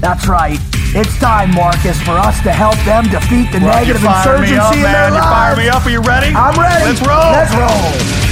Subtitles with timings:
[0.00, 0.58] That's right.
[0.94, 4.48] It's time, Marcus, for us to help them defeat the Well, you negative fire me
[4.48, 5.12] insurgency up, in man.
[5.12, 5.84] their You fire me up.
[5.84, 6.34] Are you ready?
[6.34, 6.84] I'm ready.
[6.84, 7.32] Let's roll.
[7.32, 8.28] Let's roll.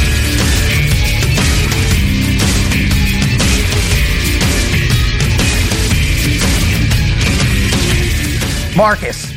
[8.76, 9.32] Marcus,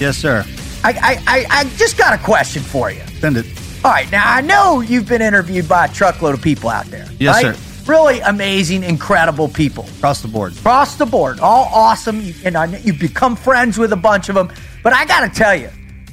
[0.00, 0.44] Yes, sir.
[0.84, 3.00] I, I, I, I just got a question for you.
[3.20, 3.46] Send it.
[3.84, 7.06] All right, now I know you've been interviewed by a truckload of people out there.
[7.18, 7.54] Yes, right?
[7.54, 7.71] sir.
[7.86, 10.56] Really amazing, incredible people Across the board.
[10.56, 12.20] across the board, all awesome.
[12.20, 14.52] You, and I you've become friends with a bunch of them.
[14.82, 15.70] But I got to tell you,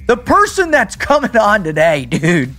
[0.07, 2.53] the person that's coming on today, dude,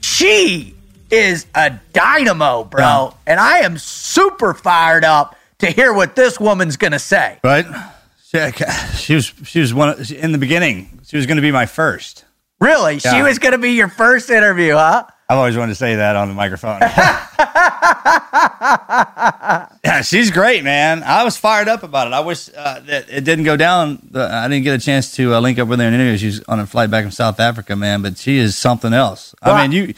[0.00, 0.74] she
[1.10, 2.82] is a dynamo, bro.
[2.82, 3.10] Yeah.
[3.26, 7.38] And I am super fired up to hear what this woman's going to say.
[7.42, 7.66] Right?
[8.24, 8.50] She,
[8.96, 9.32] she was.
[9.44, 11.00] She was one in the beginning.
[11.06, 12.24] She was going to be my first.
[12.60, 12.98] Really?
[12.98, 15.06] She was going to be your first interview, huh?
[15.28, 16.78] I've always wanted to say that on the microphone.
[19.84, 21.02] yeah, she's great, man.
[21.02, 22.12] I was fired up about it.
[22.12, 23.98] I wish uh, that it didn't go down.
[24.14, 26.18] I didn't get a chance to uh, link up with her in an interview.
[26.18, 28.02] She's on a flight back from South Africa, man.
[28.02, 29.34] But she is something else.
[29.42, 29.94] I mean, you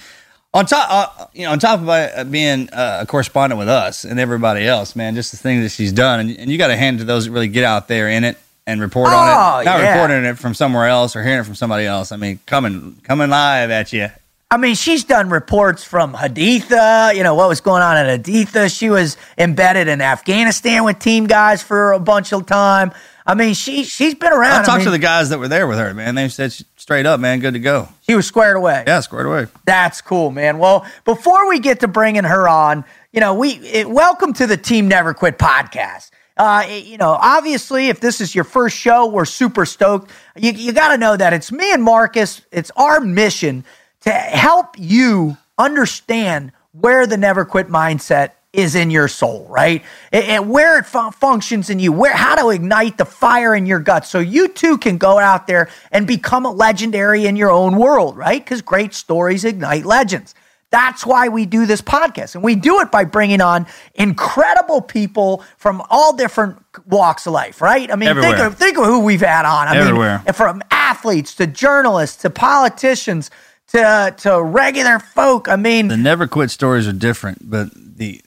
[0.54, 4.04] on top, uh, you know, on top of uh, being uh, a correspondent with us
[4.04, 5.14] and everybody else, man.
[5.14, 7.26] Just the things that she's done, and, and you got to hand it to those
[7.26, 9.64] that really get out there in it and report Oh, on it.
[9.66, 9.92] Not yeah.
[9.92, 12.12] reporting it from somewhere else or hearing it from somebody else.
[12.12, 14.08] I mean, coming coming live at you.
[14.50, 18.74] I mean, she's done reports from Haditha, you know, what was going on at Haditha.
[18.74, 22.92] She was embedded in Afghanistan with team guys for a bunch of time.
[23.26, 24.62] I mean, she she's been around.
[24.62, 26.14] I talked mean, to the guys that were there with her, man.
[26.14, 27.90] They said she- straight up, man, good to go.
[28.08, 28.84] She was squared away.
[28.86, 29.48] Yeah, squared away.
[29.66, 30.56] That's cool, man.
[30.56, 34.56] Well, before we get to bringing her on, you know, we it, welcome to the
[34.56, 36.10] Team Never Quit podcast.
[36.38, 40.10] Uh, you know, obviously, if this is your first show, we're super stoked.
[40.36, 42.40] You, you got to know that it's me and Marcus.
[42.50, 43.64] It's our mission
[44.02, 49.84] to help you understand where the never quit mindset is in your soul, right?
[50.10, 53.78] And, where it fu- functions in you, where how to ignite the fire in your
[53.78, 57.76] gut, so you too can go out there and become a legendary in your own
[57.76, 58.42] world, right?
[58.42, 60.34] Because great stories ignite legends.
[60.70, 62.34] That's why we do this podcast.
[62.34, 67.62] And we do it by bringing on incredible people from all different walks of life,
[67.62, 67.90] right?
[67.90, 69.68] I mean, think of, think of who we've had on.
[69.68, 70.22] I Everywhere.
[70.24, 73.30] mean, from athletes to journalists to politicians
[73.68, 75.48] to, to regular folk.
[75.48, 78.20] I mean, The never quit stories are different, but the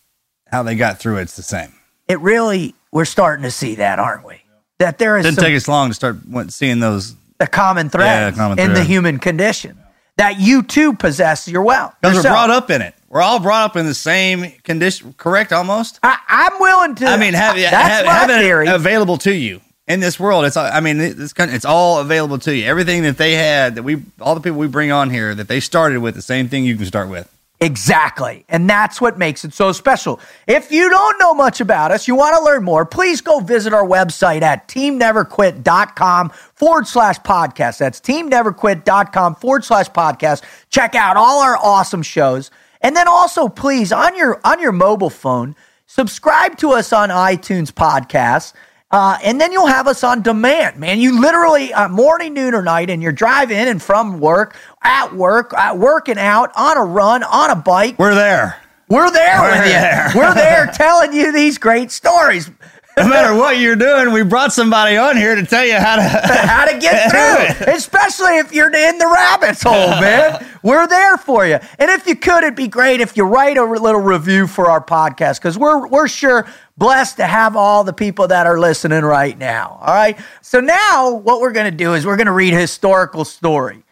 [0.47, 1.71] how they got through it's the same.
[2.07, 4.41] it really, we're starting to see that, aren't we?
[4.79, 6.17] That there is Didn't some, take us long to start
[6.49, 9.77] seeing those the common thread Yeah, in the human condition
[10.17, 11.95] that you too possess your well.
[12.01, 12.93] because we're brought up in it.
[13.09, 15.51] We're all brought up in the same condition, correct?
[15.51, 15.99] Almost.
[16.03, 17.05] I, I'm willing to.
[17.05, 18.67] I mean, have, that's have, my have it theory.
[18.67, 19.61] available to you
[19.91, 20.45] in this world.
[20.45, 22.65] It's I mean, it's it's all available to you.
[22.65, 25.59] Everything that they had that we all the people we bring on here that they
[25.59, 27.29] started with the same thing you can start with.
[27.61, 28.43] Exactly.
[28.49, 30.19] And that's what makes it so special.
[30.47, 33.71] If you don't know much about us, you want to learn more, please go visit
[33.71, 37.77] our website at teamneverquit.com forward slash podcast.
[37.77, 40.41] That's teamneverquit.com forward slash podcast.
[40.71, 42.49] Check out all our awesome shows.
[42.81, 45.55] And then also, please, on your on your mobile phone,
[45.85, 48.53] subscribe to us on iTunes podcasts.
[48.91, 50.99] Uh, and then you'll have us on demand, man.
[50.99, 55.53] You literally uh, morning, noon, or night, and you're driving and from work, at work,
[55.53, 57.97] at working out, on a run, on a bike.
[57.97, 58.57] We're there.
[58.89, 59.71] We're there We're with you.
[59.71, 60.11] there.
[60.13, 62.51] We're there telling you these great stories.
[62.97, 66.01] No matter what you're doing, we brought somebody on here to tell you how to.
[66.03, 67.09] how to get
[67.57, 70.45] through, especially if you're in the rabbit's hole, man.
[70.61, 71.59] We're there for you.
[71.79, 74.83] And if you could, it'd be great if you write a little review for our
[74.83, 76.45] podcast because we're we're sure
[76.81, 79.77] blessed to have all the people that are listening right now.
[79.81, 80.17] All right.
[80.41, 83.83] So now what we're going to do is we're going to read a historical story.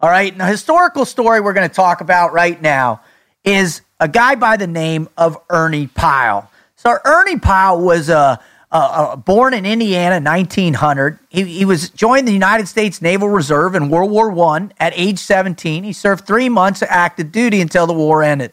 [0.00, 0.30] All right.
[0.30, 3.00] And the historical story we're going to talk about right now
[3.42, 6.48] is a guy by the name of Ernie Pyle.
[6.76, 8.36] So Ernie Pyle was a uh,
[8.70, 11.18] uh, born in Indiana, 1900.
[11.28, 15.18] He, he was joined the United States Naval Reserve in World War One at age
[15.18, 15.82] 17.
[15.82, 18.52] He served three months of active duty until the war ended.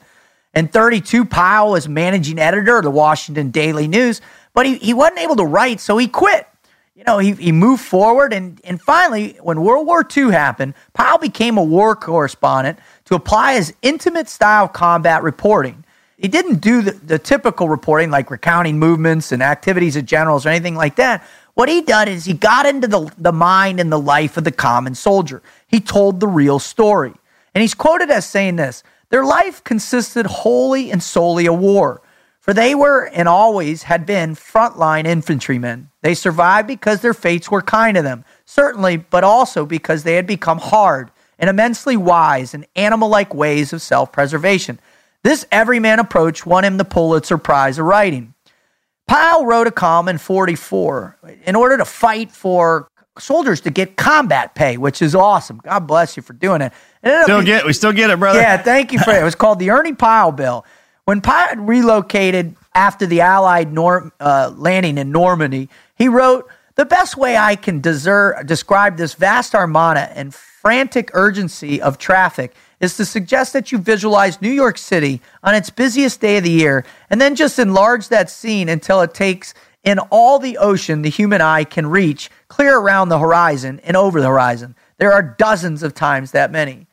[0.54, 4.22] In 32, Pyle was managing editor of the Washington Daily News,
[4.54, 6.48] but he, he wasn't able to write, so he quit.
[6.96, 11.18] You know, he, he moved forward, and, and finally, when World War II happened, Pyle
[11.18, 15.84] became a war correspondent to apply his intimate style combat reporting.
[16.18, 20.50] He didn't do the, the typical reporting like recounting movements and activities of generals or
[20.50, 21.26] anything like that.
[21.56, 24.52] What he did is he got into the, the mind and the life of the
[24.52, 25.42] common soldier.
[25.68, 27.14] He told the real story.
[27.56, 32.02] And he's quoted as saying this Their life consisted wholly and solely of war,
[32.40, 35.92] for they were and always had been frontline infantrymen.
[36.02, 40.26] They survived because their fates were kind to them, certainly, but also because they had
[40.26, 44.80] become hard and immensely wise in animal like ways of self preservation.
[45.22, 48.34] This everyman approach won him the Pulitzer Prize of Writing.
[49.08, 52.88] Pyle wrote a column in 44 in order to fight for
[53.20, 55.62] soldiers to get combat pay, which is awesome.
[55.64, 56.74] God bless you for doing it.
[57.04, 58.40] It ended up Still being- get, we still get it, brother.
[58.40, 59.22] yeah, thank you for it.
[59.22, 60.66] It was called the Ernie Pyle Bill.
[61.06, 67.18] When Pyle relocated after the Allied Norm, uh, landing in Normandy, he wrote, The best
[67.18, 73.54] way I can describe this vast armada and frantic urgency of traffic is to suggest
[73.54, 77.36] that you visualize New York City on its busiest day of the year and then
[77.36, 79.54] just enlarge that scene until it takes
[79.84, 84.22] in all the ocean the human eye can reach, clear around the horizon and over
[84.22, 84.76] the horizon.
[84.98, 86.88] There are dozens of times that many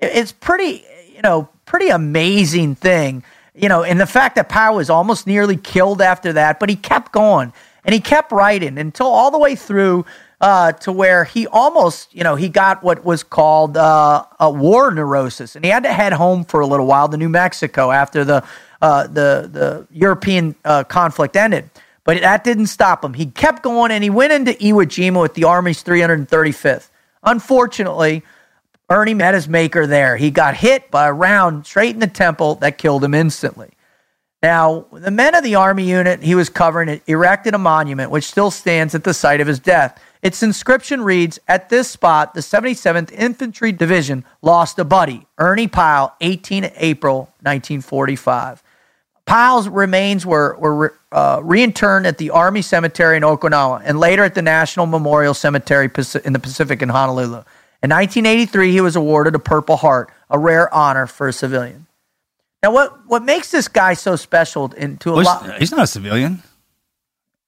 [0.00, 3.22] it's pretty you know pretty amazing thing
[3.54, 6.76] you know and the fact that Powell was almost nearly killed after that but he
[6.76, 7.52] kept going
[7.84, 10.04] and he kept writing until all the way through
[10.40, 14.90] uh, to where he almost you know he got what was called uh, a war
[14.90, 18.24] neurosis and he had to head home for a little while to New Mexico after
[18.24, 18.44] the
[18.80, 21.68] uh, the the European uh, conflict ended
[22.04, 23.12] but that didn't stop him.
[23.12, 26.88] He kept going and he went into Iwo Jima with the Army's 335th
[27.22, 28.22] unfortunately
[28.90, 30.16] Ernie met his maker there.
[30.16, 33.70] He got hit by a round straight in the temple that killed him instantly.
[34.42, 38.50] Now, the men of the army unit he was covering erected a monument which still
[38.50, 40.02] stands at the site of his death.
[40.22, 46.16] Its inscription reads At this spot, the 77th Infantry Division lost a buddy, Ernie Pyle,
[46.20, 48.62] 18 April 1945.
[49.26, 54.34] Pyle's remains were, were uh, reinterred at the Army Cemetery in Okinawa and later at
[54.34, 55.88] the National Memorial Cemetery
[56.24, 57.44] in the Pacific in Honolulu.
[57.82, 61.86] In 1983, he was awarded a Purple Heart, a rare honor for a civilian.
[62.62, 65.58] Now, what, what makes this guy so special into a Well, lot?
[65.58, 66.42] he's, not a civilian.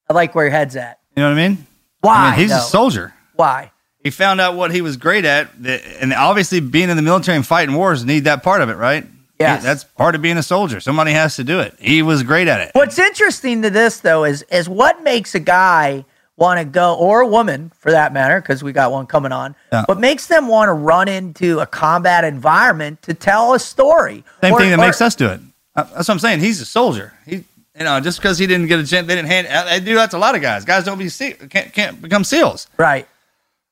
[0.08, 1.00] I like where your head's at.
[1.14, 1.66] You know what I mean?
[2.00, 2.16] Why?
[2.16, 2.56] I mean, he's though?
[2.56, 3.12] a soldier.
[3.34, 3.72] Why?
[4.02, 7.46] He found out what he was great at, and obviously, being in the military and
[7.46, 9.06] fighting wars need that part of it, right?
[9.38, 10.80] Yeah, that's part of being a soldier.
[10.80, 11.76] Somebody has to do it.
[11.78, 12.70] He was great at it.
[12.74, 16.04] What's interesting to this though is is what makes a guy
[16.36, 19.54] want to go or a woman for that matter because we got one coming on.
[19.72, 19.84] Yeah.
[19.86, 24.24] What makes them want to run into a combat environment to tell a story?
[24.42, 25.40] Same Or- thing that or- makes us do it.
[25.76, 26.40] Uh, That's what I'm saying.
[26.40, 27.12] He's a soldier.
[27.26, 27.36] He,
[27.78, 29.46] you know, just because he didn't get a chance, they didn't hand.
[29.46, 30.64] uh, They do that to a lot of guys.
[30.64, 31.08] Guys don't be
[31.48, 32.66] can't can't become seals.
[32.76, 33.06] right.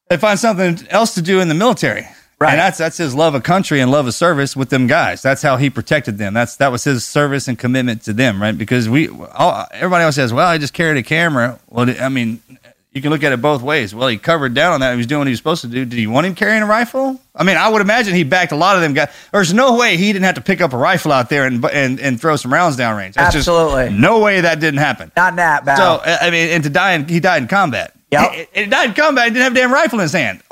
[0.08, 2.08] They find something else to do in the military.
[2.40, 2.52] Right.
[2.52, 5.20] And that's that's his love of country and love of service with them guys.
[5.20, 6.32] That's how he protected them.
[6.32, 8.56] That's that was his service and commitment to them, right?
[8.56, 12.40] Because we all, everybody else says, "Well, I just carried a camera." Well, I mean,
[12.92, 13.94] you can look at it both ways.
[13.94, 14.92] Well, he covered down on that.
[14.92, 15.84] He was doing what he was supposed to do.
[15.84, 17.20] Did you want him carrying a rifle?
[17.36, 19.10] I mean, I would imagine he backed a lot of them guys.
[19.32, 22.00] There's no way he didn't have to pick up a rifle out there and and,
[22.00, 23.16] and throw some rounds down range.
[23.16, 23.88] That's Absolutely.
[23.90, 25.12] just no way that didn't happen.
[25.14, 26.00] Not that So.
[26.02, 27.94] I I mean, and to die in he died in combat.
[28.10, 29.26] Yeah, He, he died in combat.
[29.26, 30.42] He didn't have a damn rifle in his hand.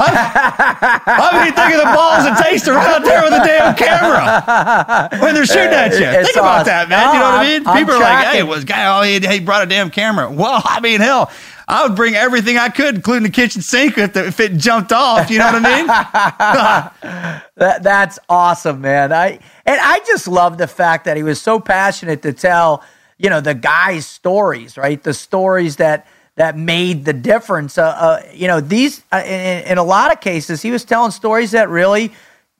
[0.00, 3.74] I mean, think of the balls it takes to run out there with a damn
[3.74, 6.06] camera when they're shooting at you.
[6.06, 6.66] It's think about awesome.
[6.66, 7.14] that, man.
[7.14, 7.66] you know what I I'm- mean?
[7.66, 8.46] I'm People are like, "Hey, tracking.
[8.48, 8.98] was guy?
[8.98, 11.30] Oh, he, he brought a damn camera." Well, I mean, hell,
[11.66, 14.92] I would bring everything I could, including the kitchen sink, if, the, if it jumped
[14.92, 15.30] off.
[15.30, 17.38] You know what I mean?
[17.58, 19.12] That, that's awesome, man.
[19.12, 19.30] I
[19.66, 22.84] and I just love the fact that he was so passionate to tell,
[23.18, 25.02] you know, the guys' stories, right?
[25.02, 26.06] The stories that
[26.38, 27.76] that made the difference.
[27.76, 31.10] Uh, uh, you know, these uh, in, in a lot of cases, he was telling
[31.10, 32.12] stories that really,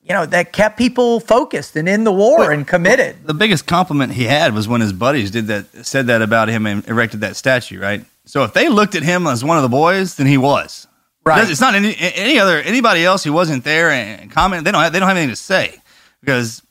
[0.02, 3.24] you know, that kept people focused and in the war and committed.
[3.24, 6.66] the biggest compliment he had was when his buddies did that, said that about him
[6.66, 8.04] and erected that statue, right?
[8.24, 10.88] So if they looked at him as one of the boys, then he was.
[11.24, 11.48] Right.
[11.48, 14.64] It's not any any other anybody else who wasn't there and comment.
[14.64, 15.80] They don't have, they don't have anything to say
[16.20, 16.62] because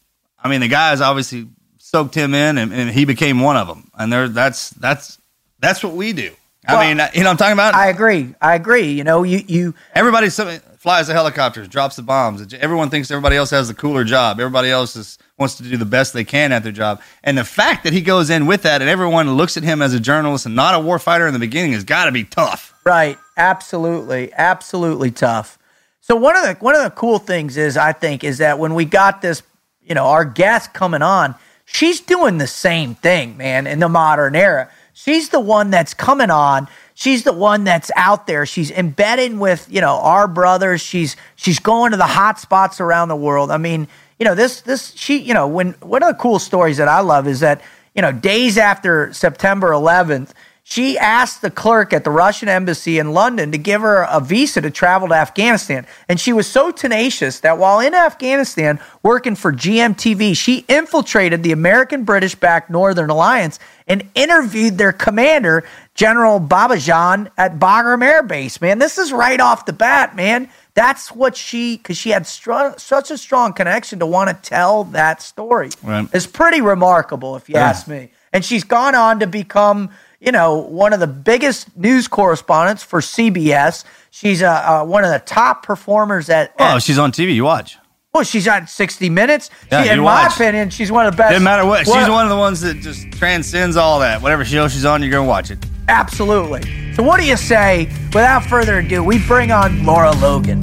[0.43, 1.47] I mean the guys obviously
[1.77, 3.91] soaked him in and, and he became one of them.
[3.97, 5.19] And there that's that's
[5.59, 6.31] that's what we do.
[6.67, 7.73] I Well, mean, you know what I'm talking about?
[7.75, 8.35] I agree.
[8.41, 8.91] I agree.
[8.91, 12.53] You know, you you Everybody flies the helicopters, drops the bombs.
[12.53, 14.39] Everyone thinks everybody else has the cooler job.
[14.39, 17.01] Everybody else is, wants to do the best they can at their job.
[17.23, 19.93] And the fact that he goes in with that and everyone looks at him as
[19.93, 22.73] a journalist and not a warfighter in the beginning has got to be tough.
[22.85, 23.17] Right.
[23.35, 24.31] Absolutely.
[24.33, 25.57] Absolutely tough.
[26.01, 28.73] So one of the one of the cool things is I think is that when
[28.75, 29.43] we got this,
[29.81, 34.35] you know, our guest coming on, she's doing the same thing, man, in the modern
[34.35, 34.69] era.
[34.99, 36.67] She's the one that's coming on.
[36.95, 38.47] She's the one that's out there.
[38.47, 40.81] She's embedding with, you know, our brothers.
[40.81, 43.51] She's she's going to the hot spots around the world.
[43.51, 43.87] I mean,
[44.17, 47.01] you know, this this she, you know, when one of the cool stories that I
[47.01, 47.61] love is that,
[47.93, 50.31] you know, days after September 11th,
[50.69, 54.59] she asked the clerk at the Russian embassy in London to give her a visa
[54.59, 55.87] to travel to Afghanistan.
[56.09, 61.53] And she was so tenacious that while in Afghanistan working for GMTV, she infiltrated the
[61.53, 65.63] American British backed Northern Alliance and interviewed their commander,
[65.95, 68.59] General Babajan, at Bagram Air Base.
[68.59, 70.49] Man, this is right off the bat, man.
[70.73, 74.83] That's what she, because she had str- such a strong connection to want to tell
[74.83, 75.69] that story.
[75.81, 76.09] Right.
[76.11, 78.11] It's pretty remarkable, if you ask me.
[78.33, 83.01] And she's gone on to become, you know, one of the biggest news correspondents for
[83.01, 83.83] CBS.
[84.11, 86.53] She's uh, uh, one of the top performers at.
[86.59, 87.35] Oh, at she's on TV.
[87.35, 87.77] You watch.
[88.13, 89.49] well, she's on 60 Minutes.
[89.71, 91.31] Yeah, She- in you my opinion, she's one of the best.
[91.31, 91.85] Doesn't matter what.
[91.85, 94.21] She's one of the ones that just transcends all that.
[94.21, 95.59] Whatever show she's on, you're going to watch it.
[95.87, 96.93] Absolutely.
[96.95, 97.85] So, what do you say?
[98.07, 100.61] Without further ado, we bring on Laura Logan.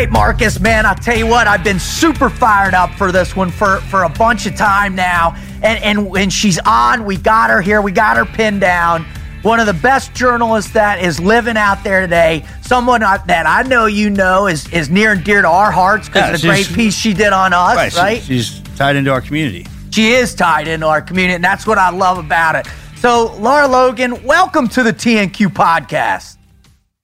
[0.00, 3.50] Right, Marcus, man, I'll tell you what, I've been super fired up for this one
[3.50, 5.36] for, for a bunch of time now.
[5.62, 9.04] And, and when she's on, we got her here, we got her pinned down.
[9.42, 12.46] One of the best journalists that is living out there today.
[12.62, 16.08] Someone I- that I know you know is, is near and dear to our hearts
[16.08, 18.22] because Yeah, of the great piece she did on us, right?
[18.22, 19.66] she- she's tied into our community.
[19.90, 22.66] She is tied into our community, and that's what I love about it.
[22.96, 26.36] So, Laura Logan, welcome to the TNQ podcast.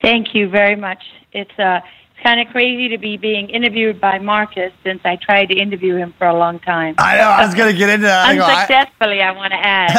[0.00, 1.02] Thank you very much.
[1.32, 1.95] It's uh, it's
[2.26, 6.12] kind of crazy to be being interviewed by Marcus since I tried to interview him
[6.18, 6.97] for a long time.
[6.99, 7.23] I know.
[7.23, 8.26] I was going to get into that.
[8.26, 9.90] I go, I- Unsuccessfully, I, want to add.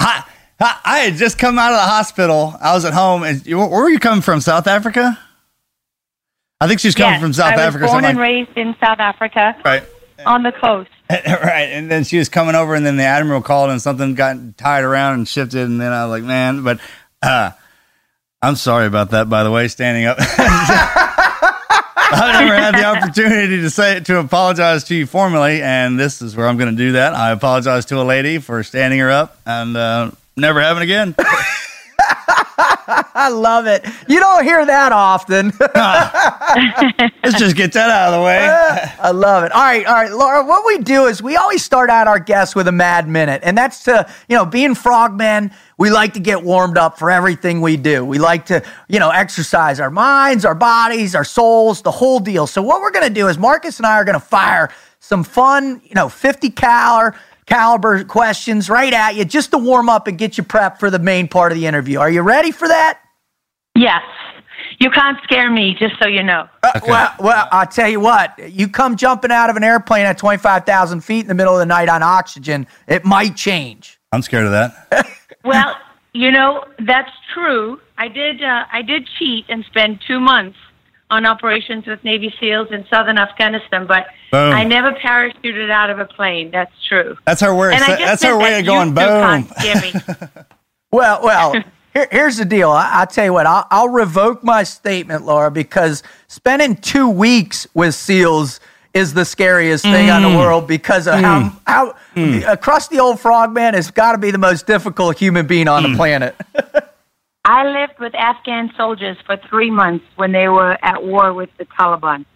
[0.60, 2.56] I, had just come out of the hospital.
[2.60, 3.22] I was at home.
[3.22, 4.40] And where were you coming from?
[4.40, 5.16] South Africa?
[6.60, 7.86] I think she's coming yes, from South I was Africa.
[7.86, 9.84] born and like- raised in South Africa right.
[10.26, 10.90] on the coast.
[11.08, 11.68] right.
[11.70, 14.82] And then she was coming over, and then the admiral called, and something got tied
[14.82, 15.62] around and shifted.
[15.62, 16.80] And then I was like, man, but
[17.22, 17.52] uh,
[18.42, 20.18] I'm sorry about that, by the way, standing up.
[22.12, 26.36] I've never had the opportunity to say to apologize to you formally, and this is
[26.36, 27.14] where I'm going to do that.
[27.14, 31.14] I apologize to a lady for standing her up, and uh, never having again.
[33.14, 33.84] I love it.
[34.08, 35.52] You don't hear that often.
[37.22, 38.38] Let's just get that out of the way.
[39.00, 39.52] I love it.
[39.52, 40.44] All right, all right, Laura.
[40.44, 43.56] What we do is we always start out our guests with a mad minute, and
[43.56, 45.52] that's to you know, being frogmen.
[45.78, 48.04] We like to get warmed up for everything we do.
[48.04, 52.46] We like to you know exercise our minds, our bodies, our souls, the whole deal.
[52.46, 55.94] So what we're gonna do is Marcus and I are gonna fire some fun, you
[55.94, 57.16] know, fifty caliber
[57.50, 60.98] caliber questions right at you just to warm up and get you prepped for the
[60.98, 61.98] main part of the interview.
[61.98, 63.00] Are you ready for that?
[63.74, 64.02] Yes.
[64.78, 66.48] You can't scare me, just so you know.
[66.64, 66.90] Okay.
[66.90, 68.38] Well, well, I'll tell you what.
[68.50, 71.66] You come jumping out of an airplane at 25,000 feet in the middle of the
[71.66, 74.00] night on oxygen, it might change.
[74.12, 75.06] I'm scared of that.
[75.42, 75.74] Well,
[76.12, 77.80] you know that's true.
[77.96, 78.42] I did.
[78.42, 80.58] Uh, I did cheat and spend two months
[81.10, 84.52] on operations with Navy SEALs in southern Afghanistan, but Boom.
[84.52, 86.50] I never parachuted out of a plane.
[86.50, 87.16] That's true.
[87.26, 87.74] That's her way.
[87.74, 88.88] And That's her way that of going.
[88.88, 89.44] you two Boom.
[89.44, 90.42] can't scare me.
[90.92, 91.52] Well, well,
[91.94, 92.70] here, here's the deal.
[92.70, 97.66] I, I'll tell you what, I'll, I'll revoke my statement, Laura, because spending two weeks
[97.74, 98.58] with SEALs,
[98.92, 100.36] is the scariest thing on the mm.
[100.36, 101.60] world because of how mm.
[101.66, 102.52] how mm.
[102.52, 105.96] a crusty old frogman has got to be the most difficult human being on the
[105.96, 106.34] planet.
[107.44, 111.64] I lived with Afghan soldiers for three months when they were at war with the
[111.64, 112.26] Taliban.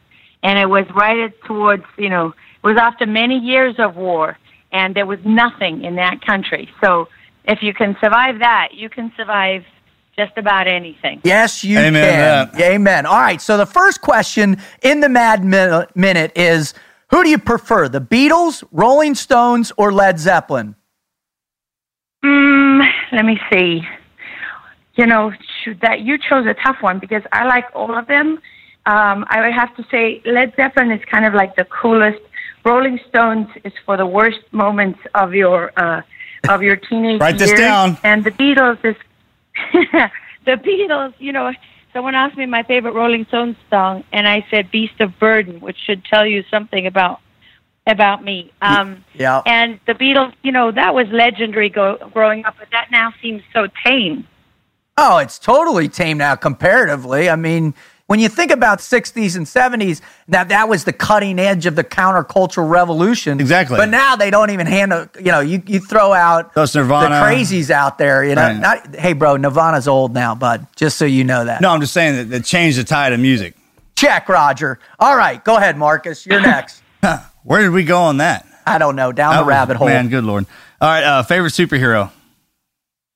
[0.42, 4.38] And it was right towards, you know, it was after many years of war,
[4.73, 6.70] and there was nothing in that country.
[6.82, 7.08] So
[7.44, 9.64] if you can survive that, you can survive
[10.16, 11.20] just about anything.
[11.25, 12.50] Yes, you Amen can.
[12.52, 12.61] that.
[12.61, 13.06] Amen.
[13.06, 13.40] All right.
[13.40, 16.73] So the first question in the Mad Minute is
[17.11, 20.76] Who do you prefer, the Beatles, Rolling Stones, or Led Zeppelin?
[22.25, 23.82] Mm, let me see.
[24.96, 25.32] You know,
[25.62, 28.38] shoot, that you chose a tough one because I like all of them.
[28.86, 32.20] Um, I would have to say Led Zeppelin is kind of like the coolest.
[32.64, 36.02] Rolling Stones is for the worst moments of your uh,
[36.48, 37.98] of your teenage Write this down.
[38.04, 38.96] And the Beatles is
[40.44, 41.14] the Beatles.
[41.18, 41.52] You know,
[41.92, 45.76] someone asked me my favorite Rolling Stones song, and I said "Beast of Burden," which
[45.84, 47.20] should tell you something about
[47.86, 48.50] about me.
[48.62, 49.42] Um, Yeah.
[49.44, 53.42] and the Beatles, you know, that was legendary go, growing up, but that now seems
[53.52, 54.26] so tame.
[54.96, 57.28] Oh, it's totally tame now comparatively.
[57.28, 57.74] I mean,
[58.06, 61.82] when you think about 60s and 70s, that that was the cutting edge of the
[61.82, 63.40] countercultural revolution.
[63.40, 63.76] Exactly.
[63.76, 67.08] But now they don't even handle, you know, you, you throw out Those Nirvana.
[67.08, 68.42] the crazies out there, you know.
[68.42, 68.56] Right.
[68.60, 71.60] Not, hey, bro, Nirvana's old now, bud, just so you know that.
[71.60, 73.56] No, I'm just saying that, that changed the tide of music.
[73.96, 74.78] Check, Roger.
[75.00, 76.24] All right, go ahead, Marcus.
[76.26, 76.82] You're next.
[77.42, 78.46] Where did we go on that?
[78.66, 79.88] I don't know, down the Oh, rabbit hole.
[79.88, 80.46] Man, good lord.
[80.80, 82.10] All right, uh, favorite superhero.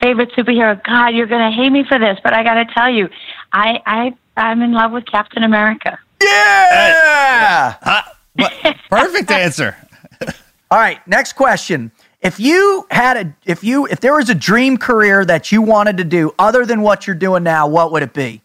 [0.01, 0.83] Favorite superhero?
[0.85, 3.09] God, you're going to hate me for this, but I got to tell you,
[3.53, 5.99] I, I, I'm in love with Captain America.
[6.23, 7.77] Yeah.
[7.83, 8.03] Uh,
[8.35, 8.53] what?
[8.91, 9.77] Perfect answer.
[10.71, 11.91] All right, next question.
[12.21, 15.99] If you had a if you if there was a dream career that you wanted
[15.99, 18.43] to do other than what you're doing now, what would it be?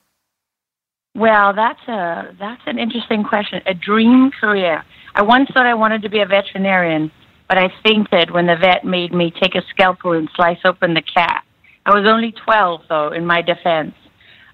[1.15, 3.61] Well, that's a that's an interesting question.
[3.65, 4.83] A dream career.
[5.15, 7.11] I once thought I wanted to be a veterinarian,
[7.53, 11.03] but I fainted when the vet made me take a scalpel and slice open the
[11.03, 11.45] cat.
[11.85, 13.11] I was only twelve, though.
[13.11, 13.93] In my defense,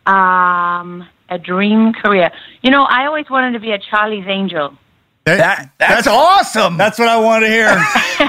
[0.06, 2.30] um, a dream career.
[2.62, 4.78] You know, I always wanted to be a Charlie's Angel.
[5.24, 6.76] That that's, awesome.
[6.76, 7.68] That's what I wanted to hear.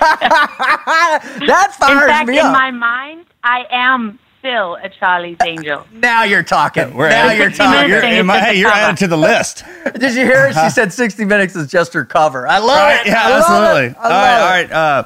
[1.49, 5.87] that In fact, me in my mind, I am still a Charlie's Angel.
[5.93, 6.95] now you're talking.
[6.95, 7.89] We're now you're talking.
[7.89, 8.81] You're, thing is am I- hey, you're cover.
[8.83, 9.65] added to the list.
[9.95, 10.47] Did you hear?
[10.49, 10.55] it?
[10.55, 12.47] She said 60 minutes is just her cover.
[12.49, 13.01] I love Right?
[13.07, 13.11] it.
[13.11, 13.87] Yeah, I love absolutely.
[13.87, 13.97] it.
[13.99, 14.73] I All love right, it.
[14.73, 14.99] all right.
[14.99, 15.05] Uh,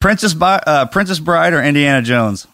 [0.00, 2.46] Princess, Bi- uh, Princess Bride or Indiana Jones?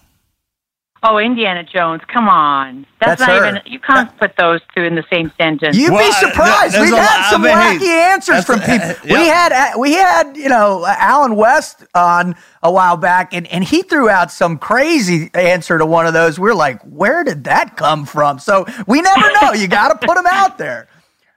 [1.05, 2.01] Oh, Indiana Jones!
[2.07, 3.49] Come on, that's, That's not her.
[3.59, 3.63] even.
[3.67, 5.77] You can't put those two in the same sentence.
[5.77, 6.75] You'd Well, be surprised.
[6.75, 9.17] there's We've had some I wacky hey, answers from that's- people.
[9.17, 13.65] uh, We had we had you know Allen West on a while back, and and
[13.65, 16.39] he threw out some crazy answer to one of those.
[16.39, 18.39] We're like, where did that come from?
[18.39, 19.53] So we never know.
[19.55, 20.87] You got to put them out there.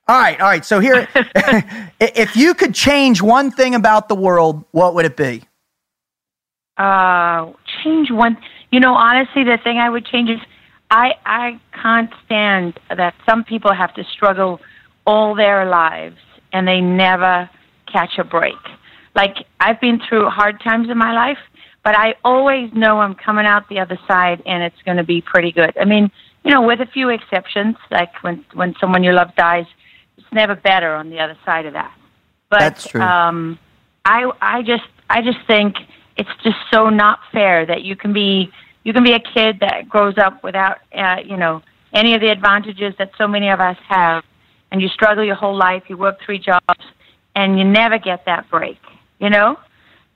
[0.08, 0.64] All right, all right.
[0.64, 1.08] So here,
[2.00, 5.42] if you could change one thing about the world, what would it be?
[6.78, 7.52] uh,
[7.84, 8.38] change one.
[8.76, 10.40] You know, honestly, the thing I would change is
[10.92, 14.60] I I can't stand that some people have to struggle
[15.08, 16.18] all their lives
[16.52, 17.50] and they never
[17.90, 18.60] catch a break.
[19.16, 21.38] Like I've been through hard times in my life,
[21.86, 25.22] but I always know I'm coming out the other side and it's going to be
[25.22, 25.72] pretty good.
[25.80, 26.12] I mean,
[26.44, 29.68] you know, with a few exceptions, like when when someone you love dies,
[30.18, 31.98] it's never better on the other side of that.
[32.50, 33.00] But That's true.
[33.00, 33.58] um
[34.04, 35.78] I I just I just think
[36.18, 38.52] it's just so not fair that you can be
[38.86, 41.62] you can be a kid that grows up without uh, you know
[41.94, 44.24] any of the advantages that so many of us have,
[44.72, 45.84] and you struggle your whole life.
[45.90, 46.86] You work three jobs,
[47.36, 48.80] and you never get that break.
[49.20, 49.58] You know.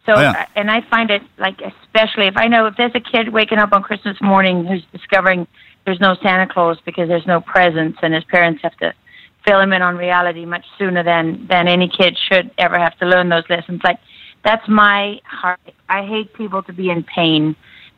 [0.05, 0.45] So Oh, yeah.
[0.55, 3.73] and I find it like especially if I know if there's a kid waking up
[3.73, 5.45] on Christmas morning who's discovering
[5.85, 8.93] there's no Santa Claus because there's no presents and his parents have to
[9.45, 13.05] fill him in on reality much sooner than than any kid should ever have to
[13.05, 13.81] learn those lessons.
[13.83, 13.99] Like
[14.43, 15.59] that's my heart.
[15.89, 17.55] I hate people to be in pain,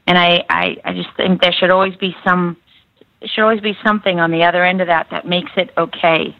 [0.07, 2.57] and I I, I just think there should always be some
[3.23, 6.35] should always be something on the other end of that that makes it okay.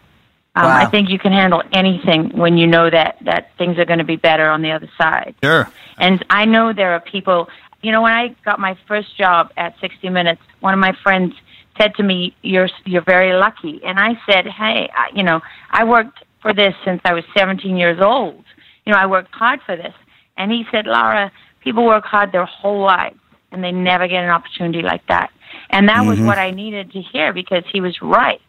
[0.56, 0.76] Um, Wow.
[0.76, 4.06] I think you can handle anything when you know that that things are going to
[4.06, 5.36] be better on the other side.
[5.41, 5.71] Sure.
[5.97, 7.47] And I know there are people,
[7.82, 11.34] you know, when I got my first job at 60 Minutes, one of my friends
[11.80, 15.86] said to me, "You're you're very lucky." And I said, "Hey, I, you know, I
[15.86, 18.43] worked for this since I was 17 years old.
[18.86, 19.93] You know, I worked hard for this."
[20.36, 23.20] And he said, "Laura, people work hard their whole lives
[23.52, 25.32] and they never get an opportunity like that."
[25.70, 28.42] And that was what I needed to hear because he was right.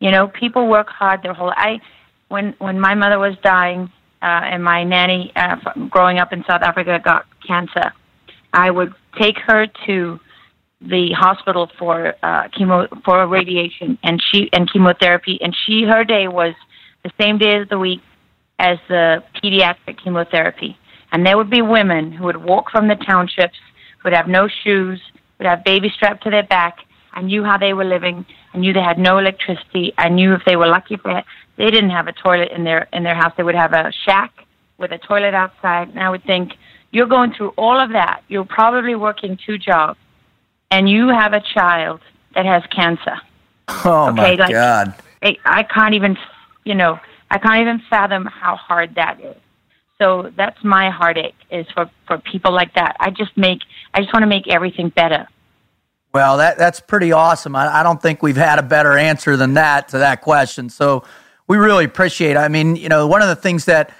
[0.00, 1.52] You know, people work hard their whole.
[1.56, 1.80] I
[2.28, 5.56] when when my mother was dying uh, and my nanny uh,
[5.90, 7.92] growing up in South Africa got cancer,
[8.52, 10.18] I would take her to
[10.80, 16.28] the hospital for uh, chemo for radiation and she and chemotherapy, and she her day
[16.28, 16.54] was
[17.04, 18.00] the same day of the week
[18.58, 20.76] as the pediatric chemotherapy.
[21.12, 23.58] And there would be women who would walk from the townships,
[24.04, 25.00] would have no shoes,
[25.38, 26.78] would have babies strapped to their back.
[27.12, 28.24] I knew how they were living.
[28.54, 29.92] I knew they had no electricity.
[29.98, 31.24] I knew if they were lucky if they, had,
[31.56, 34.32] they didn't have a toilet in their in their house, they would have a shack
[34.78, 35.88] with a toilet outside.
[35.90, 36.52] And I would think,
[36.90, 38.22] you're going through all of that.
[38.28, 39.98] You're probably working two jobs,
[40.70, 42.00] and you have a child
[42.34, 43.16] that has cancer.
[43.84, 44.94] Oh okay, my like, God!
[45.22, 46.16] I, I can't even,
[46.64, 46.98] you know,
[47.30, 49.36] I can't even fathom how hard that is.
[49.98, 52.96] So that's my heartache is for for people like that.
[53.00, 53.60] I just make
[53.94, 55.28] I just want to make everything better.
[56.12, 57.56] Well, that that's pretty awesome.
[57.56, 60.68] I, I don't think we've had a better answer than that to that question.
[60.68, 61.04] So
[61.46, 62.32] we really appreciate.
[62.32, 62.36] it.
[62.36, 63.90] I mean, you know, one of the things that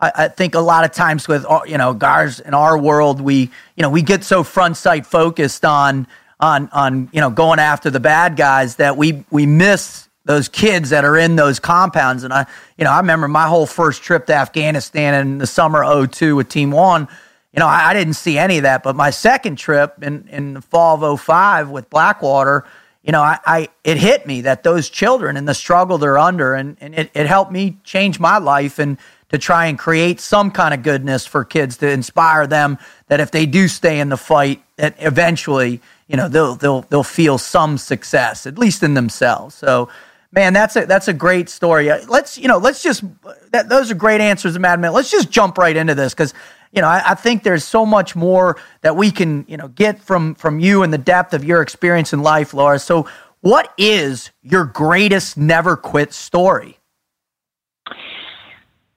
[0.00, 3.20] I, I think a lot of times with uh, you know guys in our world,
[3.20, 6.06] we you know we get so front sight focused on
[6.38, 10.90] on on you know going after the bad guys that we we miss those kids
[10.90, 12.24] that are in those compounds.
[12.24, 12.46] And I,
[12.78, 16.48] you know, I remember my whole first trip to Afghanistan in the summer 02 with
[16.48, 17.08] Team One.
[17.54, 18.82] You know, I, I didn't see any of that.
[18.82, 22.64] But my second trip in, in the fall of 05 with Blackwater,
[23.04, 26.54] you know, I, I it hit me that those children and the struggle they're under,
[26.54, 30.50] and, and it, it helped me change my life and to try and create some
[30.50, 34.16] kind of goodness for kids to inspire them that if they do stay in the
[34.16, 39.54] fight, that eventually, you know, they'll they'll they'll feel some success, at least in themselves.
[39.54, 39.88] So
[40.34, 41.88] Man, that's a that's a great story.
[41.88, 43.04] Uh, let's you know, let's just
[43.52, 44.92] that, those are great answers, Madman.
[44.92, 46.34] Let's just jump right into this because
[46.74, 50.00] you know I, I, think there's so much more that we can you know get
[50.00, 52.78] from from you and the depth of your experience in life, Laura.
[52.78, 53.08] So,
[53.40, 56.78] what is your greatest never quit story?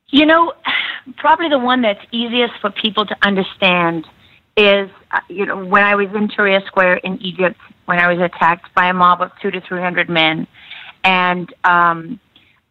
[0.10, 0.54] You know,
[1.18, 4.06] probably the one that's easiest for people to understand
[4.56, 8.20] is uh, you know when I was in Tahrir Square in Egypt when I was
[8.20, 10.48] attacked by a mob of two to three hundred men
[11.04, 12.20] and um,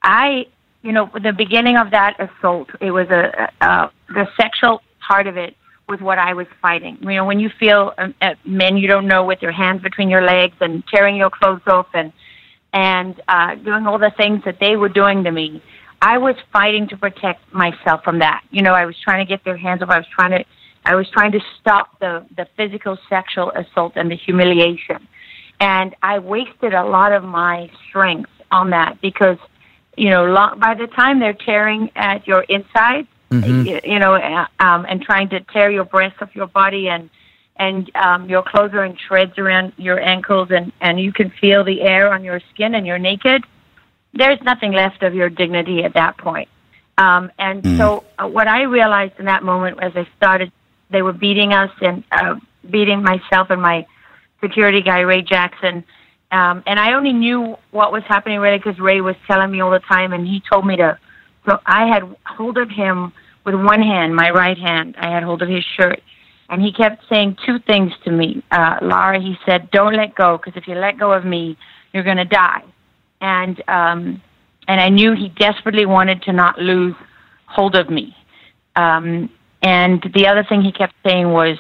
[0.03, 0.47] I,
[0.83, 5.37] you know, the beginning of that assault, it was a, a the sexual part of
[5.37, 5.57] it
[5.89, 6.99] was what I was fighting.
[7.01, 10.11] You know, when you feel um, uh, men you don't know with your hands between
[10.11, 12.13] your legs and tearing your clothes off and
[12.73, 15.63] and uh, doing all the things that they were doing to me,
[16.03, 18.43] I was fighting to protect myself from that.
[18.51, 19.89] You know, I was trying to get their hands off.
[19.89, 20.45] I was trying to,
[20.85, 25.07] I was trying to stop the the physical sexual assault and the humiliation.
[25.61, 29.39] And I wasted a lot of my strength on that because,
[29.97, 33.67] you know, long, by the time they're tearing at your inside, mm-hmm.
[33.67, 34.15] you, you, know,
[34.61, 37.11] um, and trying to tear your breasts off your body and,
[37.57, 41.65] and um, your clothes are in shreds around your ankles and, and you can feel
[41.65, 43.45] the air on your skin and you're naked,
[44.13, 46.49] there's nothing left of your dignity at that point.
[46.99, 47.77] Um, and mm.
[47.77, 50.51] so uh, what I realized in that moment as I started,
[50.91, 52.37] they were beating us and uh,
[52.69, 53.87] beating myself and my
[54.41, 55.85] security guy, Ray Jackson.
[56.31, 59.71] Um, and I only knew what was happening really because Ray was telling me all
[59.71, 60.99] the time, and he told me to.
[61.47, 63.13] So I had hold of him
[63.45, 64.97] with one hand, my right hand.
[64.99, 66.01] I had hold of his shirt,
[66.49, 68.43] and he kept saying two things to me.
[68.51, 71.57] Uh, Laura, he said, "Don't let go, because if you let go of me,
[71.93, 72.65] you're going to die."
[73.21, 74.23] And um,
[74.69, 76.95] and I knew he desperately wanted to not lose
[77.47, 78.15] hold of me.
[78.75, 79.31] Um,
[79.63, 81.57] and the other thing he kept saying was,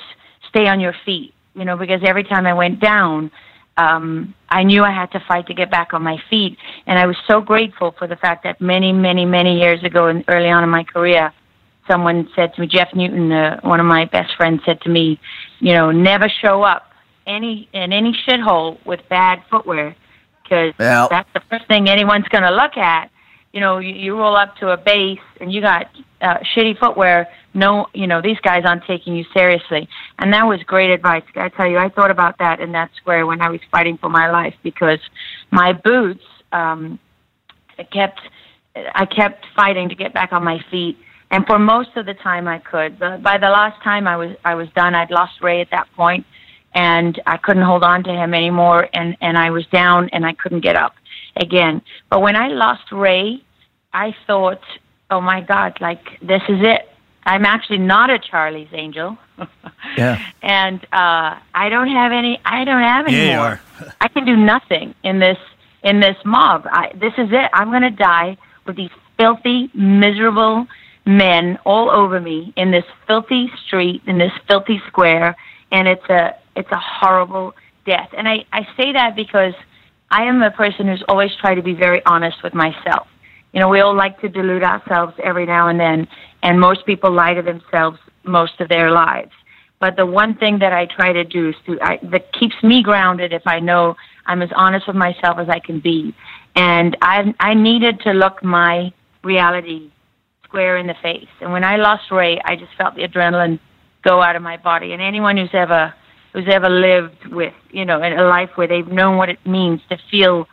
[0.48, 3.30] "Stay on your feet." you know, because every time I went down,
[3.76, 6.56] um, I knew I had to fight to get back on my feet.
[6.86, 10.24] And I was so grateful for the fact that many, many, many years ago and
[10.28, 11.32] early on in my career,
[11.88, 15.20] someone said to me, Jeff Newton, uh, one of my best friends said to me,
[15.60, 16.90] you know, never show up
[17.26, 19.96] any in any shithole with bad footwear
[20.42, 23.10] because that's the first thing anyone's going to look at
[23.56, 25.86] you know, you, you roll up to a base and you got
[26.20, 27.26] uh, shitty footwear.
[27.54, 29.88] No, you know, these guys aren't taking you seriously.
[30.18, 31.22] And that was great advice.
[31.36, 34.10] I tell you, I thought about that in that square when I was fighting for
[34.10, 34.98] my life because
[35.50, 36.98] my boots, um,
[37.90, 38.20] kept,
[38.94, 40.98] I kept fighting to get back on my feet.
[41.30, 42.98] And for most of the time I could.
[42.98, 44.94] But by the last time I was, I was done.
[44.94, 46.26] I'd lost Ray at that point
[46.74, 48.86] and I couldn't hold on to him anymore.
[48.92, 50.92] And, and I was down and I couldn't get up
[51.36, 51.80] again.
[52.10, 53.42] But when I lost Ray,
[53.92, 54.60] I thought,
[55.10, 56.88] oh my God, like this is it.
[57.24, 59.18] I'm actually not a Charlie's Angel.
[59.98, 60.24] yeah.
[60.42, 62.40] And uh, I don't have any.
[62.44, 63.60] I don't have any yeah, more.
[64.00, 65.38] I can do nothing in this
[65.82, 66.66] in this mob.
[66.70, 67.50] I, this is it.
[67.52, 70.66] I'm going to die with these filthy, miserable
[71.04, 75.36] men all over me in this filthy street in this filthy square,
[75.72, 78.10] and it's a it's a horrible death.
[78.16, 79.54] And I I say that because
[80.10, 83.08] I am a person who's always tried to be very honest with myself.
[83.52, 86.06] You know, we all like to delude ourselves every now and then,
[86.42, 89.32] and most people lie to themselves most of their lives.
[89.78, 92.82] But the one thing that I try to do is to I, that keeps me
[92.82, 93.94] grounded if I know
[94.26, 96.14] I'm as honest with myself as I can be.
[96.54, 99.90] And I I needed to look my reality
[100.44, 101.28] square in the face.
[101.40, 103.58] And when I lost Ray, I just felt the adrenaline
[104.02, 104.92] go out of my body.
[104.92, 105.92] And anyone who's ever
[106.32, 109.80] who's ever lived with, you know, in a life where they've known what it means
[109.90, 110.46] to feel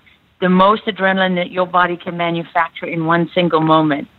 [0.44, 4.10] the most adrenaline that your body can manufacture in one single moment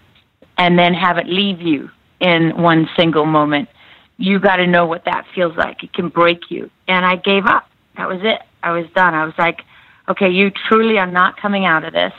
[0.57, 3.69] and then have it leave you in one single moment.
[4.17, 5.85] You got to know what that feels like.
[5.85, 6.71] It can break you.
[6.89, 7.69] And I gave up.
[7.99, 8.41] That was it.
[8.63, 9.13] I was done.
[9.13, 9.61] I was like,
[10.09, 12.15] okay, you truly are not coming out of this.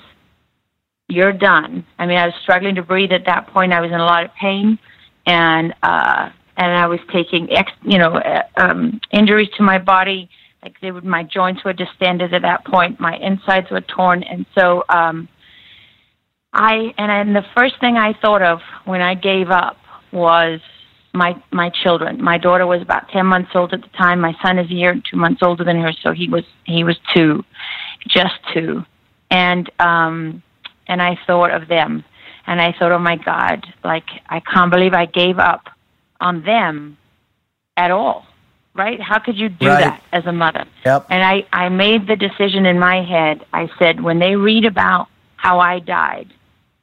[1.08, 1.84] You're done.
[1.98, 3.74] I mean, I was struggling to breathe at that point.
[3.74, 4.78] I was in a lot of pain,
[5.26, 10.30] and uh, and I was taking ex, you know, uh, um, injuries to my body.
[10.66, 13.00] Like they would, my joints were distended at that point.
[13.00, 15.30] My insides were torn, and so um,
[16.52, 19.78] I and, and the first thing I thought of when I gave up
[20.12, 20.60] was
[21.14, 22.20] my my children.
[22.20, 24.20] My daughter was about ten months old at the time.
[24.20, 26.84] My son is a year and two months older than her, so he was he
[26.84, 27.46] was two,
[28.08, 28.84] just two,
[29.30, 30.42] and um,
[30.88, 32.04] and I thought of them,
[32.48, 35.66] and I thought, oh my God, like I can't believe I gave up
[36.20, 36.98] on them
[37.78, 38.26] at all.
[38.76, 39.00] Right?
[39.02, 39.80] How could you do Right.
[39.80, 40.66] that as a mother?
[40.86, 41.08] Yep.
[41.10, 43.46] And I, I made the decision in my head.
[43.54, 45.08] I said, when they read about
[45.38, 46.28] how I died,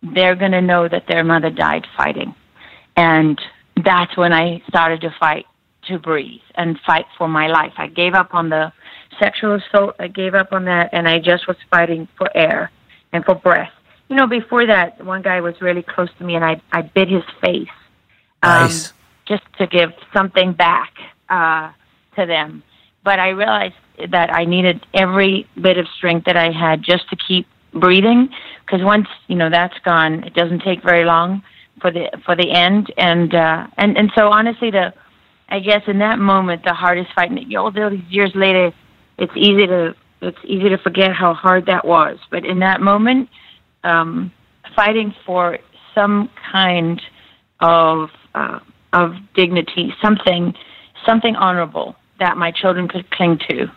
[0.02, 2.34] they're going to know that their mother died fighting.
[2.96, 3.38] And
[3.84, 5.44] that's when I started to fight
[5.88, 7.72] to breathe and fight for my life.
[7.76, 8.72] I gave up on the
[9.20, 9.94] sexual assault.
[9.98, 12.70] I gave up on that, and I just was fighting for air
[13.12, 13.70] and for breath.
[14.08, 17.08] You know, before that, one guy was really close to me, and I, I bit
[17.08, 17.68] his face
[18.42, 18.92] um, Nice.
[19.26, 20.92] just to give something back
[21.28, 21.72] uh,
[22.16, 22.62] to them.
[23.04, 23.74] But I realized
[24.10, 28.28] that I needed every bit of strength that I had just to keep breathing,
[28.64, 31.42] because once you know that's gone, it doesn't take very long
[31.80, 32.92] for the for the end.
[32.96, 34.94] And uh, and and so honestly, the
[35.48, 37.30] I guess in that moment, the hardest fight.
[37.30, 38.72] And you know, all these years later,
[39.18, 42.18] it's easy to it's easy to forget how hard that was.
[42.30, 43.28] But in that moment,
[43.84, 44.32] um,
[44.76, 45.58] fighting for
[45.94, 47.02] some kind
[47.60, 48.60] of uh,
[48.92, 50.54] of dignity, something
[51.04, 53.68] something honorable that my children could cling to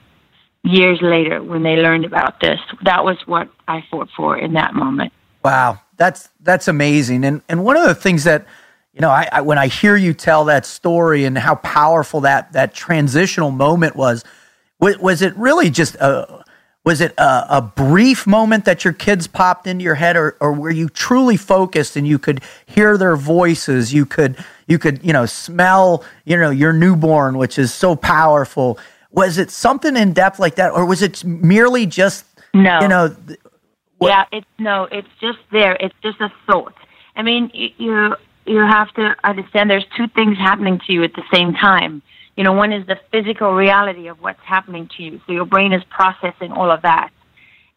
[0.64, 2.60] years later when they learned about this.
[2.84, 5.12] That was what I fought for in that moment.
[5.44, 7.26] Wow, that's that's amazing.
[7.26, 8.46] And and one of the things that
[8.94, 12.54] you know, I, I when I hear you tell that story and how powerful that
[12.54, 14.24] that transitional moment was,
[14.80, 16.44] was, was it really just a
[16.84, 20.54] was it a, a brief moment that your kids popped into your head, or or
[20.54, 25.14] were you truly focused and you could hear their voices, you could you could you
[25.14, 28.80] know smell you know your newborn, which is so powerful.
[29.12, 32.82] Was it something in depth like that, or was it merely just No.
[32.82, 33.10] you know?
[33.10, 33.40] th-
[33.98, 35.78] What- Yeah, it's no, it's just there.
[35.80, 36.74] It's just a thought.
[37.16, 41.24] I mean, you you have to understand there's two things happening to you at the
[41.34, 42.02] same time.
[42.36, 45.22] You know, one is the physical reality of what's happening to you.
[45.26, 47.10] So your brain is processing all of that.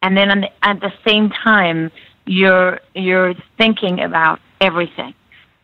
[0.03, 1.93] And then on the, at the same time,
[2.27, 5.15] you're you're thinking about everything.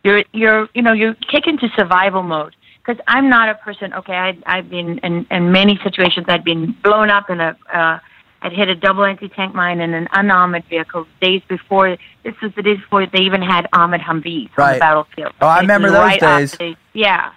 [0.05, 3.91] You're you're you know you kick into survival mode because I'm not a person.
[3.91, 6.27] Okay, I I've been in in many situations.
[6.29, 7.57] I'd been blown up in a.
[7.73, 7.97] Uh,
[8.43, 11.97] I'd hit a double anti-tank mine in an unarmored vehicle days before.
[12.23, 15.33] This was the days before they even had armored Humvees on the battlefield.
[15.41, 16.51] Oh, I remember those right days.
[16.51, 17.31] they- yeah.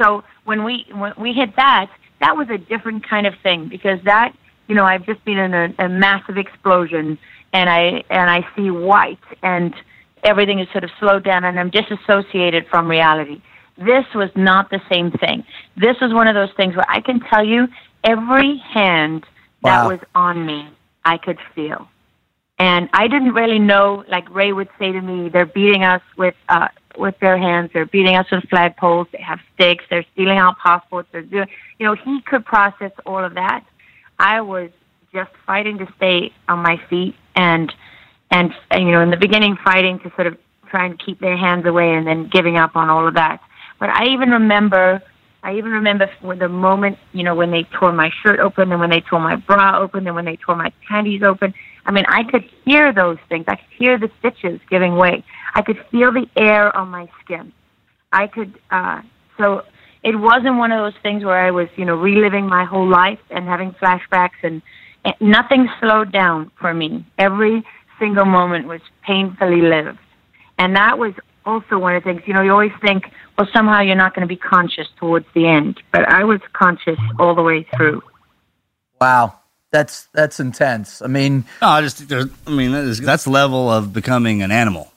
[0.00, 3.98] So when we when we hit that, that was a different kind of thing because
[4.04, 4.32] that
[4.68, 7.18] you know I've just been in a, a massive explosion
[7.52, 9.74] and I and I see white and
[10.24, 13.40] everything is sort of slowed down and I'm disassociated from reality.
[13.76, 15.44] This was not the same thing.
[15.76, 17.68] This was one of those things where I can tell you
[18.04, 19.24] every hand
[19.62, 19.88] that Wow.
[19.88, 20.68] was on me,
[21.04, 21.88] I could feel.
[22.58, 26.34] And I didn't really know, like Ray would say to me, they're beating us with
[26.48, 30.56] uh, with their hands, they're beating us with flagpoles, they have sticks, they're stealing our
[30.56, 31.46] passports, they're doing,
[31.78, 33.64] you know, he could process all of that.
[34.18, 34.70] I was
[35.12, 37.72] just fighting to stay on my feet and,
[38.30, 40.36] and, you know, in the beginning fighting to sort of
[40.70, 43.40] try and keep their hands away and then giving up on all of that.
[43.80, 45.02] But I even remember,
[45.42, 48.90] I even remember the moment, you know, when they tore my shirt open and when
[48.90, 51.54] they tore my bra open and when they tore my panties open.
[51.86, 53.46] I mean, I could hear those things.
[53.48, 55.24] I could hear the stitches giving way.
[55.54, 57.52] I could feel the air on my skin.
[58.12, 59.00] I could, uh,
[59.38, 59.62] so
[60.02, 63.20] it wasn't one of those things where I was, you know, reliving my whole life
[63.30, 64.60] and having flashbacks and,
[65.04, 67.06] and nothing slowed down for me.
[67.18, 67.64] Every
[67.98, 69.98] single moment was painfully lived.
[70.58, 73.80] And that was also one of the things, you know, you always think, well, somehow
[73.80, 75.80] you're not going to be conscious towards the end.
[75.92, 78.02] But I was conscious all the way through.
[79.00, 79.38] Wow,
[79.70, 81.02] that's that's intense.
[81.02, 82.12] I mean, No, I just.
[82.12, 84.92] I mean, that is, that's level of becoming an animal.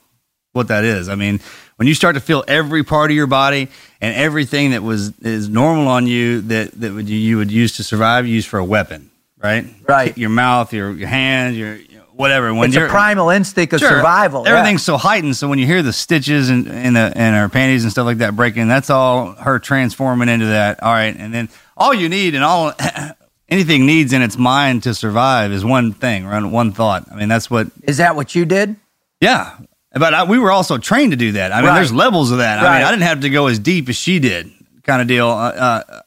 [0.52, 1.08] What that is.
[1.08, 1.40] I mean,
[1.76, 3.68] when you start to feel every part of your body
[4.00, 7.84] and everything that was is normal on you that that would, you would use to
[7.84, 9.64] survive, use for a weapon, right?
[9.88, 10.16] Right.
[10.18, 11.91] Your mouth, your your hands, your you know,
[12.22, 12.54] whatever.
[12.54, 13.90] When it's you're a primal instinct of Sure.
[13.90, 14.44] survival.
[14.46, 14.52] yeah.
[14.56, 15.36] Everything's so heightened.
[15.36, 18.18] So when you hear the stitches and and, the, and her panties and stuff like
[18.18, 20.82] that breaking, that's all her transforming into that.
[20.82, 22.72] All right, and then all you need and all
[23.50, 26.42] anything needs in its mind to survive is one thing, right?
[26.42, 27.06] One thought.
[27.12, 27.66] I mean, that's what.
[27.82, 28.76] Is that what you did?
[29.20, 29.56] Yeah,
[29.92, 31.52] but I, we were also trained to do that.
[31.52, 31.74] I mean, Right.
[31.76, 32.58] there's levels of that.
[32.58, 34.50] I mean, I didn't have to go as deep as she did,
[34.84, 35.28] kind of deal.
[35.28, 36.00] Uh, uh,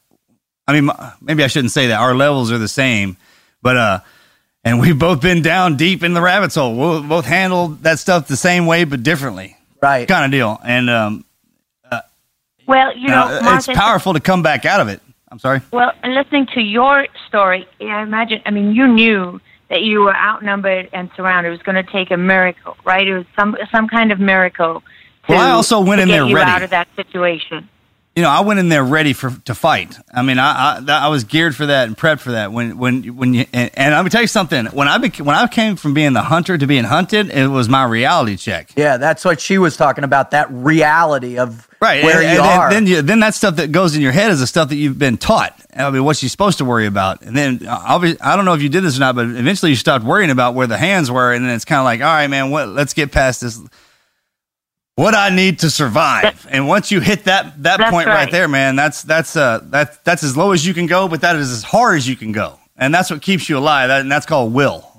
[0.68, 0.90] I mean,
[1.22, 2.00] maybe I shouldn't say that.
[2.00, 3.18] Our levels are the same,
[3.62, 4.00] but uh,
[4.66, 6.76] and we've both been down deep in the rabbit's hole.
[6.76, 10.08] We'll both handle that stuff the same way, but differently, Right.
[10.08, 10.60] kind of deal.
[10.64, 11.26] And um,
[12.68, 15.00] Well, you know, uh, it's powerful to come back out of it.
[15.32, 15.62] I'm sorry.
[15.72, 18.42] Well, and listening to your story, I imagine.
[18.46, 21.50] I mean, you knew that you were outnumbered and surrounded.
[21.50, 23.08] It was going to take a miracle, right?
[23.08, 24.82] It was some some kind of miracle.
[25.28, 26.50] To, Well, I also went in there you ready.
[26.50, 27.68] out of that situation.
[28.16, 29.98] You know, I went in there ready for to fight.
[30.14, 32.52] I mean, I I, I was geared for that and prepped for that.
[32.52, 34.68] When when when you and, and I'm gonna tell you something.
[34.68, 37.68] When I bec- when I came from being the hunter to being hunted, it was
[37.68, 38.72] my reality check.
[38.76, 40.32] Yeah, that's what she was talking about.
[40.32, 42.70] That reality of Right, where and, you and are.
[42.70, 44.76] Then, then, you, then that stuff that goes in your head is the stuff that
[44.76, 45.60] you've been taught.
[45.76, 48.54] I mean, what you're supposed to worry about, and then uh, obviously, I don't know
[48.54, 51.12] if you did this or not, but eventually you stopped worrying about where the hands
[51.12, 52.70] were, and then it's kind of like, all right, man, what?
[52.70, 53.60] Let's get past this.
[54.98, 58.16] What I need to survive, and once you hit that that point right.
[58.16, 58.32] right.
[58.32, 61.36] there, man, that's that's uh that's that's as low as you can go, but that
[61.36, 64.10] is as hard as you can go, and that's what keeps you alive, that, and
[64.12, 64.90] that's called will.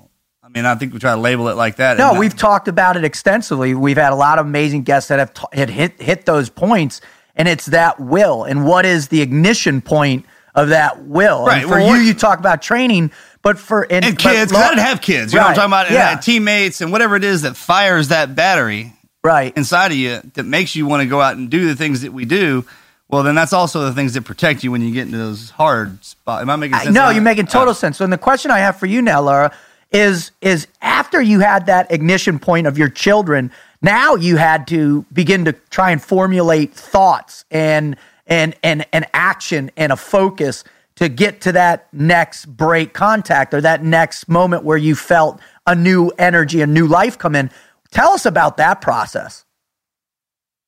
[0.43, 1.97] I mean, I think we try to label it like that.
[1.97, 3.73] No, and we've talked about it extensively.
[3.73, 7.01] We've had a lot of amazing guests that have t- had hit hit those points,
[7.35, 8.43] and it's that will.
[8.43, 11.43] And what is the ignition point of that will?
[11.47, 13.09] Right, And for well, you, you talk about training,
[13.41, 15.33] but for and, and but kids, 'cause lo- I didn't have kids.
[15.33, 15.85] You know what I'm talking about?
[15.87, 18.93] And, Yeah, uh, teammates and whatever it is that fires that battery.
[19.27, 19.55] Right.
[19.57, 22.13] inside of you that makes you want to go out and do the things that
[22.13, 22.65] we do,
[23.09, 26.03] well, then that's also the things that protect you when you get into those hard
[26.03, 26.41] spots.
[26.41, 26.95] Am I making I- sense?
[26.95, 27.97] no, Uh, you're making total sense.
[27.97, 29.51] So, and the question I have for you now, Laura,
[29.91, 35.05] is is after you had that ignition point of your children, now you had to
[35.13, 37.95] begin to try and formulate thoughts and
[38.27, 43.61] and and and action and a focus to get to that next break contact or
[43.61, 47.49] that next moment where you felt a new energy, a new life come in.
[47.97, 49.43] Tell us about that process.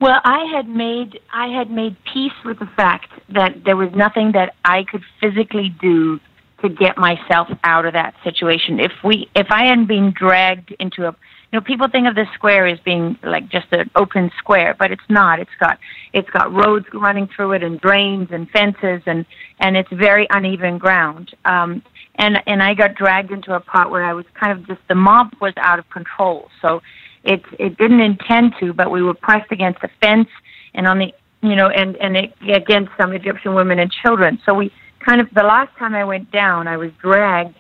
[0.02, 4.32] Well, I had made I had made peace with the fact that there was nothing
[4.32, 6.20] that I could physically do
[6.64, 8.80] to get myself out of that situation.
[8.80, 11.12] If we if I hadn't been dragged into a
[11.52, 14.92] you know, people think of the square as being like just an open square, but
[14.92, 15.40] it's not.
[15.40, 15.78] It's got
[16.14, 19.24] it's got roads running through it and drains and fences and
[19.60, 21.36] and it's very uneven ground.
[21.46, 21.84] Um
[22.16, 24.96] and and I got dragged into a part where I was kind of just the
[24.96, 26.50] mob was out of control.
[26.64, 26.82] So
[27.24, 30.30] it it didn't intend to, but we were pressed against the fence
[30.74, 34.40] and on the you know and and it, against some Egyptian women and children.
[34.46, 37.56] So we kind of the last time I went down, I was dragged,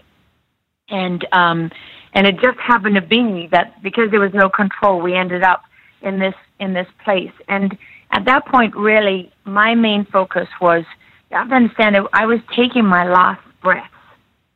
[0.89, 1.71] and um,
[2.13, 5.63] and it just happened to be that because there was no control, we ended up
[6.01, 7.31] in this in this place.
[7.47, 7.77] And
[8.11, 10.83] at that point, really, my main focus was
[11.29, 13.89] you have to understand I was taking my last breath.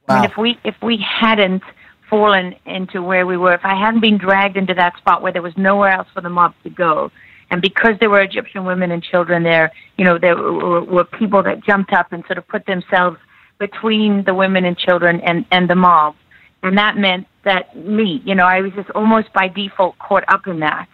[0.08, 1.64] I mean, if we if we hadn't
[2.10, 5.42] fallen into where we were, if I hadn't been dragged into that spot where there
[5.42, 7.12] was nowhere else for the mob to go,
[7.52, 11.44] and because there were Egyptian women and children there, you know, there were, were people
[11.44, 13.18] that jumped up and sort of put themselves
[13.60, 16.16] between the women and children and and the mob,
[16.64, 20.48] and that meant that me, you know, I was just almost by default caught up
[20.48, 20.88] in that.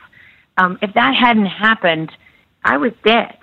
[0.57, 2.11] Um, if that hadn't happened,
[2.63, 3.37] I was dead.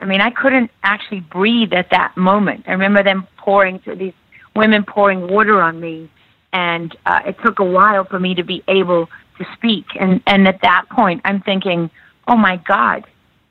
[0.00, 2.64] I mean, I couldn't actually breathe at that moment.
[2.66, 4.12] I remember them pouring these
[4.56, 6.10] women pouring water on me,
[6.52, 9.08] and uh, it took a while for me to be able
[9.38, 9.86] to speak.
[9.98, 11.90] And and at that point, I'm thinking,
[12.28, 13.04] oh my God,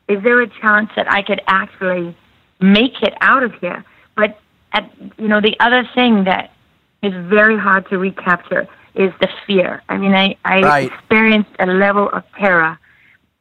[0.07, 2.15] is there a chance that I could actually
[2.59, 3.83] make it out of here?
[4.15, 4.39] But
[4.73, 6.51] at you know, the other thing that
[7.01, 9.81] is very hard to recapture is the fear.
[9.89, 10.91] I mean, I I Right.
[10.91, 12.77] experienced a level of terror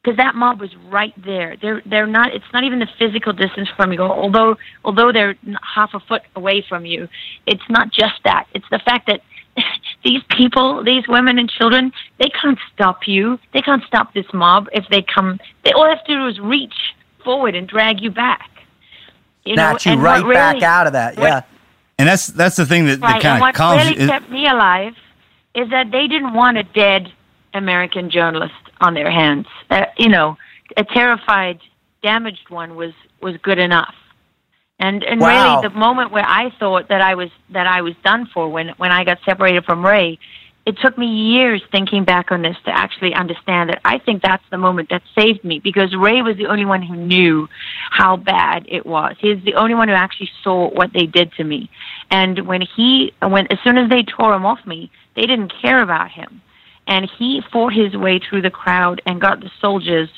[0.02, 1.56] because that mob was right there.
[1.60, 2.32] They're they're not.
[2.34, 4.00] It's not even the physical distance from you.
[4.00, 7.08] Although although they're half a foot away from you,
[7.46, 8.46] it's not just that.
[8.54, 9.20] It's the fact that
[10.04, 13.38] these people, these women and children, they can't stop you.
[13.52, 15.38] They can't stop this mob if they come.
[15.64, 16.74] They all have to do is reach
[17.24, 18.48] forward and drag you back.
[19.44, 21.16] You Snatch you and right what back out of that.
[21.16, 21.40] what- Yeah.
[21.98, 24.04] and that's that's the thing that, that Right, and kind of what calms really you.
[24.04, 24.94] It- kept me alive
[25.54, 27.12] is that they didn't want a dead
[27.54, 29.46] American journalist on their hands.
[29.70, 30.36] Uh, you know,
[30.76, 31.58] a terrified,
[32.02, 33.94] damaged one was was good enough.
[34.78, 35.28] And and Wow.
[35.60, 38.68] really, the moment where I thought that I was that I was done for when
[38.76, 40.18] when I got separated from Ray,
[40.66, 44.44] it took me years thinking back on this to actually understand that I think that's
[44.50, 47.48] the moment that saved me because Ray was the only one who knew
[47.90, 49.16] how bad it was.
[49.18, 51.70] He's the only one who actually saw what they did to me.
[52.10, 55.82] And when he when as soon as they tore him off me, They didn't care
[55.82, 56.40] about him.
[56.86, 60.08] And he fought his way through the crowd and got the soldiers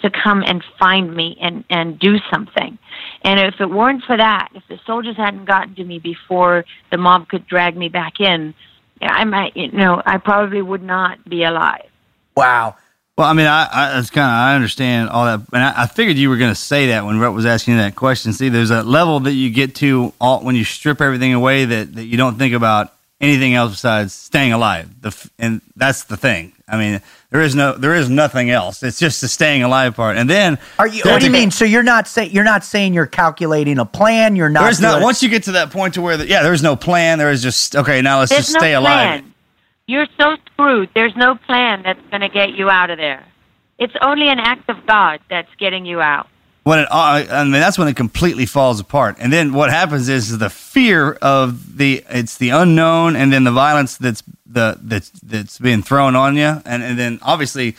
[0.00, 2.78] to come and find me and, and do something.
[3.22, 6.98] And if it weren't for that, if the soldiers hadn't gotten to me before the
[6.98, 8.54] mob could drag me back in,
[9.00, 11.88] I might, you know, I probably would not be alive.
[12.36, 12.76] Wow.
[13.16, 15.86] Well, I mean, I, I it's kind of I understand all that, and I, I
[15.86, 18.34] figured you were going to say that when Rhett was asking that question.
[18.34, 21.94] See, there's a level that you get to all, when you strip everything away that,
[21.94, 25.00] that you don't think about anything else besides staying alive.
[25.00, 26.52] The and that's the thing.
[26.68, 27.00] I mean,
[27.30, 28.82] there is no there is nothing else.
[28.82, 30.16] It's just the staying alive part.
[30.16, 31.02] And then are you?
[31.04, 31.50] What do you mean?
[31.50, 34.36] So you're not saying you're not saying you're calculating a plan.
[34.36, 34.64] You're not.
[34.64, 35.02] There's not.
[35.02, 37.18] Once you get to that point to where the, yeah, there's no plan.
[37.18, 38.02] There is just okay.
[38.02, 39.20] Now let's there's just stay no alive.
[39.20, 39.34] Plan.
[39.86, 40.90] You're so screwed.
[40.94, 43.24] There's no plan that's going to get you out of there.
[43.78, 46.28] It's only an act of God that's getting you out.
[46.66, 49.18] When it, I mean, that's when it completely falls apart.
[49.20, 53.44] And then what happens is, is the fear of the it's the unknown, and then
[53.44, 57.76] the violence that's the that's that's being thrown on you, and and then obviously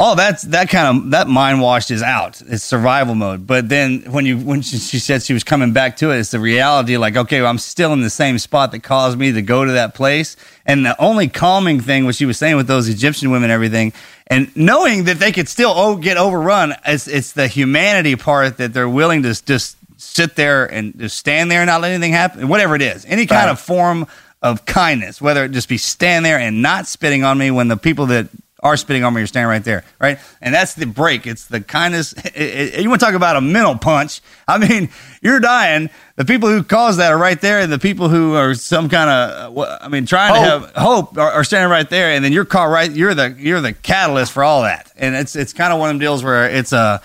[0.00, 2.40] all that's that kind of that mind washed is out.
[2.46, 3.46] It's survival mode.
[3.46, 6.30] But then when you when she, she, said she was coming back to it, it's
[6.30, 6.96] the reality.
[6.96, 9.72] Like, okay, well, I'm still in the same spot that caused me to go to
[9.72, 10.36] that place.
[10.64, 13.92] And the only calming thing, what she was saying with those Egyptian women, and everything,
[14.26, 18.72] and knowing that they could still oh, get overrun, it's it's the humanity part that
[18.72, 22.48] they're willing to just sit there and just stand there and not let anything happen,
[22.48, 23.50] whatever it is, any kind right.
[23.50, 24.06] of form
[24.40, 27.76] of kindness, whether it just be stand there and not spitting on me when the
[27.76, 28.28] people that
[28.62, 29.20] are spitting on me.
[29.20, 30.18] You're standing right there, right?
[30.40, 31.26] And that's the break.
[31.26, 32.14] It's the kindness.
[32.40, 34.20] It, it, you want to talk about a mental punch?
[34.46, 34.88] I mean,
[35.22, 35.90] you're dying.
[36.16, 39.10] The people who cause that are right there, and the people who are some kind
[39.10, 40.44] of, I mean, trying hope.
[40.44, 42.12] to have hope are, are, standing right there.
[42.12, 42.90] And then you're caught right.
[42.90, 44.92] You're the you're the catalyst for all that.
[44.96, 47.02] And it's it's kind of one of them deals where it's a.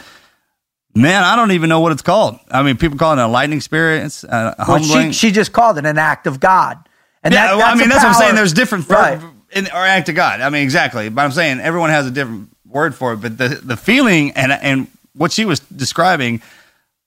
[0.94, 2.40] Man, I don't even know what it's called.
[2.50, 4.24] I mean, people call it a lightning experience.
[4.24, 6.78] Uh, well, she, she just called it an act of God.
[7.22, 8.12] And yeah, that, well, I mean, that's power.
[8.12, 8.36] what I'm saying.
[8.36, 9.20] There's different right
[9.56, 10.42] or act of God.
[10.42, 11.10] I mean, exactly.
[11.10, 13.18] But I'm saying everyone has a different word for it.
[13.18, 16.42] But the the feeling and and what she was describing,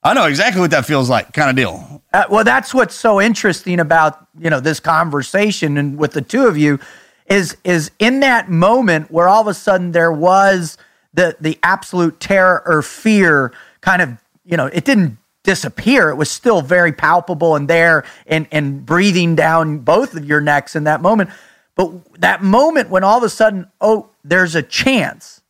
[0.02, 2.02] I know exactly what that feels like, kind of deal.
[2.12, 6.46] Uh, well, that's what's so interesting about you know this conversation and with the two
[6.46, 6.78] of you
[7.26, 10.78] is is in that moment where all of a sudden there was
[11.14, 16.30] the the absolute terror or fear kind of you know it didn't disappear it was
[16.30, 21.00] still very palpable and there and and breathing down both of your necks in that
[21.00, 21.30] moment
[21.78, 25.40] but that moment when all of a sudden, oh, there's a chance,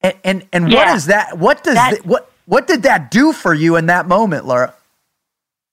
[0.00, 0.78] and and, and yeah.
[0.78, 1.36] what is that?
[1.36, 4.72] What does that, what what did that do for you in that moment, Laura?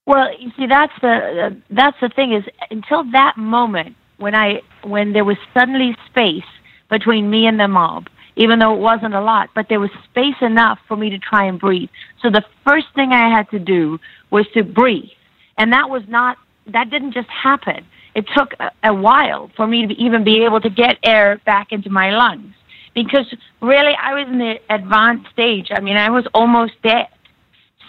[0.08, 4.62] Well, you see, that's the uh, that's the thing is until that moment when I
[4.84, 6.50] when there was suddenly space
[6.90, 10.42] between me and the mob, even though it wasn't a lot, but there was space
[10.42, 11.90] enough for me to try and breathe.
[12.24, 14.00] So the first thing I had to do
[14.32, 15.12] was to breathe,
[15.60, 17.86] and that was not that didn't just happen
[18.16, 18.54] it took
[18.84, 22.54] a, while for me to even be able to get air back into my lungs
[22.94, 23.26] because
[23.62, 25.68] really I was in the advanced stage.
[25.72, 27.08] I mean, I was almost dead.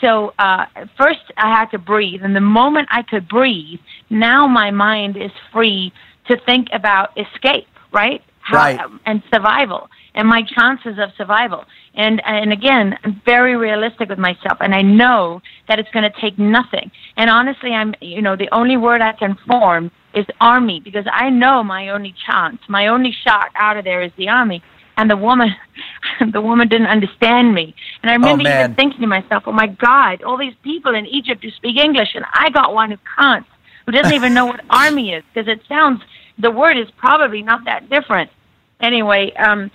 [0.01, 0.66] So uh,
[0.99, 3.79] first I had to breathe, and the moment I could breathe,
[4.11, 5.93] now my mind is free
[6.29, 8.20] to think about escape, right?
[8.43, 8.80] How, right.
[9.07, 11.64] And survival, and my chances of survival.
[11.95, 16.20] And and again, I'm very realistic with myself, and I know that it's going to
[16.20, 16.90] take nothing.
[17.16, 21.30] And honestly, I'm you know the only word I can form is army because I
[21.30, 24.62] know my only chance, my only shot out of there is the army.
[24.95, 25.55] And the woman,
[26.32, 27.74] the woman didn't understand me.
[28.03, 30.95] And I oh, remember oh, even thinking to myself, "Oh my God, all these people
[30.95, 33.47] in Egypt who speak English, and I got one who can't,
[33.86, 36.03] who doesn't even know what army is because it sounds
[36.39, 38.30] the word is probably not that different."
[38.80, 39.70] Anyway, um,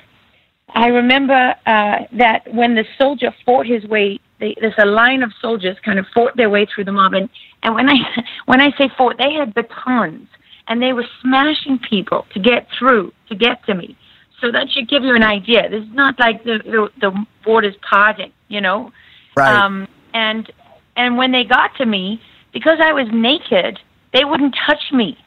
[0.70, 5.32] I remember uh, that when the soldier fought his way they, there's a line of
[5.42, 7.30] soldiers kind of fought their way through the mob, and,
[7.64, 7.96] and when I
[8.46, 10.28] when I say fought, they had batons
[10.68, 13.98] and they were smashing people to get through to get to me.
[14.42, 15.70] So that should give you an idea.
[15.70, 18.92] This is not like the the, the borders parting, you know.
[19.36, 19.52] Right.
[19.52, 20.52] Um, and
[20.96, 22.22] and when they got to me,
[22.54, 23.80] because I was naked,
[24.14, 25.18] they wouldn't touch me.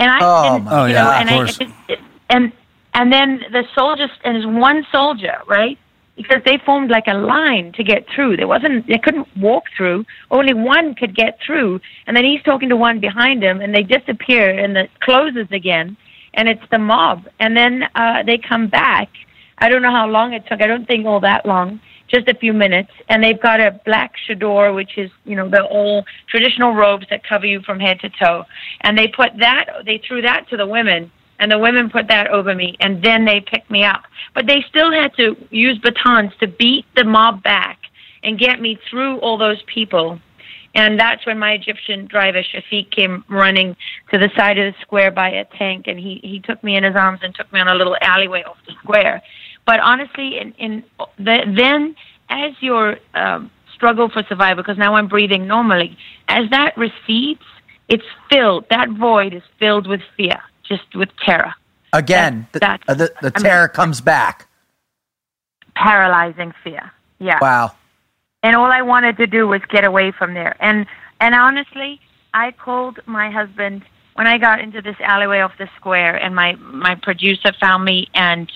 [0.00, 1.58] And I, oh, and, oh you yeah, know, of and course.
[1.60, 1.96] I,
[2.30, 2.52] and
[2.94, 5.78] and then the soldiers and there's one soldier, right?
[6.20, 8.36] because they formed like a line to get through.
[8.36, 10.04] There wasn't they couldn't walk through.
[10.30, 13.82] Only one could get through, and then he's talking to one behind him, and they
[13.82, 15.96] disappear, and it closes again,
[16.34, 19.08] and it's the mob, and then uh, they come back.
[19.58, 20.60] I don't know how long it took.
[20.62, 21.80] I don't think all that long,
[22.10, 25.66] just a few minutes, and they've got a black chador, which is you know the
[25.68, 28.44] old traditional robes that cover you from head to toe,
[28.82, 32.28] and they put that they threw that to the women and the women put that
[32.28, 34.02] over me, and then they picked me up.
[34.34, 37.78] But they still had to use batons to beat the mob back
[38.22, 40.20] and get me through all those people.
[40.74, 43.74] And that's when my Egyptian driver Shafiq came running
[44.12, 46.84] to the side of the square by a tank, and he he took me in
[46.84, 49.20] his arms and took me on a little alleyway off the square.
[49.70, 50.82] But honestly, in in
[51.16, 51.94] the, then
[52.28, 55.96] as your um, struggle for survival, because now I'm breathing normally,
[56.26, 57.44] as that recedes,
[57.88, 58.64] it's filled.
[58.70, 61.54] That void is filled with fear, just with terror.
[61.92, 64.48] Again, That- the, uh, the, the I mean- terror comes back.
[65.76, 66.90] Paralyzing fear.
[67.20, 67.38] Yeah.
[67.40, 67.72] Wow.
[68.42, 70.56] and all I wanted to do was get away from there.
[70.60, 70.86] And
[71.20, 72.00] and honestly,
[72.34, 76.50] I called my husband when I got into this alleyway off the square, and my
[76.56, 78.50] my producer found me, and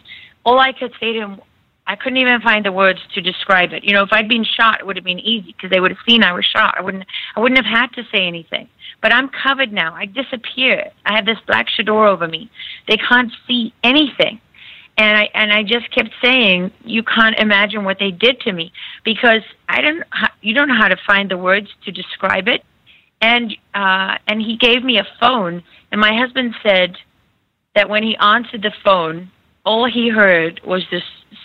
[0.44, 1.40] all I could say to him,
[1.86, 3.84] I couldn't even find the words to describe it.
[3.84, 6.00] You know, if I'd been shot, it would have been easy because they would have
[6.08, 6.74] seen I was shot.
[6.78, 7.04] I wouldn't
[7.36, 8.68] I wouldn't have had to say anything.
[9.02, 9.94] But I'm covered now.
[9.94, 10.90] I disappear.
[11.04, 12.50] I have this black chador over me.
[12.88, 14.40] They can't see anything
[14.96, 18.72] and I and I just kept saying, "You can't imagine what they did to me,"
[19.04, 20.04] because I don't.
[20.40, 22.64] You don't know how to find the words to describe it.
[23.20, 26.96] And uh, and he gave me a phone, and my husband said
[27.74, 29.30] that when he answered the phone,
[29.64, 31.00] all he heard was the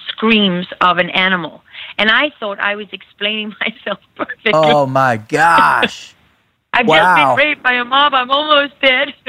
[0.07, 1.63] screams of an animal,
[1.97, 4.51] and I thought I was explaining myself perfectly.
[4.53, 6.15] Oh my gosh.
[6.74, 7.36] I've wow.
[7.36, 8.13] just been raped by a mob.
[8.13, 9.13] I'm almost dead.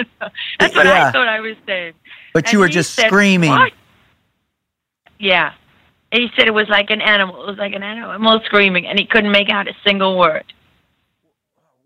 [0.58, 1.08] That's what Yeah.
[1.08, 1.94] I thought I was saying.
[2.34, 3.50] But And you were just said, screaming.
[3.50, 3.72] "What?"
[5.18, 5.54] Yeah.
[6.12, 7.42] And he said it was like an animal.
[7.42, 10.52] It was like an animal screaming, and he couldn't make out a single word.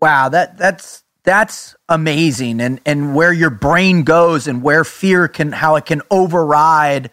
[0.01, 5.51] Wow, that that's that's amazing, and and where your brain goes, and where fear can
[5.51, 7.09] how it can override,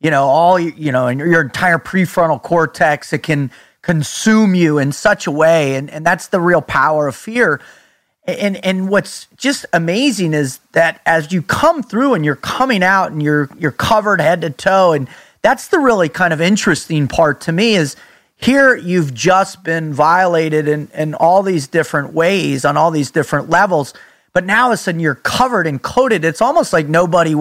[0.00, 3.12] you know, all you know, and your, your entire prefrontal cortex.
[3.12, 3.50] It can
[3.82, 7.60] consume you in such a way, and and that's the real power of fear.
[8.26, 13.12] And and what's just amazing is that as you come through and you're coming out
[13.12, 15.08] and you're you're covered head to toe, and
[15.42, 17.96] that's the really kind of interesting part to me is
[18.36, 23.50] here you've just been violated in, in all these different ways on all these different
[23.50, 23.94] levels
[24.32, 27.34] but now all of a sudden you're covered and coated it's almost like nobody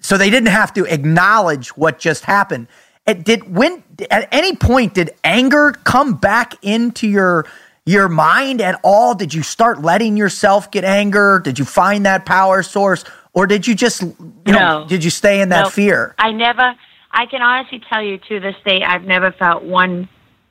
[0.00, 2.66] so they didn't have to acknowledge what just happened
[3.06, 7.46] it did when at any point did anger come back into your
[7.86, 12.26] your mind at all did you start letting yourself get anger did you find that
[12.26, 14.14] power source or did you just you
[14.46, 14.86] know No.
[14.86, 15.70] did you stay in that No.
[15.70, 16.74] fear I never.
[17.12, 20.06] I can honestly tell you to this day, I've never felt one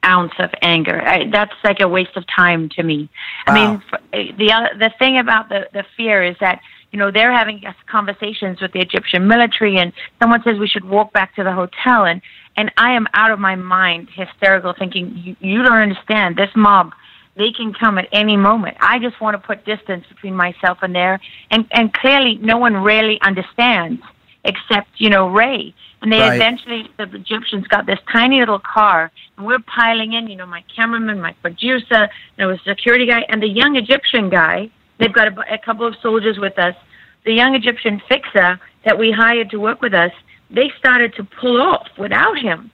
[0.06, 1.02] ounce of anger.
[1.02, 3.10] I, that's like a waste of time to me.
[3.48, 7.12] I mean, f- the other, the thing about the the fear is that you know
[7.12, 9.92] they're having conversations with the Egyptian military, and
[10.22, 12.22] someone says we should walk back to the hotel, and
[12.58, 16.92] and I am out of my mind, hysterical, thinking you, you don't understand this mob.
[17.36, 18.78] They can come at any moment.
[18.80, 21.20] I just want to put distance between myself and there,
[21.52, 24.02] and and clearly no one really understands
[24.46, 25.74] except you know Ray.
[26.06, 26.36] And they Right.
[26.36, 30.28] eventually, the Egyptians got this tiny little car, and we're piling in.
[30.28, 34.30] You know, my cameraman, my producer, there was a security guy, and the young Egyptian
[34.30, 34.70] guy.
[35.00, 36.76] They've got a, a couple of soldiers with us.
[37.24, 40.12] The young Egyptian fixer that we hired to work with us,
[40.52, 42.70] they started to pull off without him.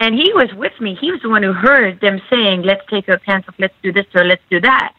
[0.00, 0.94] And he was with me.
[0.98, 3.56] He was the one who heard them saying, "Let's take her pants off.
[3.58, 4.94] Let's do this or let's do that."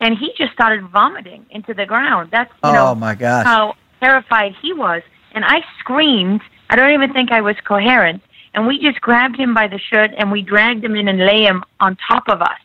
[0.00, 2.30] And he just started vomiting into the ground.
[2.32, 5.02] That's you oh know my gosh how terrified he was.
[5.32, 6.40] And I screamed.
[6.68, 8.22] I don't even think I was coherent.
[8.54, 11.42] And we just grabbed him by the shirt and we dragged him in and lay
[11.42, 12.58] him on top of us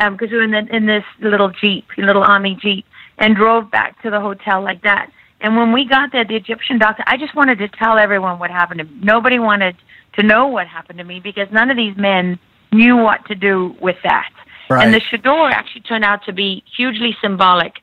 [0.00, 2.84] um, because we were in, the, in this little jeep, little army jeep,
[3.18, 5.10] and drove back to the hotel like that.
[5.40, 8.50] And when we got there, the Egyptian doctor, I just wanted to tell everyone what
[8.50, 9.00] happened to me.
[9.02, 9.76] Nobody wanted
[10.14, 12.38] to know what happened to me because none of these men
[12.72, 14.30] knew what to do with that.
[14.68, 14.84] Right.
[14.84, 17.74] And the chador actually turned out to be hugely symbolic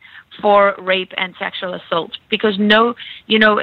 [0.41, 2.95] for rape and sexual assault because no,
[3.26, 3.60] you know,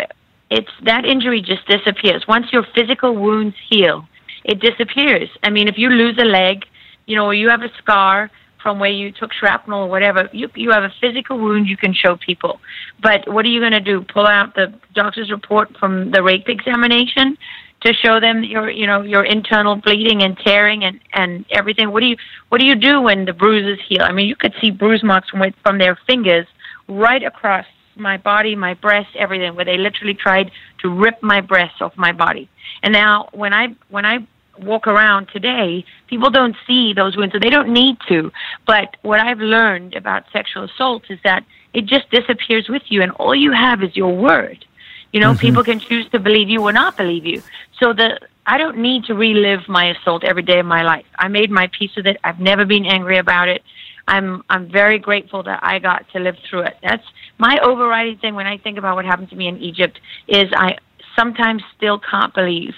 [0.55, 2.25] it's that injury just disappears.
[2.29, 4.07] Once your physical wounds heal,
[4.45, 5.29] it disappears.
[5.43, 6.65] I mean, if you lose a leg,
[7.07, 8.31] you know, or you have a scar
[8.63, 11.93] from where you took shrapnel or whatever, you you have a physical wound you can
[11.93, 12.61] show people.
[13.03, 14.03] But what are you going to do?
[14.03, 17.37] Pull out the doctor's report from the rape examination
[17.81, 21.91] to show them your you know your internal bleeding and tearing and and everything.
[21.91, 22.17] What do you
[22.51, 24.03] what do you do when the bruises heal?
[24.03, 26.47] I mean, you could see bruise marks from from their fingers
[26.89, 27.67] right across
[27.97, 32.13] my body, my breast, everything, where they literally tried to rip my breasts off my
[32.13, 32.49] body.
[32.83, 34.27] And now when I when I
[34.59, 38.31] walk around today, people don't see those wounds, so they don't need to.
[38.67, 43.13] But what I've learned about sexual assault is that it just disappears with you, and
[43.13, 44.65] all you have is your word.
[45.13, 45.41] You know, mm-hmm.
[45.41, 47.43] people can choose to believe you or not believe you.
[47.81, 51.07] So the I don't need to relive my assault every day of my life.
[51.19, 52.19] I made my peace with it.
[52.23, 53.63] I've never been angry about it.
[54.07, 56.77] I'm I'm very grateful that I got to live through it.
[56.83, 57.07] That's
[57.39, 60.79] my overriding thing when I think about what happened to me in Egypt is I
[61.17, 62.75] sometimes still can't believe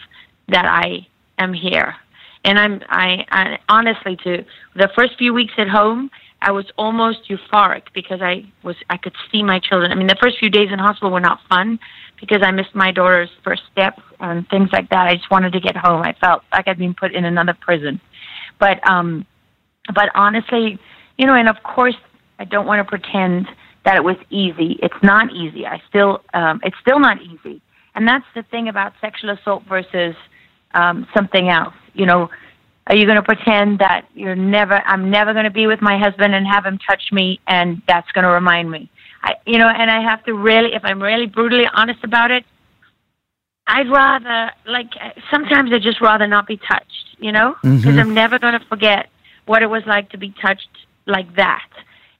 [0.48, 1.06] that I
[1.38, 1.94] am here.
[2.44, 4.44] And I'm I, I honestly to
[4.74, 9.14] the first few weeks at home, I was almost euphoric because I was I could
[9.32, 9.90] see my children.
[9.90, 11.78] I mean, the first few days in hospital were not fun
[12.20, 15.06] because I missed my daughter's first steps and things like that.
[15.08, 16.02] I just wanted to get home.
[16.02, 18.00] I felt like I'd been put in another prison.
[18.58, 19.26] But um
[19.94, 20.78] but honestly,
[21.18, 21.96] you know, and of course
[22.38, 23.48] I don't want to pretend
[23.86, 24.78] that it was easy.
[24.82, 25.66] It's not easy.
[25.66, 27.62] I still um it's still not easy.
[27.94, 30.14] And that's the thing about sexual assault versus
[30.74, 31.74] um something else.
[31.94, 32.28] You know,
[32.88, 35.98] are you going to pretend that you're never, I'm never going to be with my
[35.98, 38.88] husband and have him touch me and that's going to remind me?
[39.22, 42.44] I, you know, and I have to really, if I'm really brutally honest about it,
[43.66, 44.90] I'd rather, like,
[45.32, 47.98] sometimes I'd just rather not be touched, you know, because mm-hmm.
[47.98, 49.08] I'm never going to forget
[49.46, 50.68] what it was like to be touched
[51.06, 51.68] like that.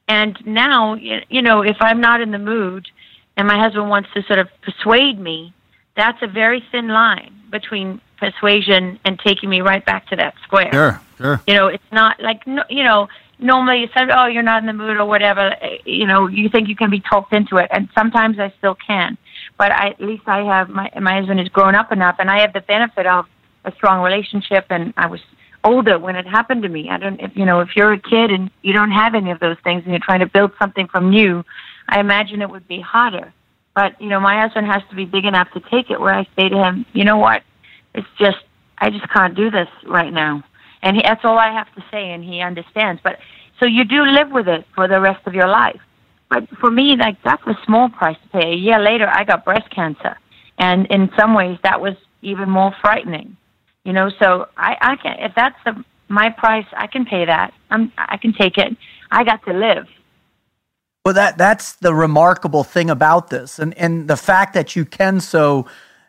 [0.09, 2.89] And now, you know, if I'm not in the mood
[3.37, 5.53] and my husband wants to sort of persuade me,
[5.97, 10.73] that's a very thin line between persuasion and taking me right back to that square.
[10.73, 11.43] Sure, sure.
[11.47, 13.09] You know, it's not like no, you know.
[13.39, 15.55] Normally, you said, "Oh, you're not in the mood" or whatever.
[15.61, 18.75] Eh, you know, you think you can be talked into it, and sometimes I still
[18.75, 19.19] can.
[19.59, 22.41] But I, at least I have my my husband is grown up enough, and I
[22.41, 23.27] have the benefit of
[23.65, 24.67] a strong relationship.
[24.71, 25.21] And I was
[25.67, 26.89] older when it happened to me.
[26.89, 29.41] I don't, if you know, if you're a kid and you don't have any of
[29.41, 31.45] those things, and you're trying to build something from new,
[31.89, 33.33] I imagine it would be harder.
[33.75, 36.01] But you know, my husband has to be big enough to take it.
[36.01, 37.43] Where I say to him, you know what,
[37.95, 38.39] it's just
[38.79, 40.45] I just can't do this right now,
[40.83, 43.01] and he, that's all I have to say, and he understands.
[43.03, 43.19] But
[43.61, 45.81] so you do live with it for the rest of your life.
[46.29, 48.53] But for me, like that's a small price to pay.
[48.53, 50.17] A year later, I got breast cancer,
[50.59, 53.37] and in some ways, that was even more frightening.
[53.87, 57.55] You know, so I, I can if that's the my price, I can pay that.
[57.71, 58.77] I'm I can take it.
[59.13, 59.87] I got to live.
[61.05, 65.21] Well, that that's the remarkable thing about this, and and the fact that you can
[65.21, 65.67] so,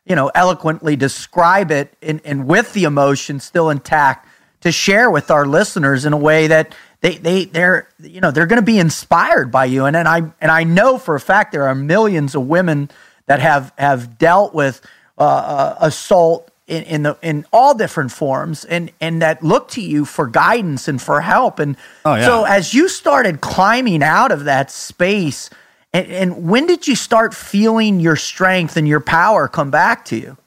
[0.08, 4.28] you know, eloquently describe it and and with the emotion still intact
[4.62, 8.48] to share with our listeners in a way that they they they're you know they're
[8.48, 11.52] going to be inspired by you, and and I and I know for a fact
[11.52, 12.90] there are millions of women
[13.28, 14.82] that have have dealt with
[15.20, 19.82] uh, uh, assault in, in the in all different forms and and that look to
[19.82, 21.60] you for guidance and for help.
[21.60, 22.26] And oh, yeah.
[22.26, 25.50] so as you started climbing out of that space
[25.94, 30.18] and, and when did you start feeling your strength and your power come back to
[30.18, 30.38] you?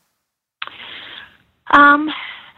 [1.70, 2.10] Um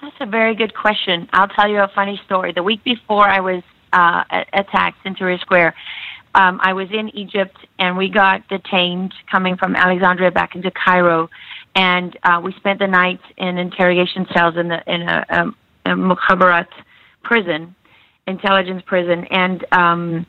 [0.03, 1.29] that's a very good question.
[1.33, 2.53] I'll tell you a funny story.
[2.53, 5.75] The week before i was uh, attacked in Tahrir Square
[6.35, 11.29] um, I was in Egypt and we got detained coming from Alexandria back into Cairo
[11.75, 15.57] and uh, we spent the night in interrogation cells in the in a, um,
[15.87, 16.69] a, Mukhabarat
[17.23, 17.75] prison,
[18.27, 20.27] intelligence prison, and um,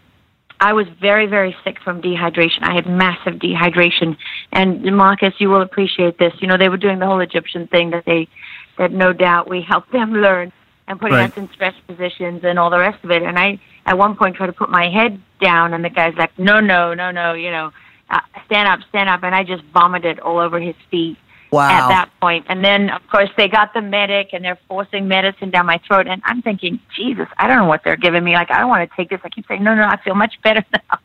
[0.60, 2.64] I was very very sick from dehydration.
[2.64, 4.18] I had massive dehydration,
[4.52, 6.34] and Marcus, you will appreciate this.
[6.39, 8.30] You know, they were doing the whole Egyptian thing that they
[8.78, 10.52] that no doubt we helped them learn
[10.88, 11.32] and putting right.
[11.32, 13.24] us in stress positions and all the rest of it.
[13.24, 16.38] And I at one point tried to put my head down, and the guy's like,
[16.39, 17.72] "No, no, no, no," you know.
[18.10, 21.18] Uh, stand up, stand up, and I just vomited all over his feet
[21.54, 21.70] Wow.
[21.70, 22.45] At that point.
[22.49, 26.08] And then, of course, they got the medic and they're forcing medicine down my throat.
[26.08, 28.34] And I'm thinking, Jesus, I don't know what they're giving me.
[28.34, 29.20] Like, I don't want to take this.
[29.24, 30.99] I keep saying, no, no, I feel much better now.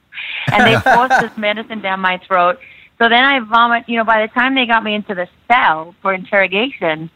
[0.47, 2.59] And they forced this medicine down my throat.
[2.99, 3.89] So then I vomit.
[3.89, 7.11] You know, by the time they got me into the cell for interrogation,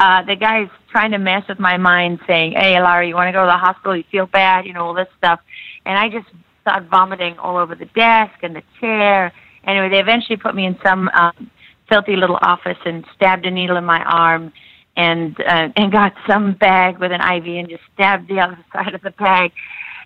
[0.00, 3.32] uh, the guy's trying to mess with my mind, saying, "Hey, Larry, you want to
[3.32, 3.94] go to the hospital?
[3.94, 5.40] You feel bad, you know, all this stuff."
[5.84, 6.28] And I just
[6.62, 9.32] started vomiting all over the desk and the chair.
[9.64, 11.50] Anyway, they eventually put me in some um,
[11.88, 14.52] filthy little office and stabbed a needle in my arm
[14.96, 18.94] and uh, and got some bag with an IV and just stabbed the other side
[18.94, 19.52] of the bag,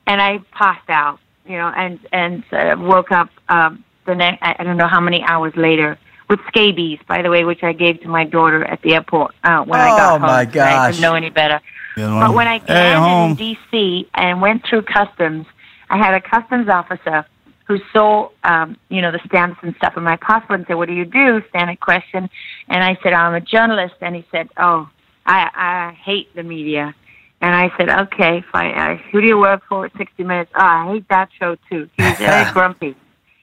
[0.06, 4.62] and I passed out, you know, and and uh, woke up um, the next I
[4.62, 8.08] don't know how many hours later with scabies, by the way, which I gave to
[8.08, 10.24] my daughter at the airport uh, when oh, I got home.
[10.24, 10.72] Oh my gosh!
[10.72, 11.60] I didn't know any better.
[11.96, 14.08] But when I landed in D.C.
[14.14, 15.46] and went through customs,
[15.90, 17.26] I had a customs officer
[17.72, 20.88] who saw, um, you know, the stamps and stuff in my passport and said, "What
[20.88, 22.28] do you do?" Standard question,
[22.68, 24.88] and I said, "I'm a journalist." And he said, "Oh,
[25.24, 26.94] I I hate the media."
[27.40, 28.74] And I said, "Okay, fine.
[28.74, 31.88] Uh, who do you work for 60 Minutes?" Oh, I hate that show too.
[31.96, 32.94] He was very grumpy.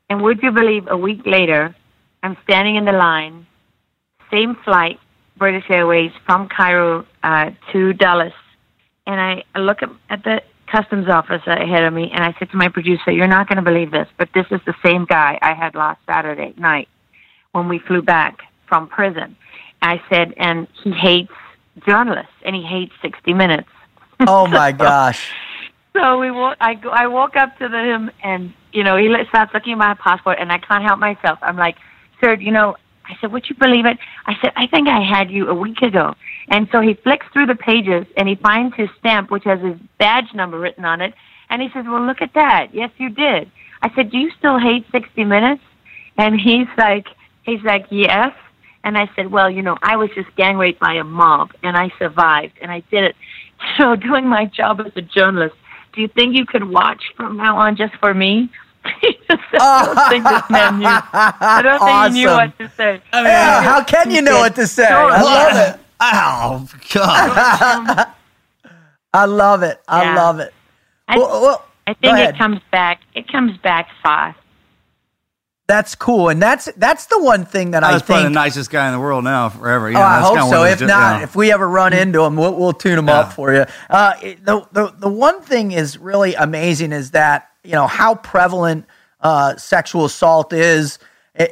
[0.10, 1.76] And would you believe, a week later,
[2.24, 3.48] I'm standing in the line,
[4.32, 5.00] same flight,
[5.38, 8.34] British Airways from Cairo uh, to Dulles,
[9.08, 10.42] and I look at, at the
[10.72, 13.62] customs officer ahead of me, and I said to my producer, "You're not going to
[13.62, 16.88] believe this, but this is the same guy I had last Saturday night
[17.52, 19.36] when we flew back from prison."
[19.82, 21.34] I said, "And he hates
[21.88, 23.70] journalists, and he hates 60 Minutes."
[24.28, 25.32] Oh my gosh!
[25.94, 26.58] So we walk.
[26.62, 29.78] I go, I walk up to the, him, and you know he starts looking at
[29.80, 31.40] my passport, and I can't help myself.
[31.42, 31.78] I'm like,
[32.22, 32.76] "Sir, you know."
[33.10, 35.82] I said, "Would you believe it?" I said, "I think I had you a week
[35.82, 36.16] ago."
[36.50, 39.78] And so he flicks through the pages and he finds his stamp, which has his
[40.00, 41.14] badge number written on it.
[41.50, 42.70] And he says, well, look at that.
[42.74, 43.52] Yes, you did.
[43.82, 45.62] I said, do you still hate 60 Minutes?
[46.18, 47.08] And he's like,
[47.44, 48.34] he's like, yes.
[48.84, 51.78] And I said, well, you know, I was just gang raped by a mob and
[51.78, 53.16] I survived and I did it.
[53.78, 55.54] So doing my job as a journalist,
[55.92, 58.50] do you think you could watch from now on just for me?
[58.86, 60.86] I don't think this man knew.
[60.88, 62.14] I don't think Awesome.
[62.16, 63.02] he knew what to say.
[63.14, 64.86] i Yeah, how can you know what to say?
[64.88, 65.80] I love it.
[66.02, 68.08] Oh God!
[69.14, 69.82] I love it.
[69.88, 70.16] I Yeah.
[70.16, 70.54] love it.
[71.08, 73.02] I, Well, well, I think it comes back.
[73.16, 74.38] It comes back fast.
[75.68, 78.36] That's cool, and that's that's the one thing that I I was probably the think.
[78.36, 79.90] nicest guy in the world now, forever.
[79.92, 80.64] You Oh, know, I hope kinda so.
[80.64, 81.24] If those- not, yeah.
[81.24, 83.66] if we ever run into him, we'll, we'll tune them up for you.
[83.90, 88.86] Uh, the, the the one thing is really amazing is that you know how prevalent
[89.22, 91.00] uh, sexual assault is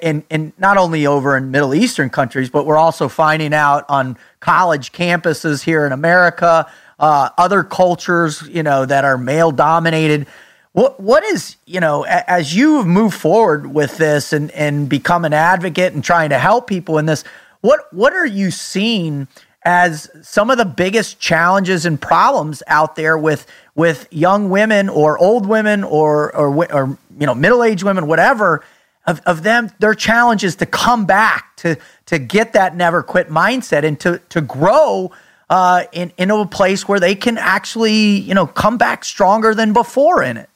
[0.02, 4.18] in, in not only over in Middle Eastern countries, but we're also finding out on
[4.40, 10.28] college campuses here in America, uh, other cultures, you know, that are male dominated.
[10.74, 15.34] What what is you know as you move forward with this and and become an
[15.34, 17.24] advocate and trying to help people in this?
[17.62, 19.28] What what are you seeing
[19.68, 23.46] as some of the biggest challenges and problems out there with
[23.76, 28.64] with young women or old women or or or you know middle aged women, whatever?
[29.06, 33.28] Of, of them, their challenge is to come back to to get that never quit
[33.28, 35.12] mindset and to to grow
[35.50, 39.74] uh, in into a place where they can actually you know come back stronger than
[39.74, 40.50] before in it.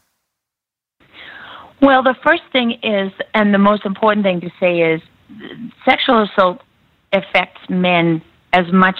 [1.81, 5.01] Well, the first thing is, and the most important thing to say is,
[5.83, 6.61] sexual assault
[7.11, 8.21] affects men
[8.53, 8.97] as much,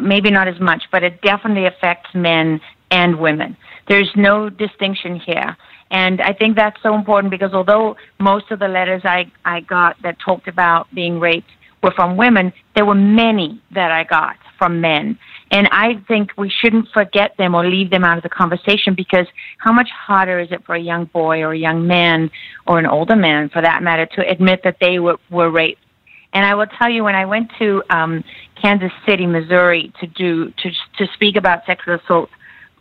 [0.00, 3.56] maybe not as much, but it definitely affects men and women.
[3.88, 5.56] There's no distinction here.
[5.90, 10.00] And I think that's so important because although most of the letters I, I got
[10.02, 11.50] that talked about being raped
[11.82, 15.18] were from women, there were many that I got from men.
[15.50, 19.26] And I think we shouldn't forget them or leave them out of the conversation because
[19.58, 22.30] how much harder is it for a young boy or a young man
[22.66, 25.81] or an older man, for that matter, to admit that they were, were raped?
[26.32, 28.24] And I will tell you, when I went to um,
[28.60, 32.30] Kansas City, Missouri, to do to to speak about sexual assault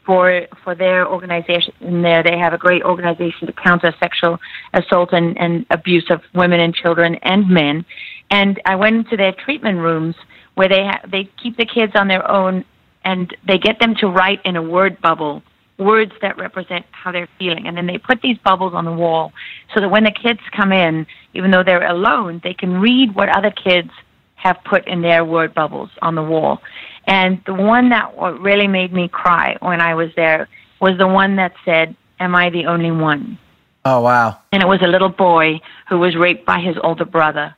[0.06, 4.40] for for their organization, there they have a great organization to counter sexual
[4.74, 7.86] assault and, and abuse of women and children and men.
[8.30, 10.16] And I went into their treatment rooms
[10.56, 12.64] where they ha- they keep the kids on their own,
[13.04, 15.44] and they get them to write in a word bubble
[15.82, 17.68] words that represent how they're feeling.
[17.68, 19.34] And then they put these bubbles on the wall
[19.74, 23.30] so that when the kids come in, even though they're alone, they can read what
[23.36, 23.90] other kids
[24.36, 26.62] have put in their word bubbles on the wall.
[27.08, 30.48] And the one that really made me cry when I was there
[30.80, 33.40] was the one that said, Am I the only one?
[33.84, 34.38] Oh wow!
[34.52, 35.60] and it was a little boy
[35.90, 37.56] who was raped by his older brother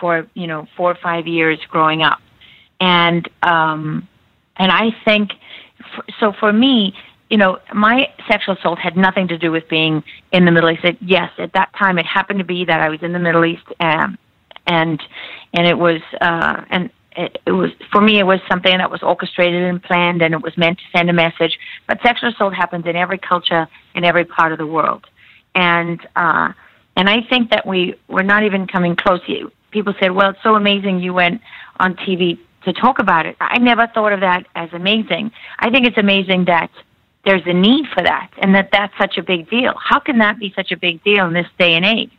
[0.00, 2.18] for you know four or five years growing up
[2.80, 4.08] and um
[4.56, 5.32] and i think
[5.80, 6.94] f so for me
[7.30, 10.02] you know my sexual assault had nothing to do with being
[10.32, 12.88] in the middle east it, yes at that time it happened to be that i
[12.88, 14.16] was in the middle east um
[14.66, 15.02] and
[15.52, 19.02] and it was uh and it, it was for me it was something that was
[19.02, 21.58] orchestrated and planned and it was meant to send a message
[21.88, 25.06] but sexual assault happens in every culture in every part of the world
[25.56, 26.52] and uh,
[26.96, 29.20] and I think that we we're not even coming close.
[29.70, 31.40] People said, "Well, it's so amazing you went
[31.80, 35.32] on TV to talk about it." I never thought of that as amazing.
[35.58, 36.70] I think it's amazing that
[37.26, 39.74] there's a need for that, and that that's such a big deal.
[39.76, 42.10] How can that be such a big deal in this day and age?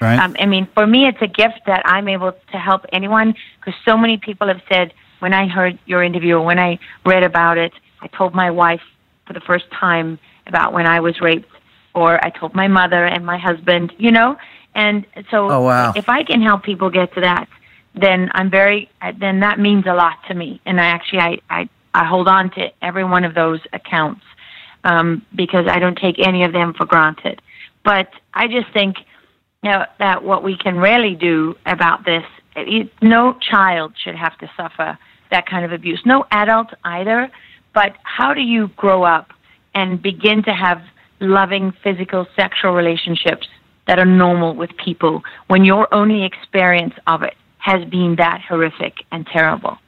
[0.00, 0.18] Right.
[0.18, 3.74] Um, I mean, for me, it's a gift that I'm able to help anyone because
[3.84, 7.56] so many people have said, when I heard your interview or when I read about
[7.56, 8.82] it, I told my wife
[9.26, 11.48] for the first time about when I was raped,
[11.94, 14.36] or I told my mother and my husband, you know?
[14.74, 15.92] And so Oh, wow.
[15.94, 17.48] if I can help people get to that,
[17.94, 20.60] then I'm very, uh, then that means a lot to me.
[20.66, 24.22] And I actually, I, I, I hold on to every one of those accounts
[24.84, 27.40] um, because I don't take any of them for granted.
[27.84, 28.96] But I just think
[29.62, 32.24] you know, that what we can really do about this,
[32.56, 34.98] it, no child should have to suffer
[35.30, 36.00] that kind of abuse.
[36.04, 37.30] No adult either.
[37.74, 39.32] But how do you grow up
[39.74, 40.82] and begin to have
[41.20, 43.46] loving physical sexual relationships
[43.86, 48.94] that are normal with people when your only experience of it has been that horrific
[49.10, 49.78] and terrible?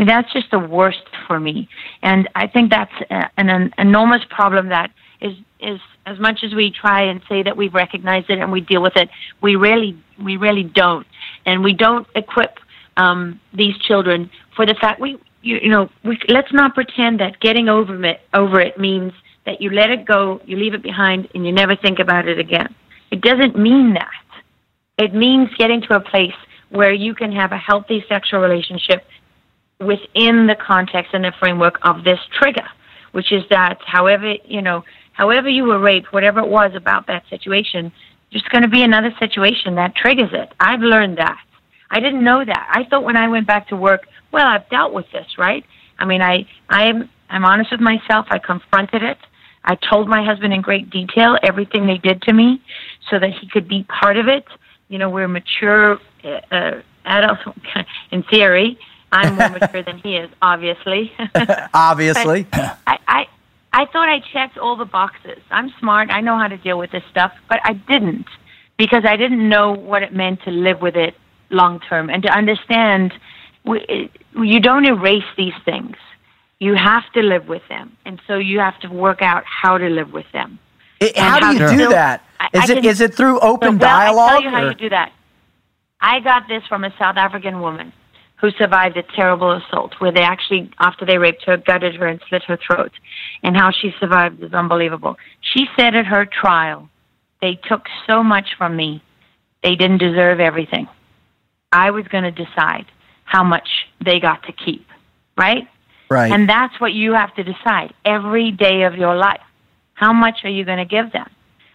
[0.00, 1.68] Mean, that's just the worst for me.
[2.00, 4.90] And I think that's uh, an, an enormous problem that
[5.20, 8.62] is, is as much as we try and say that we've recognized it and we
[8.62, 9.10] deal with it,
[9.42, 11.06] we really, we really don't.
[11.44, 12.56] And we don't equip
[12.96, 17.38] um, these children for the fact we, you, you know, we, let's not pretend that
[17.40, 19.12] getting over it, over it means
[19.44, 22.38] that you let it go, you leave it behind, and you never think about it
[22.38, 22.74] again.
[23.10, 24.08] It doesn't mean that.
[24.96, 26.32] It means getting to a place
[26.70, 29.04] where you can have a healthy sexual relationship
[29.80, 32.66] within the context and the framework of this trigger,
[33.12, 37.24] which is that however you know, however you were raped, whatever it was about that
[37.30, 37.90] situation,
[38.30, 40.52] there's going to be another situation that triggers it.
[40.60, 41.40] I've learned that.
[41.90, 42.70] I didn't know that.
[42.72, 45.64] I thought when I went back to work, well, I've dealt with this, right?
[45.98, 48.26] I mean, I I'm I'm honest with myself.
[48.30, 49.18] I confronted it.
[49.64, 52.62] I told my husband in great detail everything they did to me,
[53.10, 54.44] so that he could be part of it.
[54.88, 57.42] You know, we're mature uh, uh adults
[58.10, 58.78] in theory.
[59.12, 61.12] I'm more mature than he is, obviously.
[61.74, 62.46] obviously.
[62.52, 63.26] I, I
[63.72, 65.38] I thought I checked all the boxes.
[65.50, 66.10] I'm smart.
[66.10, 68.26] I know how to deal with this stuff, but I didn't
[68.78, 71.14] because I didn't know what it meant to live with it
[71.50, 73.12] long term and to understand
[73.64, 75.96] we, you don't erase these things.
[76.58, 79.88] You have to live with them, and so you have to work out how to
[79.88, 80.58] live with them.
[81.00, 82.22] It, how do you do still, that?
[82.52, 84.30] Is I, I it can, is it through open so, well, dialogue?
[84.30, 84.50] I'll tell you or?
[84.50, 85.12] how you do that.
[86.02, 87.92] I got this from a South African woman
[88.40, 92.20] who survived a terrible assault where they actually, after they raped her, gutted her and
[92.28, 92.92] slit her throat.
[93.42, 95.16] And how she survived is unbelievable.
[95.40, 96.88] She said at her trial,
[97.42, 99.02] they took so much from me,
[99.62, 100.88] they didn't deserve everything.
[101.72, 102.86] I was going to decide
[103.24, 103.68] how much
[104.04, 104.86] they got to keep,
[105.36, 105.68] right?
[106.08, 106.32] Right.
[106.32, 109.40] And that's what you have to decide every day of your life.
[109.94, 111.30] How much are you going to give them?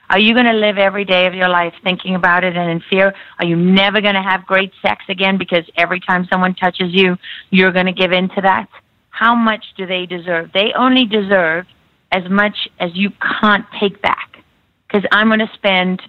[0.10, 2.82] Are you going to live every day of your life thinking about it and in
[2.90, 3.14] fear?
[3.40, 7.18] Are you never going to have great sex again because every time someone touches you,
[7.50, 8.68] you're going to give in to that?
[9.10, 10.52] How much do they deserve?
[10.54, 11.66] They only deserve
[12.12, 14.44] as much as you can't take back.
[14.88, 16.02] Because I'm going to spend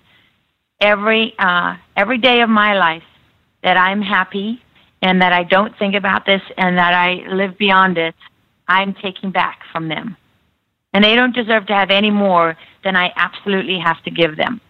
[0.81, 3.03] every uh, every day of my life
[3.63, 4.63] that I'm happy
[5.03, 8.15] and that I don't think about this and that I live beyond it.
[8.69, 10.17] I'm taking back from them.
[10.93, 12.57] And they don't deserve to have any more
[12.87, 14.61] than I absolutely have to give them.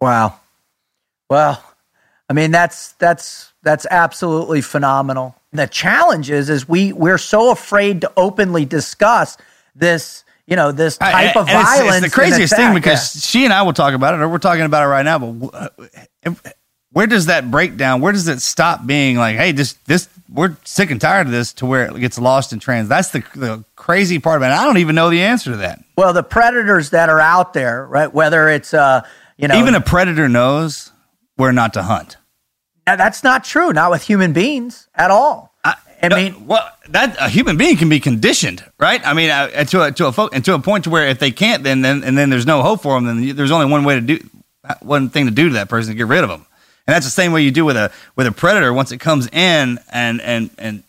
[0.00, 0.38] Wow.
[1.30, 1.64] Well,
[2.28, 5.34] I mean that's that's that's absolutely phenomenal.
[5.52, 9.38] The challenge is is we we're so afraid to openly discuss
[9.74, 11.96] this you know this type of violence.
[11.96, 14.38] It's, it's the craziest thing because she and I will talk about it, or we're
[14.38, 15.18] talking about it right now.
[15.18, 15.72] But
[16.24, 16.32] uh,
[16.92, 18.02] where does that break down?
[18.02, 21.52] Where does it stop being like, hey, this this we're sick and tired of this
[21.54, 22.88] to where it gets lost in trans?
[22.88, 24.60] That's the the crazy part about it.
[24.60, 25.82] I don't even know the answer to that.
[25.96, 28.12] Well, the predators that are out there, right?
[28.12, 29.06] Whether it's uh,
[29.36, 30.92] you know, even a predator knows
[31.36, 32.16] where not to hunt.
[32.86, 33.72] That's not true.
[33.72, 35.52] Not with human beings at all.
[35.64, 39.04] I, I no, mean, well, that a human being can be conditioned, right?
[39.04, 41.18] I mean, uh, to a to a fo- and to a point to where if
[41.18, 43.06] they can't, then then and then there's no hope for them.
[43.06, 44.18] Then there's only one way to do
[44.80, 46.46] one thing to do to that person to get rid of them.
[46.86, 48.72] And that's the same way you do with a with a predator.
[48.72, 50.82] Once it comes in and and and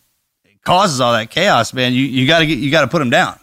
[0.64, 3.10] causes all that chaos, man, you you got to get you got to put them
[3.10, 3.38] down.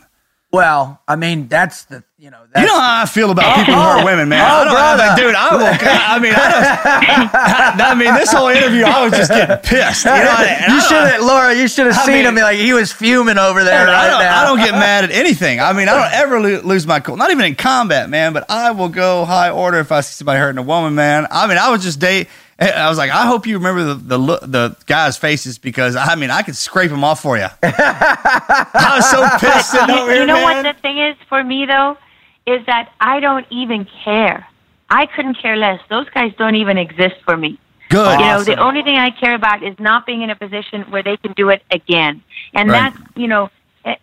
[0.56, 2.40] Well, I mean, that's the you know.
[2.56, 4.40] you know how I feel about oh, people who are oh, women, man.
[4.40, 5.22] Oh, I brother.
[5.22, 5.66] dude, I will.
[5.68, 10.06] I mean, I, I, mean, this whole interview, I was just getting pissed.
[10.06, 11.54] You, know, you should have, Laura.
[11.54, 12.36] You should have seen mean, him.
[12.36, 14.42] Like he was fuming over there right I now.
[14.42, 15.60] I don't get mad at anything.
[15.60, 17.18] I mean, I don't ever lo- lose my cool.
[17.18, 18.32] Not even in combat, man.
[18.32, 21.28] But I will go high order if I see somebody hurting a woman, man.
[21.30, 22.30] I mean, I was just date.
[22.58, 26.30] I was like, I hope you remember the the, the guys' faces because I mean,
[26.32, 27.48] I could scrape them off for you.
[27.64, 29.74] I was so pissed.
[29.74, 30.64] you, over you know man.
[30.64, 31.98] what the thing is for me though,
[32.46, 34.48] is that I don't even care.
[34.90, 35.82] I couldn't care less.
[35.90, 37.60] Those guys don't even exist for me.
[37.90, 38.20] Good.
[38.20, 41.04] You know, the only thing I care about is not being in a position where
[41.04, 42.24] they can do it again.
[42.54, 42.94] And Right.
[42.94, 43.50] that's, you know,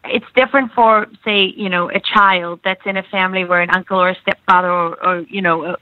[0.05, 3.98] it's different for, say, you know, a child that's in a family where an uncle
[4.00, 5.76] or a stepfather or, or you know, a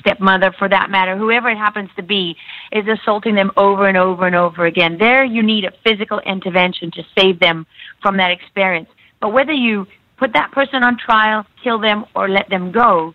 [0.00, 2.36] stepmother for that matter, whoever it happens to be,
[2.72, 4.98] is assaulting them over and over and over again.
[4.98, 7.66] There you need a physical intervention to save them
[8.02, 8.88] from that experience.
[9.20, 9.86] But whether you
[10.16, 13.14] put that person on trial, kill them, or let them go,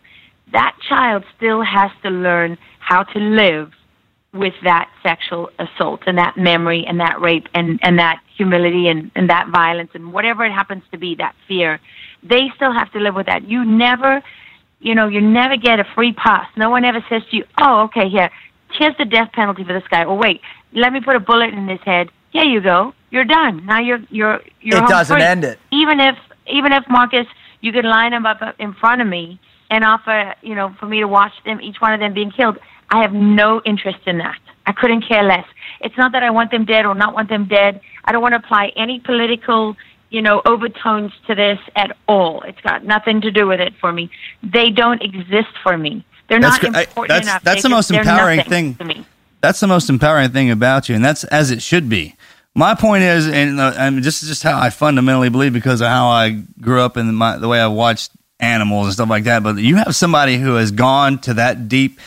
[0.52, 3.72] that child still has to learn how to live
[4.34, 9.12] with that sexual assault and that memory and that rape and, and that humility and,
[9.16, 11.80] and that violence and whatever it happens to be, that fear.
[12.22, 13.48] They still have to live with that.
[13.48, 14.22] You never,
[14.80, 16.48] you know, you never get a free pass.
[16.56, 18.30] No one ever says to you, oh, okay, here,
[18.74, 20.06] here's the death penalty for this guy.
[20.06, 20.42] Or wait,
[20.74, 22.10] let me put a bullet in his head.
[22.32, 22.94] Here you go.
[23.12, 23.66] You're done.
[23.66, 25.24] Now you're, you're, you're It doesn't free.
[25.26, 25.60] end it.
[25.72, 26.16] Even if,
[26.48, 27.26] even if Marcus,
[27.62, 30.86] you could line them up uh, in front of me and offer, you know, for
[30.86, 32.58] me to watch them, each one of them being killed.
[32.90, 34.40] I have no interest in that.
[34.66, 35.46] I couldn't care less.
[35.82, 37.82] It's not that I want them dead or not want them dead.
[38.06, 39.76] I don't want to apply any political,
[40.10, 42.42] you know, overtones to this at all.
[42.42, 44.10] It's got nothing to do with it for me.
[44.44, 46.04] They don't exist for me.
[46.28, 47.44] They're That's not gr- I- important that's- enough.
[47.44, 48.76] that's They the most empowering thing.
[48.76, 49.06] to me.
[49.42, 52.16] That's the most empowering thing about you, and that's as it should be.
[52.56, 56.10] My point is, and, uh, this is just how I fundamentally believe because of how
[56.10, 59.44] I grew up and my, the way I watched animals and stuff like that.
[59.44, 62.00] But you have somebody who has gone to that deep.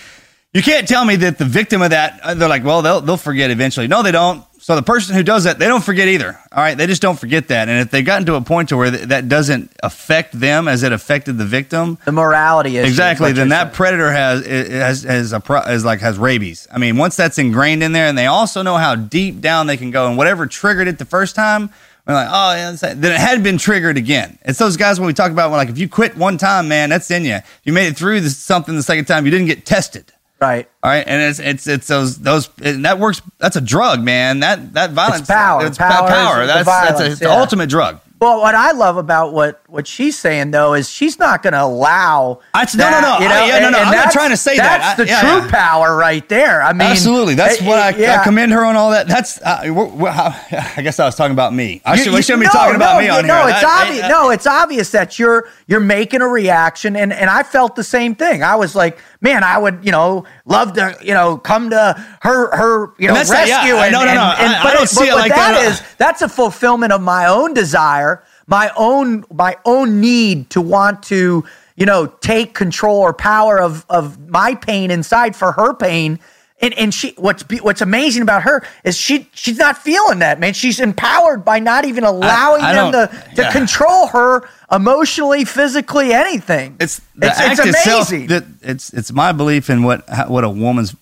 [0.53, 3.17] You can't tell me that the victim of that uh, they're like, well, they'll they'll
[3.17, 3.87] forget eventually.
[3.89, 4.45] No, they don't.
[4.63, 6.39] So the person who does that, they don't forget either.
[6.53, 7.69] All right, they just don't forget that.
[7.69, 10.85] And if they've gotten to a point to where th- that doesn't affect them as
[10.85, 12.85] it affected the victim, The morality issue.
[12.87, 13.75] is exactly, then that saying.
[13.75, 16.69] predator has has has a pro, is like has rabies.
[16.71, 19.77] I mean, once that's ingrained in there, and they also know how deep down they
[19.77, 21.71] can go, and whatever triggered it the first time,
[22.07, 24.39] we're like, oh yeah, then it had been triggered again.
[24.43, 26.89] It's those guys when we talk about when like if you quit one time, man,
[26.91, 27.35] that's in you.
[27.35, 30.13] If you made it through this, something the second time, you didn't get tested.
[30.43, 30.69] Right.
[30.83, 33.23] All right, and it's it's it's those those and that works.
[33.39, 34.41] That's a drug, man.
[34.41, 35.67] That that violence, power.
[35.67, 36.47] It's Power power.
[36.47, 38.01] That's that's a, it's the ultimate drug.
[38.23, 41.63] Well, what I love about what what she's saying though is she's not going to
[41.65, 42.39] allow.
[42.55, 43.27] That's- no, no, that, no.
[43.27, 44.79] I- yeah, no, no, I'm not trying to say that.
[44.79, 45.51] That's I- the yeah, true yeah.
[45.51, 46.63] power right there.
[46.63, 48.21] I mean, Absolutely, that's eh, what I.
[48.21, 48.77] I commend her on.
[48.77, 49.09] All that.
[49.09, 51.83] That's uh, we're, we're, I guess I was talking about me.
[51.85, 53.49] I You- should, you- we shouldn't be no, talking about me you- on no, here.
[53.51, 54.09] it's That- obvious.
[54.09, 58.15] no, it's obvious that you're you're making a reaction, and and I felt the same
[58.15, 58.45] thing.
[58.45, 62.57] I was like, man, I would you know love to you know come to her
[62.57, 63.75] her you know that's not- yeah, rescue.
[63.79, 65.65] And, no, no, no, and- I- I but don't it- see it like that that.
[65.73, 68.12] is that's a fulfillment of my own desire,
[68.47, 71.45] my own my own need to want to
[71.77, 76.19] you know take control or power of of my pain inside for her pain.
[76.61, 80.53] And, and she what's what's amazing about her is she she's not feeling that man
[80.53, 83.51] she's empowered by not even allowing I them to, to yeah.
[83.51, 88.09] control her emotionally physically anything It's the it's, act it's itself.
[88.13, 90.95] amazing That it's it's my belief in what how, what a woman's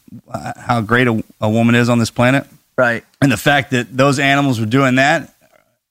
[0.57, 2.47] how great a, a woman is on this planet,
[2.79, 5.31] right and the fact that those animals were doing that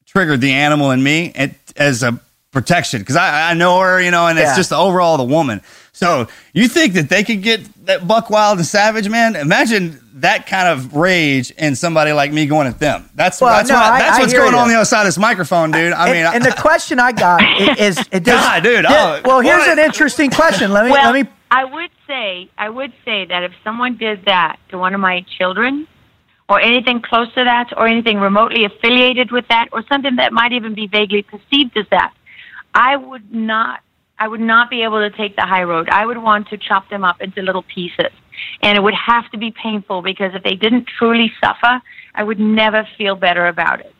[0.09, 2.19] triggered the animal in me it, as a
[2.51, 4.47] protection because I, I know her, you know, and Yeah.
[4.49, 5.61] it's just overall the woman.
[5.91, 9.35] So you think that they could get that buck wild and savage, man?
[9.35, 13.09] Imagine that kind of rage in somebody like me going at them.
[13.15, 14.59] That's Well, that's no, what, I- that's I what's hear going you.
[14.59, 15.93] on the other side of this microphone, dude.
[15.93, 19.27] I and, mean, and the question I got i- is, does, God, dude, Yeah, oh,
[19.27, 19.77] well, here's what?
[19.77, 20.71] an interesting question.
[20.73, 21.29] Let me well, let me.
[21.51, 25.25] I would say I would say that if someone did that to one of my
[25.37, 25.87] children,
[26.49, 30.51] or anything close to that, or anything remotely affiliated with that, or something that might
[30.51, 32.13] even be vaguely perceived as that,
[32.73, 33.81] I would not.
[34.21, 35.87] I would not be able to take the high road.
[35.89, 38.11] I would want to chop them up into little pieces.
[38.61, 41.81] And it would have to be painful because if they didn't truly suffer,
[42.15, 43.93] I would never feel better about it.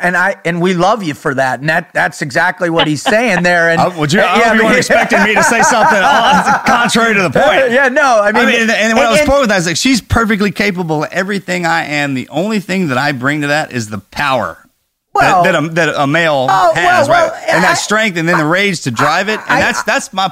[0.00, 3.42] And I and we love you for that, and that that's exactly what he's saying
[3.42, 3.70] there.
[3.70, 6.62] And I, would you, I yeah, you I weren't expecting me to say something uh,
[6.64, 7.72] contrary to the point.
[7.72, 9.58] yeah, no, I mean, I mean, and, and what I was and- quoting with that
[9.58, 12.14] is like she's perfectly capable of everything I am.
[12.14, 14.64] The only thing that I bring to that is the power
[15.12, 17.42] Well- that, that, a, that a male Oh, has, well, well, right?
[17.48, 20.12] And I- that strength, and then the rage to drive it, and I- that's that's
[20.12, 20.30] my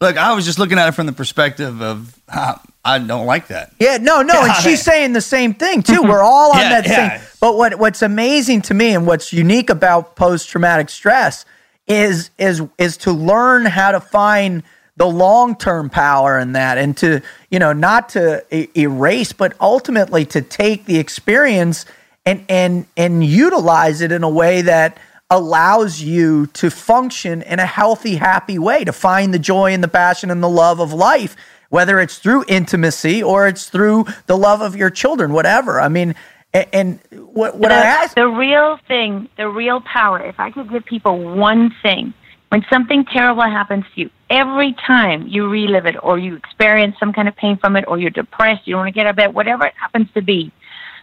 [0.00, 0.16] look.
[0.16, 2.54] I was just looking at it from the perspective of uh,
[2.84, 3.72] I don't like that.
[3.78, 6.02] Yeah, no, no, and she's saying the same thing too.
[6.10, 7.18] We're all on Yeah, that yeah.
[7.18, 7.28] same.
[7.40, 11.44] But what what's amazing to me and what's unique about post traumatic stress
[11.86, 14.62] is is is to learn how to find
[14.96, 17.20] the long term power in that, and to
[17.50, 21.84] you know not to e- erase, but ultimately to take the experience
[22.24, 24.98] and and and utilize it in a way that
[25.30, 29.88] allows you to function in a healthy, happy way, to find the joy and the
[29.88, 31.36] passion and the love of life
[31.70, 35.80] whether it's through intimacy or it's through the love of your children, whatever.
[35.80, 36.14] I mean,
[36.52, 40.50] a- and, what, what the, I ask, the real thing, the real power, if I
[40.50, 42.12] could give people one thing,
[42.50, 47.12] when something terrible happens to you, every time you relive it or you experience some
[47.12, 49.16] kind of pain from it or you're depressed, you don't want to get out of
[49.16, 50.52] bed, whatever it happens to be,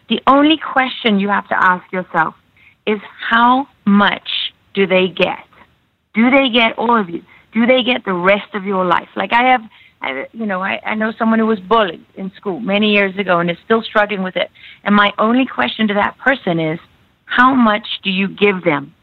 [0.09, 2.36] the only question you have to ask yourself
[2.86, 2.99] is
[3.30, 5.39] how much do they get?
[6.13, 7.24] Do they get all of you?
[7.53, 9.09] Do they get the rest of your life?
[9.15, 9.61] Like I have,
[10.08, 13.39] I, you know, I, I know someone who was bullied in school many years ago
[13.39, 14.49] and is still struggling with it.
[14.84, 16.80] And my only question to that person is,
[17.26, 18.93] how much do you give them?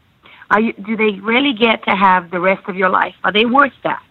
[0.49, 3.13] Are you, do they really get to have the rest of your life?
[3.23, 4.01] Are they worth that?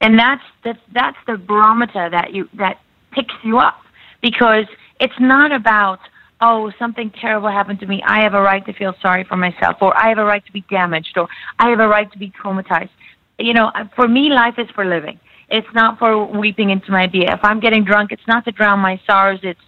[0.00, 2.80] And that's that's that's the barometer that you that
[3.12, 3.80] picks you up
[4.20, 4.66] because
[5.00, 6.00] it's not about
[6.40, 9.76] oh something terrible happened to me I have a right to feel sorry for myself
[9.80, 12.30] or I have a right to be damaged or I have a right to be
[12.30, 12.90] traumatized.
[13.38, 15.18] You know, for me life is for living.
[15.56, 16.10] It's not for
[16.42, 17.30] weeping into my beer.
[17.38, 19.40] If I'm getting drunk, it's not to drown my sorrows.
[19.42, 19.66] It's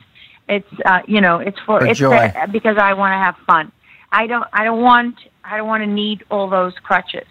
[0.48, 2.32] it's uh, you know it's for, For it's joy.
[2.32, 3.72] to- because I want to have fun.
[4.10, 5.14] I don't I don't want
[5.44, 7.26] I don't want to need all those crutches.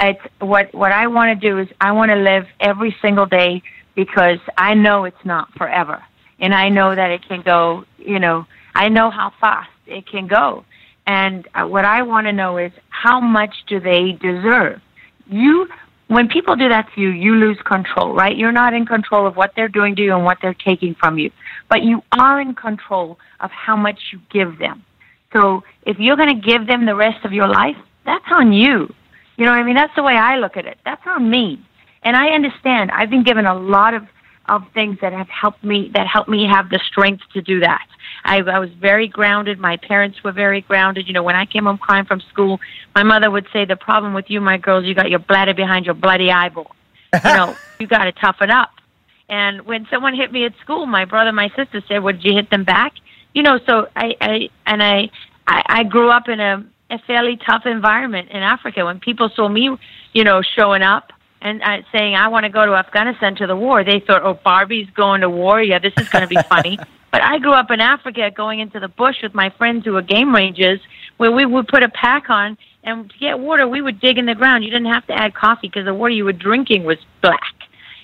[0.00, 0.20] It's
[0.52, 3.62] what what I want to do is I want to live every single day
[3.94, 6.02] because I know it's not forever,
[6.38, 7.84] and I know that it can go.
[7.98, 10.64] You know, I know how fast it can go,
[11.06, 12.72] and uh, what I want to know is
[13.04, 14.80] how much do they deserve?
[15.26, 15.68] You,
[16.08, 18.36] when people do that to you, you lose control, right?
[18.36, 21.18] You're not in control of what they're doing to you and what they're taking from
[21.18, 21.30] you,
[21.68, 24.84] but you are in control of how much you give them.
[25.32, 28.92] So if you're going to give them the rest of your life, that's on you.
[29.36, 29.76] You know what I mean?
[29.76, 30.78] That's the way I look at it.
[30.84, 31.62] That's on me.
[32.02, 32.90] And I understand.
[32.90, 34.04] I've been given a lot of
[34.48, 37.86] of things that have helped me that help me have the strength to do that.
[38.28, 39.58] I, I was very grounded.
[39.58, 41.06] My parents were very grounded.
[41.06, 42.60] You know, when I came home crying from school,
[42.94, 45.86] my mother would say, "The problem with you, my girls, you got your bladder behind
[45.86, 46.76] your bloody eyeball.
[47.14, 48.70] You know, you got to toughen up."
[49.30, 52.50] And when someone hit me at school, my brother, my sister said, "Would you hit
[52.50, 52.92] them back?"
[53.32, 55.10] You know, so I, I and I,
[55.46, 58.84] I, I grew up in a, a fairly tough environment in Africa.
[58.84, 59.74] When people saw me,
[60.12, 63.56] you know, showing up and uh, saying I want to go to Afghanistan to the
[63.56, 65.62] war, they thought, "Oh, Barbie's going to war.
[65.62, 66.78] Yeah, this is going to be funny."
[67.10, 70.02] but I grew up in Africa, going into the bush with my friends who were
[70.02, 70.80] game rangers,
[71.16, 74.26] where we would put a pack on, and to get water, we would dig in
[74.26, 74.64] the ground.
[74.64, 77.54] You didn't have to add coffee because the water you were drinking was black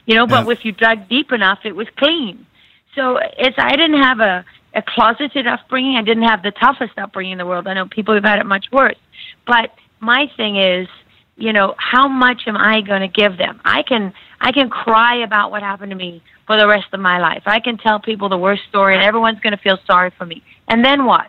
[0.07, 0.27] you know.
[0.27, 0.53] But Yeah.
[0.53, 2.47] if you dug deep enough, it was clean.
[2.95, 4.45] So it's I didn't have a
[4.75, 5.97] a closeted upbringing.
[5.97, 7.69] I didn't have the toughest upbringing in the world.
[7.69, 8.97] I know people who've had it much worse.
[9.47, 10.89] But my thing is,
[11.37, 13.61] you know, how much am I going to give them?
[13.65, 17.19] I can I can cry about what happened to me for the rest of my
[17.19, 17.43] life.
[17.47, 20.43] I can tell people the worst story, and everyone's going to feel sorry for me.
[20.69, 21.27] And then what?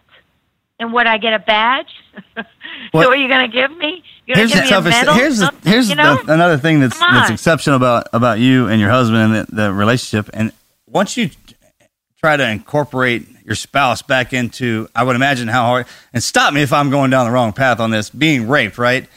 [0.80, 1.88] And would I get a badge?
[2.91, 4.03] What- so are you going to give me?
[4.26, 4.97] You're going Here's the give a toughest.
[4.97, 5.14] medal?
[5.14, 6.22] Here's the, here's you know?
[6.22, 9.74] the, another thing that's that's exceptional about about you and your husband and the, the
[9.74, 10.30] relationship.
[10.34, 10.51] And
[10.88, 11.30] once you
[12.20, 15.86] try to incorporate your spouse back into, I would imagine how hard.
[16.14, 18.10] And stop me if I'm going down the wrong path on this.
[18.10, 19.08] Being raped, right?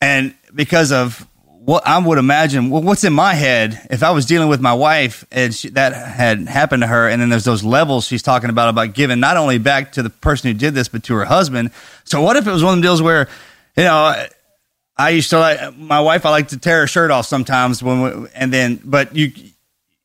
[0.00, 1.26] And because of
[1.66, 5.26] what I would imagine, what's in my head if I was dealing with my wife
[5.32, 8.68] and she, that had happened to her, and then there's those levels she's talking about
[8.68, 11.72] about giving not only back to the person who did this, but to her husband.
[12.04, 13.28] So what if it was one of them deals where,
[13.76, 14.26] you know,
[14.96, 16.24] I used to like my wife.
[16.24, 19.32] I like to tear her shirt off sometimes when, we, and then, but you,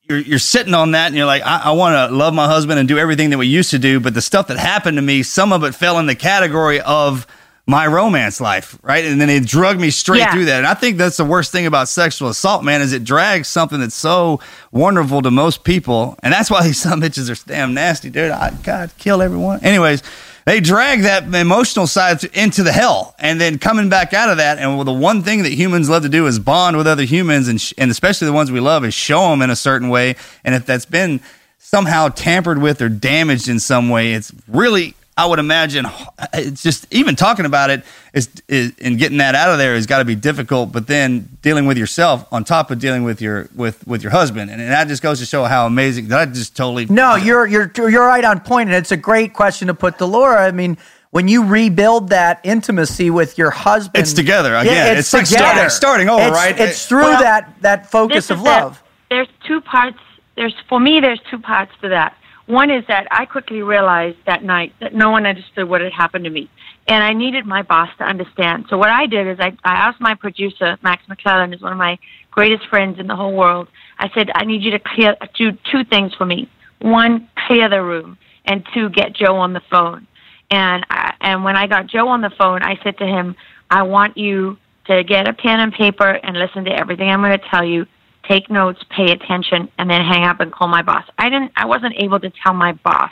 [0.09, 2.80] you're, you're sitting on that and you're like, I, I want to love my husband
[2.80, 3.99] and do everything that we used to do.
[3.99, 7.28] But the stuff that happened to me, some of it fell in the category of
[7.72, 9.03] my romance life, right?
[9.05, 10.32] And then it drug me straight Yeah.
[10.34, 10.57] through that.
[10.59, 13.80] And I think that's the worst thing about sexual assault, man, is it drags something
[13.80, 14.39] that's so
[14.72, 16.15] wonderful to most people.
[16.22, 18.30] And that's why these some bitches are damn nasty, dude.
[18.32, 19.61] I, God, kill everyone.
[19.63, 20.03] Anyways,
[20.45, 24.57] they drag that emotional side into the hell and then coming back out of that.
[24.59, 27.47] And well, the one thing that humans love to do is bond with other humans
[27.47, 30.15] and, sh- and especially the ones we love is show them in a certain way.
[30.43, 31.22] And if that's been
[31.59, 36.64] somehow tampered with or damaged in some way, it's really, I would imagine, uh, it's
[36.64, 37.84] just even talking about it
[38.14, 40.72] is, is and getting that out of there has got to be difficult.
[40.72, 44.49] But then dealing with yourself on top of dealing with your with with your husband,
[44.49, 46.07] and that just goes to show how amazing.
[46.07, 49.34] That I just totally No, you're you're you're right on point, and it's a great
[49.34, 50.47] question to put to Laura.
[50.47, 50.78] I mean,
[51.12, 54.95] when you rebuild that intimacy with your husband, It's together again.
[54.97, 56.57] It's like starting- starting over, It's- right?
[56.57, 58.84] It's through Well, that that focus of is that- love.
[59.09, 59.99] there's two parts.
[60.38, 61.01] There's for me.
[61.01, 62.16] There's two parts to that.
[62.52, 66.26] One is that I quickly realized that night that no one understood what had happened
[66.26, 66.49] to me,
[66.86, 68.66] and I needed my boss to understand.
[68.70, 71.78] So what I did is I, I asked my producer, Max McClellan, is one of
[71.78, 71.97] my
[72.30, 73.70] greatest friends in the whole world.
[73.97, 76.49] I said, I need you to clear do two things for me.
[76.82, 80.06] One, clear the room, and two, get Joe on the phone.
[80.49, 83.38] And I, and when I got Joe on the phone, I said to him,
[83.70, 87.39] I want you to get a pen and paper and listen to everything I'm going
[87.39, 87.86] to tell you.
[88.32, 91.04] Take notes, pay attention, and then hang up and call my boss.
[91.18, 91.52] I didn't.
[91.58, 93.12] I wasn't able to tell my boss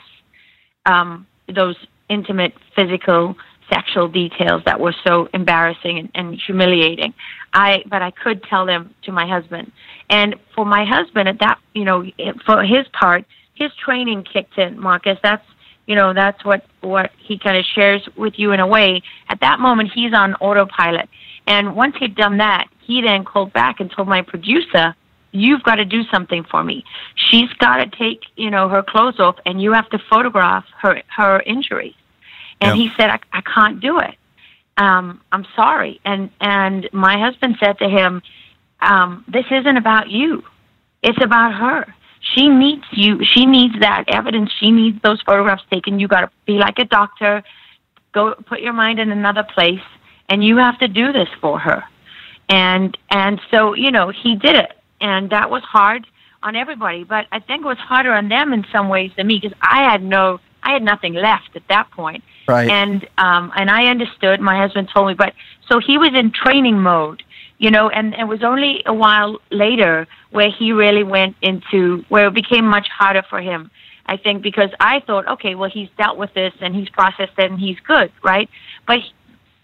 [0.86, 1.76] um, those
[2.08, 3.36] intimate, physical,
[3.70, 7.14] sexual details that were so embarrassing and, and humiliating.
[7.54, 9.74] I, but I could tell them to my husband.
[10.10, 12.06] And for my husband, at that, you know,
[12.46, 15.18] for his part, his training kicked in, Marcus.
[15.22, 15.46] That's,
[15.86, 19.02] you know, that's what what he kind of shares with you in a way.
[19.28, 21.10] At that moment, he's on autopilot.
[21.46, 24.96] And once he'd done that, he then called back and told my producer,
[25.32, 26.84] "You've got to do something for me.
[27.16, 31.02] She's got to take, you know, her clothes off, and you have to photograph her
[31.16, 31.96] her injury."
[32.62, 32.76] And Yep.
[32.76, 34.16] he said, I, "I can't do it.
[34.78, 38.22] Um, I'm sorry." And and my husband said to him,
[38.82, 40.44] um, "This isn't about you.
[41.02, 41.94] It's about her.
[42.22, 43.24] She needs you.
[43.24, 44.52] She needs that evidence.
[44.60, 46.00] She needs those photographs taken.
[46.00, 47.44] You got to be like a doctor.
[48.12, 49.82] Go put your mind in another place,
[50.28, 51.84] and you have to do this for her."
[52.50, 56.06] And and so you know he did it, and that was hard
[56.44, 57.04] on everybody.
[57.04, 59.84] But I think it was harder on them in some ways than me because I
[59.90, 62.24] had no, I had nothing left at that point.
[62.48, 62.70] Right.
[62.70, 64.40] And um, and I understood.
[64.40, 65.34] My husband told me, but
[65.70, 67.24] so he was in training mode,
[67.58, 67.90] you know.
[67.90, 72.66] And it was only a while later where he really went into where it became
[72.66, 73.70] much harder for him.
[74.06, 77.52] I think because I thought, okay, well he's dealt with this and he's processed it
[77.52, 78.50] and he's good, right?
[78.88, 79.14] But he-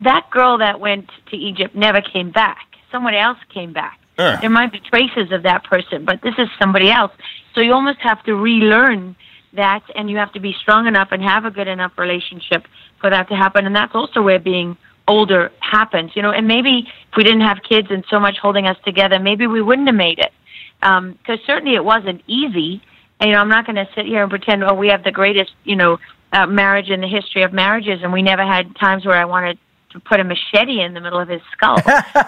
[0.01, 2.67] that girl that went to Egypt never came back.
[2.91, 3.99] Someone else came back.
[4.17, 7.11] There might be traces of that person, but this is somebody else.
[7.53, 9.15] So you almost have to relearn
[9.53, 12.65] that, and you have to be strong enough and have a good enough relationship
[12.99, 13.65] for that to happen.
[13.65, 14.77] And that's also where being
[15.07, 16.31] older happens, you know.
[16.31, 19.61] And maybe if we didn't have kids and so much holding us together, maybe we
[19.61, 20.33] wouldn't have made it.
[20.81, 22.81] Because certainly it wasn't easy.
[23.19, 25.11] And, you know, I'm not going to sit here and pretend, oh, we have the
[25.11, 25.99] greatest, you know,
[26.33, 29.57] uh, marriage in the history of marriages, and we never had times where I wanted
[30.03, 31.77] put a machete in the middle of his skull.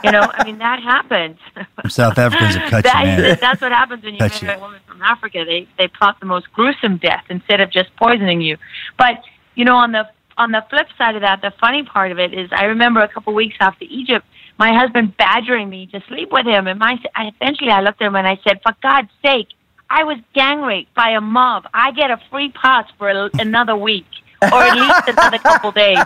[0.03, 1.37] you know, I mean that happens.
[1.89, 3.37] South Africans will cut that, you, man.
[3.41, 4.59] That's what happens when you Cut marry you.
[4.59, 5.43] a woman from Africa.
[5.45, 8.57] They they plot the most gruesome death instead of just poisoning you.
[8.97, 9.21] But
[9.55, 10.07] you know, on the
[10.37, 13.07] on the flip side of that, the funny part of it is, I remember a
[13.07, 14.23] couple weeks after Egypt,
[14.59, 18.07] my husband badgering me to sleep with him, and my I, eventually I looked at
[18.07, 19.47] him and I said, "For God's sake,
[19.89, 21.67] I was gang raped by a mob.
[21.73, 24.05] I get a free pass for a, another week."
[24.41, 25.97] Or at least another couple days,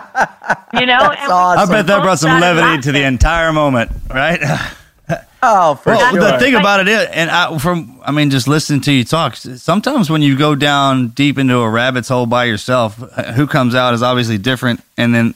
[0.74, 0.98] you know.
[1.10, 1.70] That's awesome.
[1.70, 4.40] I bet that brought some levity to the entire moment, right?
[5.44, 6.20] Oh, for Well, sure.
[6.20, 9.34] the thing about it is, and I, from I mean, just listening to you talk,
[9.34, 12.94] sometimes when you go down deep into a rabbit's hole by yourself,
[13.34, 15.34] who comes out is obviously different, and then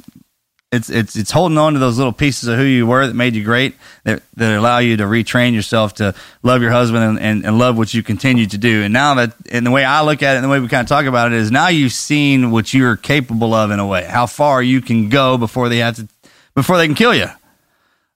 [0.73, 3.35] it's it's it's holding on to those little pieces of who you were that made
[3.37, 6.13] you great, that that allow you to retrain yourself to
[6.43, 8.83] love your husband and, and, and love what you continue to do.
[8.83, 10.83] And now that, and the way I look at it, and the way we kind
[10.83, 14.05] of talk about it is, now you've seen what you're capable of in a way,
[14.05, 16.09] how far you can go before they have to,
[16.55, 17.27] before they can kill you.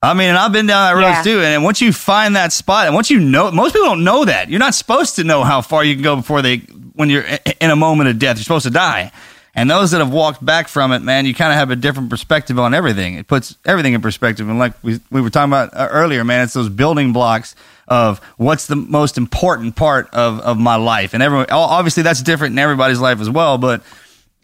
[0.03, 1.23] I mean, and I've been down that road Yeah.
[1.23, 1.41] too.
[1.43, 4.49] And once you find that spot, and once you know, most people don't know that.
[4.49, 6.57] You're not supposed to know how far you can go before they,
[6.95, 7.25] when you're
[7.61, 9.13] in a moment of death, you're supposed to die.
[9.55, 12.09] And those that have walked back from it, man, you kind of have a different
[12.09, 13.15] perspective on everything.
[13.15, 14.49] It puts everything in perspective.
[14.49, 17.57] And like we, we were talking about uh, earlier, man, it's those building blocks
[17.89, 21.15] of what's the most important part of, of my life.
[21.15, 23.59] And everyone, obviously that's different in everybody's life as well.
[23.59, 23.83] But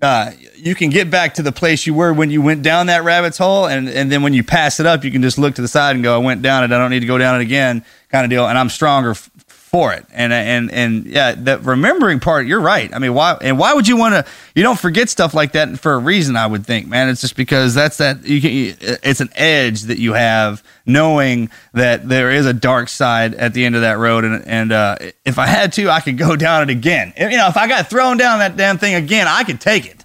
[0.03, 3.03] uh, you can get back to the place you were when you went down that
[3.03, 5.63] rabbit's hole, and and then when you pass it up, you can just look to
[5.63, 6.67] the side and go, "I went down it.
[6.67, 8.47] I don't need to go down it again," kind of deal.
[8.47, 9.31] And I'm stronger f-
[9.77, 10.07] for it.
[10.11, 12.91] And and and yeah, the remembering part, you're right.
[12.95, 14.25] I mean, why and why would you want to?
[14.55, 16.35] You don't forget stuff like that for a reason.
[16.35, 17.11] I would think, man.
[17.11, 18.25] It's just because that's that.
[18.25, 18.99] You can.
[19.03, 23.67] It's an edge that you have knowing that there is a dark side at the
[23.67, 24.97] end of that road, and and uh,
[25.27, 27.13] if I had to, I could go down it again.
[27.19, 29.96] You know, if I got thrown down that damn thing again, I could take it.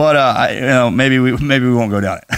[0.00, 2.24] But uh, I, you know, maybe we maybe we won't go down it,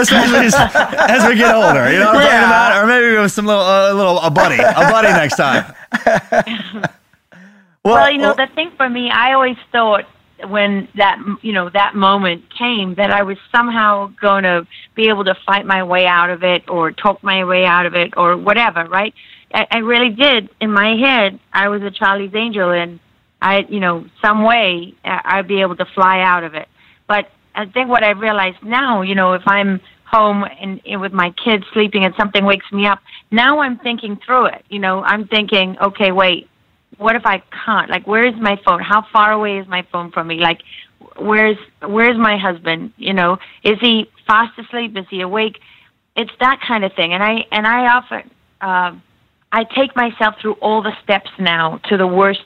[0.00, 1.92] especially as, as we get older.
[1.92, 2.82] You know what I'm talking about?
[2.82, 5.74] Or maybe with some little uh, little a buddy, a buddy next time.
[7.84, 10.06] Well, you know, the thing for me, I always thought
[10.48, 15.24] when that you know that moment came that I was somehow going to be able
[15.24, 18.38] to fight my way out of it or talk my way out of it or
[18.38, 19.12] whatever, right?
[19.52, 20.48] I, I really did.
[20.62, 23.00] In my head, I was a Charlie's Angel, and
[23.44, 26.66] I, you know, some way uh, I'd be able to fly out of it.
[27.06, 31.12] But I think what I realized now, you know, if I'm home and, and with
[31.12, 33.00] my kids sleeping and something wakes me up,
[33.30, 34.64] now I'm thinking through it.
[34.70, 36.48] You know, I'm thinking, okay, wait,
[36.96, 37.90] what if I can't?
[37.90, 38.80] Like, where is my phone?
[38.80, 40.36] How far away is my phone from me?
[40.40, 40.60] Like,
[41.18, 42.94] where's where's my husband?
[42.96, 44.96] You know, is he fast asleep?
[44.96, 45.58] Is he awake?
[46.16, 47.12] It's that kind of thing.
[47.12, 48.30] And I and I often
[48.62, 48.92] uh,
[49.52, 52.40] I take myself through all the steps now to the worst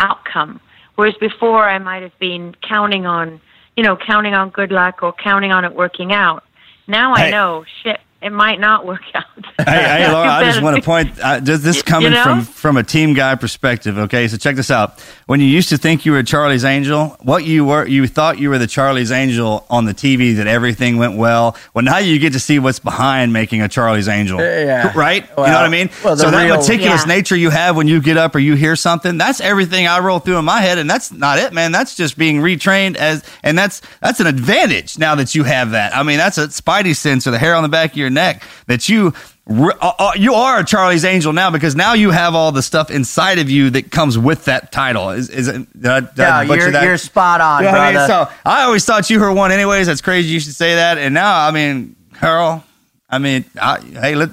[0.00, 0.60] outcome.
[0.96, 3.40] Whereas before, I might have been counting on,
[3.76, 6.44] you know, counting on good luck or counting on it working out.
[6.86, 7.30] Now I Hey.
[7.30, 9.24] know, shit, it might not work out.
[9.58, 9.64] Hey,
[10.04, 11.18] hey Laura, I just want to point.
[11.22, 12.22] Uh, just this coming know?
[12.22, 13.96] from from a team guy perspective.
[13.98, 15.00] Okay, so check this out.
[15.26, 18.50] When you used to think you were Charlie's Angel, what you were, you thought you
[18.50, 21.56] were the Charlie's Angel on the TV that everything went well.
[21.72, 24.38] Well, now you get to see what's behind making a Charlie's Angel.
[24.40, 24.92] Yeah.
[24.96, 25.22] right.
[25.22, 25.90] you know what I mean?
[26.04, 27.14] well, so that real- meticulous Yeah.
[27.14, 30.18] nature you have when you get up or you hear something, that's everything I roll
[30.18, 31.72] through in my head, and that's not it, man.
[31.72, 35.94] That's just being retrained as, and that's that's an advantage now that you have that.
[35.96, 38.42] I mean, that's a spidey sense or the hair on the back of your neck
[38.66, 39.14] that you.
[39.46, 42.62] re- uh, uh, You are a Charlie's Angel now because now you have all the
[42.62, 45.10] stuff inside of you that comes with that title.
[45.10, 45.80] Is, is it?
[45.80, 46.82] Did I, did I Yeah, butcher you're, that?
[46.84, 48.12] you're spot on, You know what I brother.
[48.12, 48.28] mean?
[48.28, 49.86] So I always thought you were one, anyways.
[49.86, 50.28] That's crazy.
[50.30, 50.98] You should say that.
[50.98, 52.64] And now, I mean, Carl,
[53.08, 54.30] I mean, I, hey, let,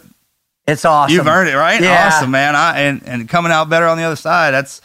[0.66, 1.14] it's awesome.
[1.16, 1.80] You've earned it, right?
[1.80, 2.08] Yeah.
[2.08, 2.56] Awesome, man.
[2.56, 4.52] I and, and coming out better on the other side.
[4.52, 4.82] That's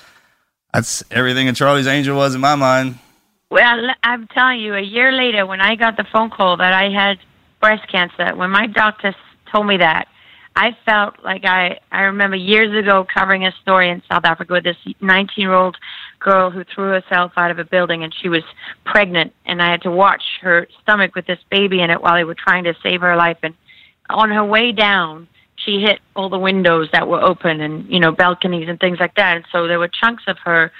[0.75, 2.99] that's everything a Charlie's Angel was in my mind.
[3.51, 6.91] Well, I'm telling you, a year later, when I got the phone call that I
[6.91, 7.19] had
[7.61, 9.15] breast cancer, when my doctor
[9.51, 10.09] told me that,
[10.59, 14.65] I felt like I I remember years ago covering a story in South Africa with
[14.65, 15.77] this 19 year old
[16.19, 18.43] girl who threw herself out of a building and she was
[18.85, 22.25] pregnant, and I had to watch her stomach with this baby in it while they
[22.25, 23.39] were trying to save her life.
[23.45, 23.55] And
[24.11, 25.29] on her way down,
[25.65, 29.15] she hit all the windows that were open and you know balconies and things like
[29.15, 29.37] that.
[29.37, 30.73] And so there were chunks of her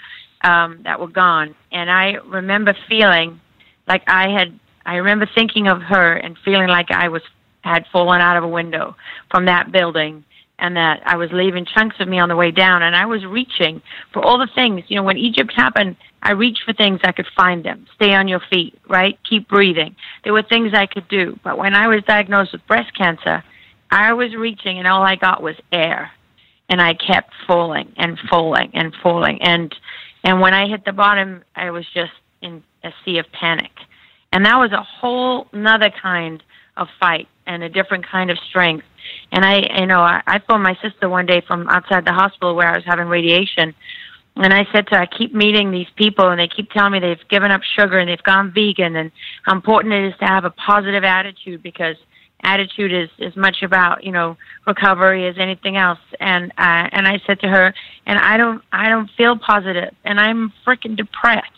[0.43, 1.55] um, that were gone.
[1.71, 3.41] And I remember feeling
[3.87, 4.59] like I had.
[4.89, 7.21] I remember thinking of her and feeling like I was
[7.61, 8.97] had fallen out of a window
[9.31, 10.25] from that building
[10.59, 13.23] and that I was leaving chunks of me on the way down and I was
[13.27, 13.83] reaching
[14.15, 14.85] for all the things.
[14.89, 17.87] You know, when Egypt happened, I reached for things I could find them.
[17.97, 19.19] Stay on your feet, right?
[19.29, 19.95] Keep breathing.
[20.25, 21.39] There were things I could do.
[21.45, 23.45] But when I was diagnosed with breast cancer,
[23.91, 26.13] I was reaching and all I got was air.
[26.71, 29.43] And I kept falling and falling and falling.
[29.43, 29.75] And
[30.25, 33.73] And when I hit the bottom, I was just in a sea of panic.
[34.33, 36.43] And that was a whole another kind
[36.77, 38.85] of fight and a different kind of strength.
[39.33, 42.55] And I, you know, I, I phoned my sister one day from outside the hospital
[42.55, 43.75] where I was having radiation.
[44.37, 47.01] And I said to her, I keep meeting these people and they keep telling me
[47.01, 49.11] they've given up sugar and they've gone vegan and
[49.43, 51.97] how important it is to have a positive attitude because
[52.45, 57.21] attitude is as much about you know recovery as anything else and uh, and I
[57.27, 57.75] said to her
[58.07, 61.51] and I don't I don't feel positive and I'm freaking depressed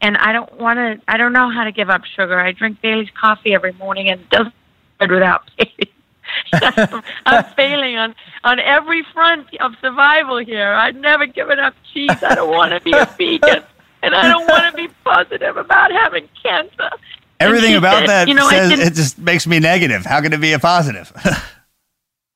[0.00, 2.80] and I don't want to I don't know how to give up sugar I drink
[2.80, 4.54] Bailey's coffee every morning and it doesn't
[5.00, 5.50] without
[6.52, 8.14] I'm, I'm failing on
[8.44, 12.80] on every front of survival here I've never given up cheese I don't want to
[12.80, 13.62] be a vegan
[14.02, 16.90] and I don't want to be positive about having cancer
[17.38, 20.06] Everything about said, that you know, says it just makes me negative.
[20.06, 21.12] How can it be a positive?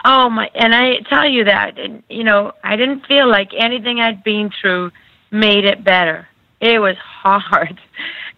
[0.04, 0.50] Oh my!
[0.54, 4.50] And I tell you that, and, you know, I didn't feel like anything I'd been
[4.60, 4.92] through
[5.30, 6.26] made it better.
[6.60, 7.78] It was hard.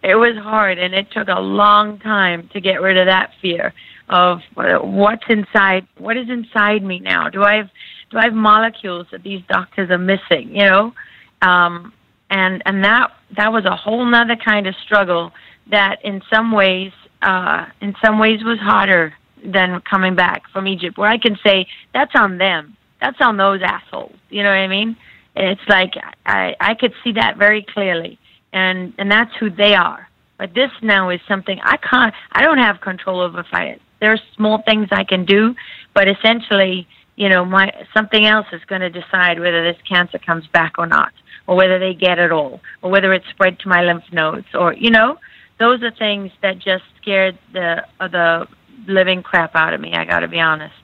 [0.05, 3.73] It was hard, and it took a long time to get rid of that fear
[4.09, 5.87] of uh, what's inside.
[5.97, 7.29] What is inside me now?
[7.29, 7.69] Do I have
[8.11, 10.53] do I have molecules that these doctors are missing?
[10.53, 10.93] You know,
[11.41, 11.93] um,
[12.29, 15.31] and and that that was a whole nother kind of struggle
[15.69, 16.91] that, in some ways,
[17.21, 19.13] uh, in some ways, was harder
[19.43, 23.61] than coming back from Egypt, where I can say that's on them, that's on those
[23.63, 24.15] assholes.
[24.29, 24.97] You know what I mean?
[25.35, 25.93] It's like
[26.25, 28.19] I I could see that very clearly,
[28.51, 30.07] and and that's who they are.
[30.37, 32.13] But this now is something I can't.
[32.31, 33.79] I don't have control over if I.
[33.99, 35.55] There's small things I can do,
[35.93, 40.45] but essentially, you know, my something else is going to decide whether this cancer comes
[40.47, 41.13] back or not,
[41.47, 44.73] or whether they get it all, or whether it's spread to my lymph nodes, or
[44.73, 45.17] you know,
[45.59, 48.47] those are things that just scared the uh, the
[48.87, 49.93] living crap out of me.
[49.93, 50.75] I got to be honest.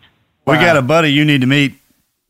[0.45, 1.73] we got a buddy you need to meet.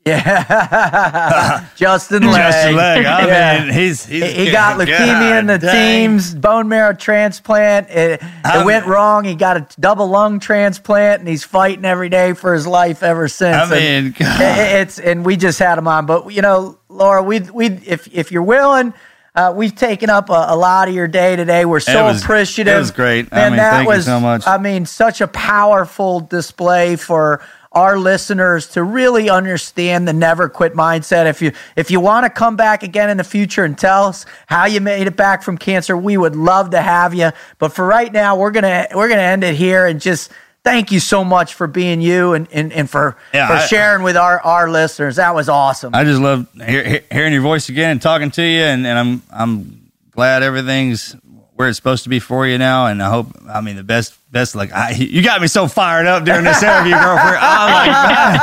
[0.05, 2.35] Yeah, Justin Legg.
[2.35, 3.05] Justin Legg.
[3.05, 3.63] I Yeah.
[3.65, 5.73] mean, he's, he's He he got leukemia in the dang.
[6.09, 7.89] team's bone marrow transplant.
[7.89, 9.25] It, it went wrong.
[9.25, 13.27] He got a double lung transplant, and he's fighting every day for his life ever
[13.27, 13.55] since.
[13.71, 14.41] I And mean, God.
[14.41, 16.05] it's and we just had him on.
[16.05, 18.93] But you know, Laura, we we if if you're willing.
[19.35, 21.63] Uh, we've taken up a, a lot of your day today.
[21.63, 22.75] We're so was- appreciative.
[22.75, 23.27] it was great.
[23.31, 24.45] I mean, that thank you was, so much.
[24.47, 27.39] I mean, such a powerful display for
[27.71, 31.27] our listeners to really understand the never quit mindset.
[31.27, 34.25] If you if you want to come back again in the future and tell us
[34.47, 37.31] how you made it back from cancer, we would love to have you.
[37.59, 40.31] But for right now, we're gonna we're gonna end it here and just
[40.63, 44.03] thank you so much for being you and and, and for Yeah, for I- sharing
[44.03, 45.17] with our our listeners.
[45.17, 45.93] That was awesome.
[45.93, 48.97] I just love hear, hear- hearing your voice again and talking to you, and, and
[48.97, 51.15] I'm I'm glad everything's
[51.59, 52.85] where it's supposed to be for you now.
[52.85, 56.05] And I hope I mean the best best like I, you got me so fired
[56.07, 57.37] up during this interview, girlfriend.
[57.37, 58.39] I'm like, man,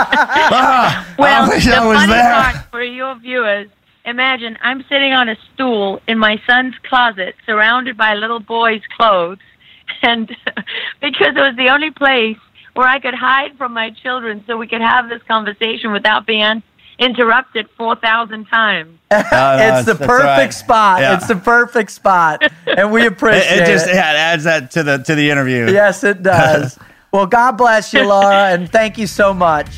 [0.52, 2.30] ah, Well, I wish the I was funny there.
[2.34, 3.70] part for your viewers,
[4.04, 9.38] imagine I'm sitting on a stool in my son's closet, surrounded by little boys' clothes,
[10.02, 10.28] and
[11.00, 12.36] because it was the only place
[12.74, 16.62] where I could hide from my children, so we could have this conversation without being
[16.98, 18.98] interrupted four thousand times.
[19.10, 21.02] Uh, it's that's- the that's perfect spot.
[21.02, 23.94] It's the perfect spot, and we appreciate it It just it.
[23.94, 25.70] yeah, it adds that to the to the interview.
[25.70, 26.78] Yes, it does.
[27.12, 29.68] well, God bless you, Laura, and thank you so much.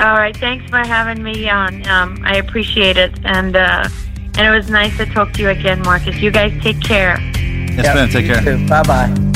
[0.00, 1.86] All right, thanks for having me on.
[1.86, 3.88] Um, I appreciate it, and uh,
[4.36, 6.16] and it was nice to talk to you again, Marcus.
[6.16, 7.18] You guys take care.
[7.76, 8.08] Yes, man.
[8.08, 8.58] Take care.
[8.68, 9.30] Bye bye.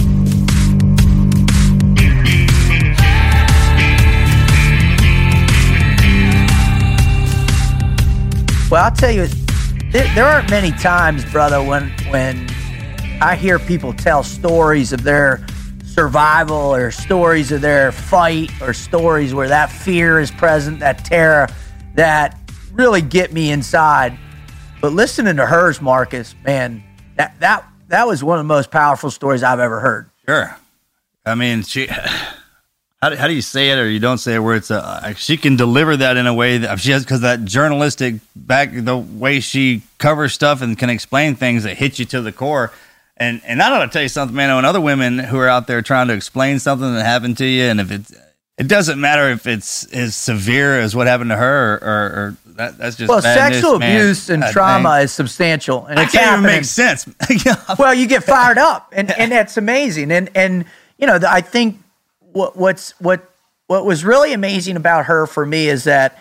[8.71, 9.27] Well, I'll tell you,
[9.93, 12.47] there, aren't many times, brother, when when
[13.23, 15.47] I hear people tell stories of their
[15.85, 21.49] survival or stories of their fight or stories where that fear is present, that terror,
[21.95, 22.39] that
[22.71, 24.19] really get me inside.
[24.83, 26.85] But listening to hers, Marcus, man,
[27.17, 30.11] that that that was one of the most powerful stories I've ever heard.
[30.27, 30.55] Sure.
[31.25, 31.89] I mean, she.
[33.01, 35.15] How do, how do you say it or you don't say it where it's a,
[35.17, 38.97] she can deliver that in a way that she has because that journalistic back the
[38.97, 42.73] way she covers stuff and can explain things that hit you to the core.
[43.17, 45.49] And and I don't know to tell you something man and other women who are
[45.49, 48.13] out there trying to explain something that happened to you and if it's
[48.59, 52.77] it doesn't matter if it's as severe as what happened to her or, or, that,
[52.77, 56.65] that's just Well, sexual abuse and trauma is substantial, and I it's can't even make
[56.65, 57.09] sense.
[57.79, 60.11] Well, you get fired up, and and that's amazing.
[60.11, 60.65] And and
[60.99, 61.79] you know, the, I think
[62.39, 63.29] what what's what
[63.67, 66.19] what was really amazing about her for me is that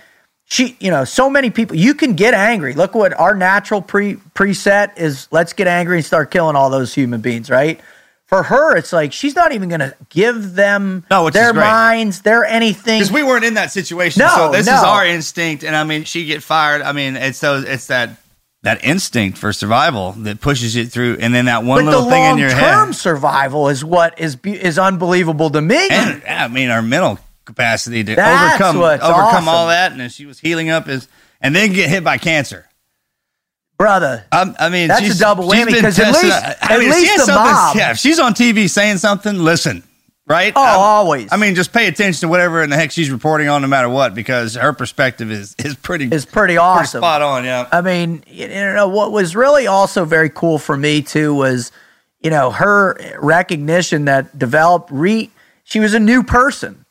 [0.50, 1.76] she, you know, so many people.
[1.76, 2.74] You can get angry.
[2.74, 5.28] Look what our natural pre preset is.
[5.30, 7.80] Let's get angry and start killing all those human beings, right?
[8.28, 12.44] For her, it's like she's not even going to give them No, their minds, their
[12.44, 13.00] anything.
[13.00, 15.64] Because we weren't in that situation, No, so this is our instinct.
[15.64, 16.82] And I mean, she get fired.
[16.82, 18.18] I mean, it's those, it's that
[18.64, 22.24] that instinct for survival that pushes you through, and then that one But little thing
[22.24, 22.96] in long your term head.
[22.96, 25.88] survival is what is is unbelievable to me.
[25.90, 30.26] And I mean, our mental capacity to That's overcome overcome all that, and then she
[30.26, 31.08] was healing up is,
[31.40, 32.66] and then get hit by cancer.
[33.78, 36.90] Brother, Um, I mean, That's a double whammy, been 'cause at least- I at mean,
[36.90, 39.84] if she least the mob- Yeah, if she's on TV saying something, listen,
[40.28, 40.54] right?
[40.56, 41.30] Oh, Um, always.
[41.32, 43.90] I mean, just pay attention to whatever in the heck she's reporting on, no matter
[43.90, 47.00] what, because her perspective is is pretty is pretty pretty awesome.
[47.00, 47.46] spot on.
[47.46, 51.72] Yeah, I mean, you know, what was really also very cool for me too was,
[52.22, 55.32] you know, her recognition that developed re
[55.64, 56.86] she was a new person,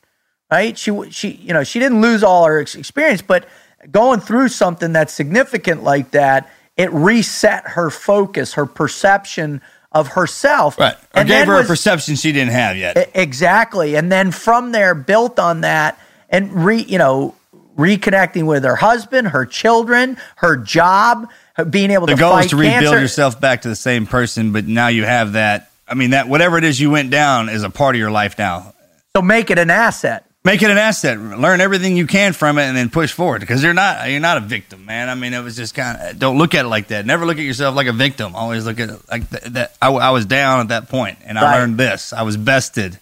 [0.51, 0.77] right?
[0.77, 3.47] She she you know, she didn't lose all her ex- experience, but
[3.91, 9.61] going through something that's significant like that, it reset her focus, her perception
[10.01, 10.78] of herself.
[10.78, 10.94] right.
[10.94, 13.10] Or And gave her a perception she didn't have yet.
[13.14, 13.97] Exactly.
[13.97, 15.98] And then from there, built on that
[16.28, 17.35] and re, you know,
[17.77, 22.39] reconnecting with her husband, her children, her job, her being able the to The goal
[22.39, 23.01] is to rebuild cancer.
[23.01, 25.70] yourself back to the same person, but now you have that.
[25.89, 28.39] I mean, that whatever it is you went down is a part of your life
[28.39, 28.74] now.
[29.14, 30.24] So make it an asset.
[30.47, 31.18] Make it an asset.
[31.18, 33.40] Learn everything you can from it, and then push forward.
[33.40, 35.09] Because you're not you're not a victim, man.
[35.09, 37.05] I mean, it was just kind of don't look at it like that.
[37.05, 38.36] Never look at yourself like a victim.
[38.36, 39.77] Always look at it like th- that.
[39.82, 41.59] I was down at that point, and I Right.
[41.59, 42.12] learned this.
[42.12, 42.97] I was bested,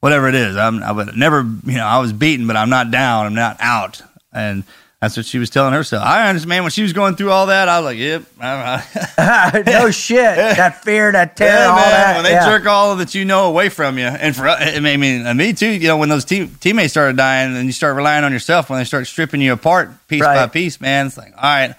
[0.00, 0.56] whatever it is.
[0.56, 3.26] I'm I would never you know I was beaten, but I'm not down.
[3.26, 4.00] I'm not out,
[4.32, 4.64] and
[5.00, 6.02] that's what she was telling herself.
[6.04, 7.68] I understand when she was going through all that.
[7.68, 8.22] I was like, yep.
[9.66, 10.36] No shit.
[10.36, 11.90] That fear, that terror, Yeah, all man.
[11.90, 12.14] that.
[12.16, 12.46] When they yeah.
[12.46, 15.52] jerk all of that you know away from you, and for I mean, and me
[15.52, 15.68] too.
[15.70, 18.78] You know, when those team, teammates started dying, and you start relying on yourself, when
[18.78, 21.74] they start stripping you apart piece by piece, man, it's like, all right,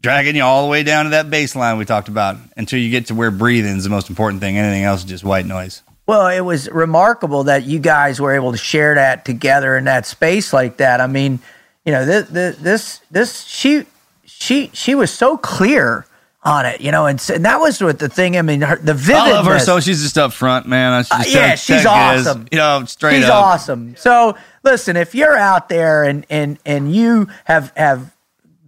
[0.00, 3.06] dragging you all the way down to that baseline we talked about until you get
[3.06, 4.56] to where breathing is the most important thing.
[4.56, 5.82] Anything else is just white noise.
[6.06, 10.04] Well, it was remarkable that you guys were able to share that together in that
[10.06, 11.00] space like that.
[11.00, 11.40] I mean,
[11.84, 13.86] you know, this this this, this she
[14.24, 16.06] she she was so clear
[16.42, 18.36] on it, you know, and, and that was what the thing.
[18.36, 19.16] I mean, her, the vividness.
[19.28, 20.92] I love her so she's just up front, man.
[20.92, 22.48] I should Uh, yeah, she's tell you guys, awesome.
[22.52, 23.44] You know, straight She's up.
[23.44, 23.96] awesome.
[23.96, 28.14] So listen, if you're out there and and and you have have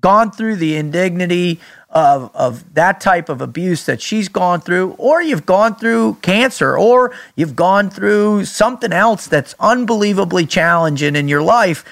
[0.01, 1.61] gone through the indignity
[1.91, 6.77] of of that type of abuse that she's gone through, or you've gone through cancer,
[6.79, 11.85] or you've gone through something else that's unbelievably challenging in your life,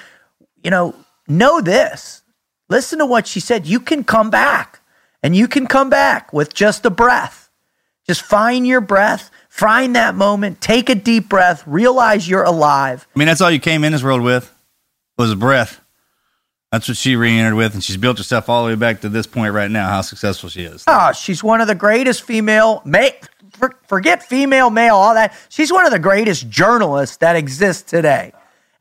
[0.63, 0.93] you know,
[1.27, 2.23] know this.
[2.69, 3.65] Listen to what she said.
[3.67, 4.81] You can come back,
[5.21, 7.49] and you can come back with just a breath.
[8.07, 13.07] Just find your breath, find that moment, take a deep breath, realize you're alive.
[13.15, 14.53] I mean, that's all you came in this world with
[15.17, 15.81] was a breath.
[16.71, 19.25] That's what she re-entered with, and she's built herself all the way back to this
[19.25, 19.87] point right now.
[19.87, 20.83] How successful she is.
[20.87, 23.09] Oh, she's one of the greatest female, ma-
[23.51, 25.33] for, forget female, male, all that.
[25.49, 28.33] She's one of the greatest journalists that exists today.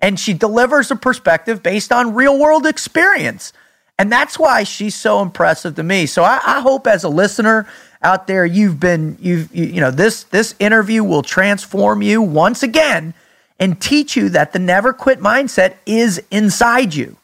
[0.04, 3.54] And she delivers a perspective based on real world experience.
[3.98, 6.04] And that's why she's so impressive to me.
[6.04, 7.66] So I, I hope as a listener
[8.02, 12.62] out there, you've been, you've, you, you know, this, this interview will transform you once
[12.62, 13.14] again
[13.58, 17.16] and teach you that the never quit mindset is inside you.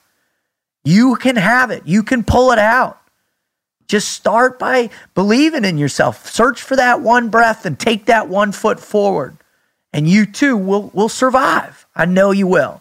[0.82, 1.82] You can have it.
[1.85, 2.98] You can pull it out.
[3.89, 6.27] Just start by believing in yourself.
[6.27, 9.36] Search for that one breath and take that one foot forward.
[9.93, 11.87] And you too will, will survive.
[11.95, 12.81] I know you will.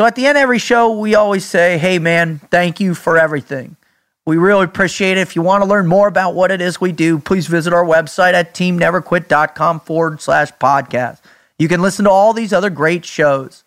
[0.00, 3.18] So at the end of every show, we always say, hey, man, thank you for
[3.18, 3.76] everything.
[4.24, 5.20] We really appreciate it.
[5.20, 7.84] If you want to learn more about what it is we do, please visit our
[7.84, 11.20] website at teamneverquit.com forward slash podcast.
[11.58, 13.64] You can listen to all these other great shows.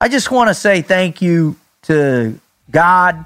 [0.00, 2.38] I just want to say thank you to
[2.70, 3.24] God.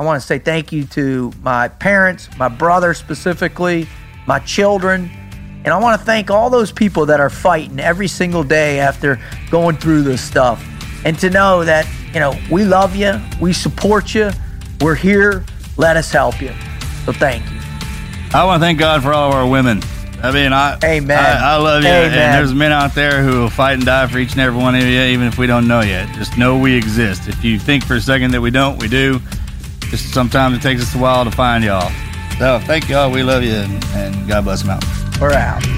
[0.00, 3.86] I want to say thank you to my parents, my brother specifically,
[4.26, 5.10] my children.
[5.64, 9.20] And I want to thank all those people that are fighting every single day after
[9.50, 10.64] going through this stuff.
[11.04, 14.30] And to know that, you know, we love you, we support you,
[14.80, 15.44] we're here,
[15.76, 16.52] let us help you.
[17.04, 17.58] So thank you.
[18.32, 19.82] I want to thank God for all of our women.
[20.22, 21.18] I mean, I, Amen.
[21.18, 21.88] I, I love you.
[21.88, 22.12] Amen.
[22.12, 24.74] And there's men out there who will fight and die for each and every one
[24.74, 26.12] of you, even if we don't know yet.
[26.16, 27.28] Just know we exist.
[27.28, 29.20] If you think for a second that we don't, we do.
[29.90, 31.92] Just sometimes it takes us a while to find y'all.
[32.38, 33.10] So thank y'all.
[33.10, 34.97] We love you, and, and God bless them out.
[35.20, 35.77] We're out.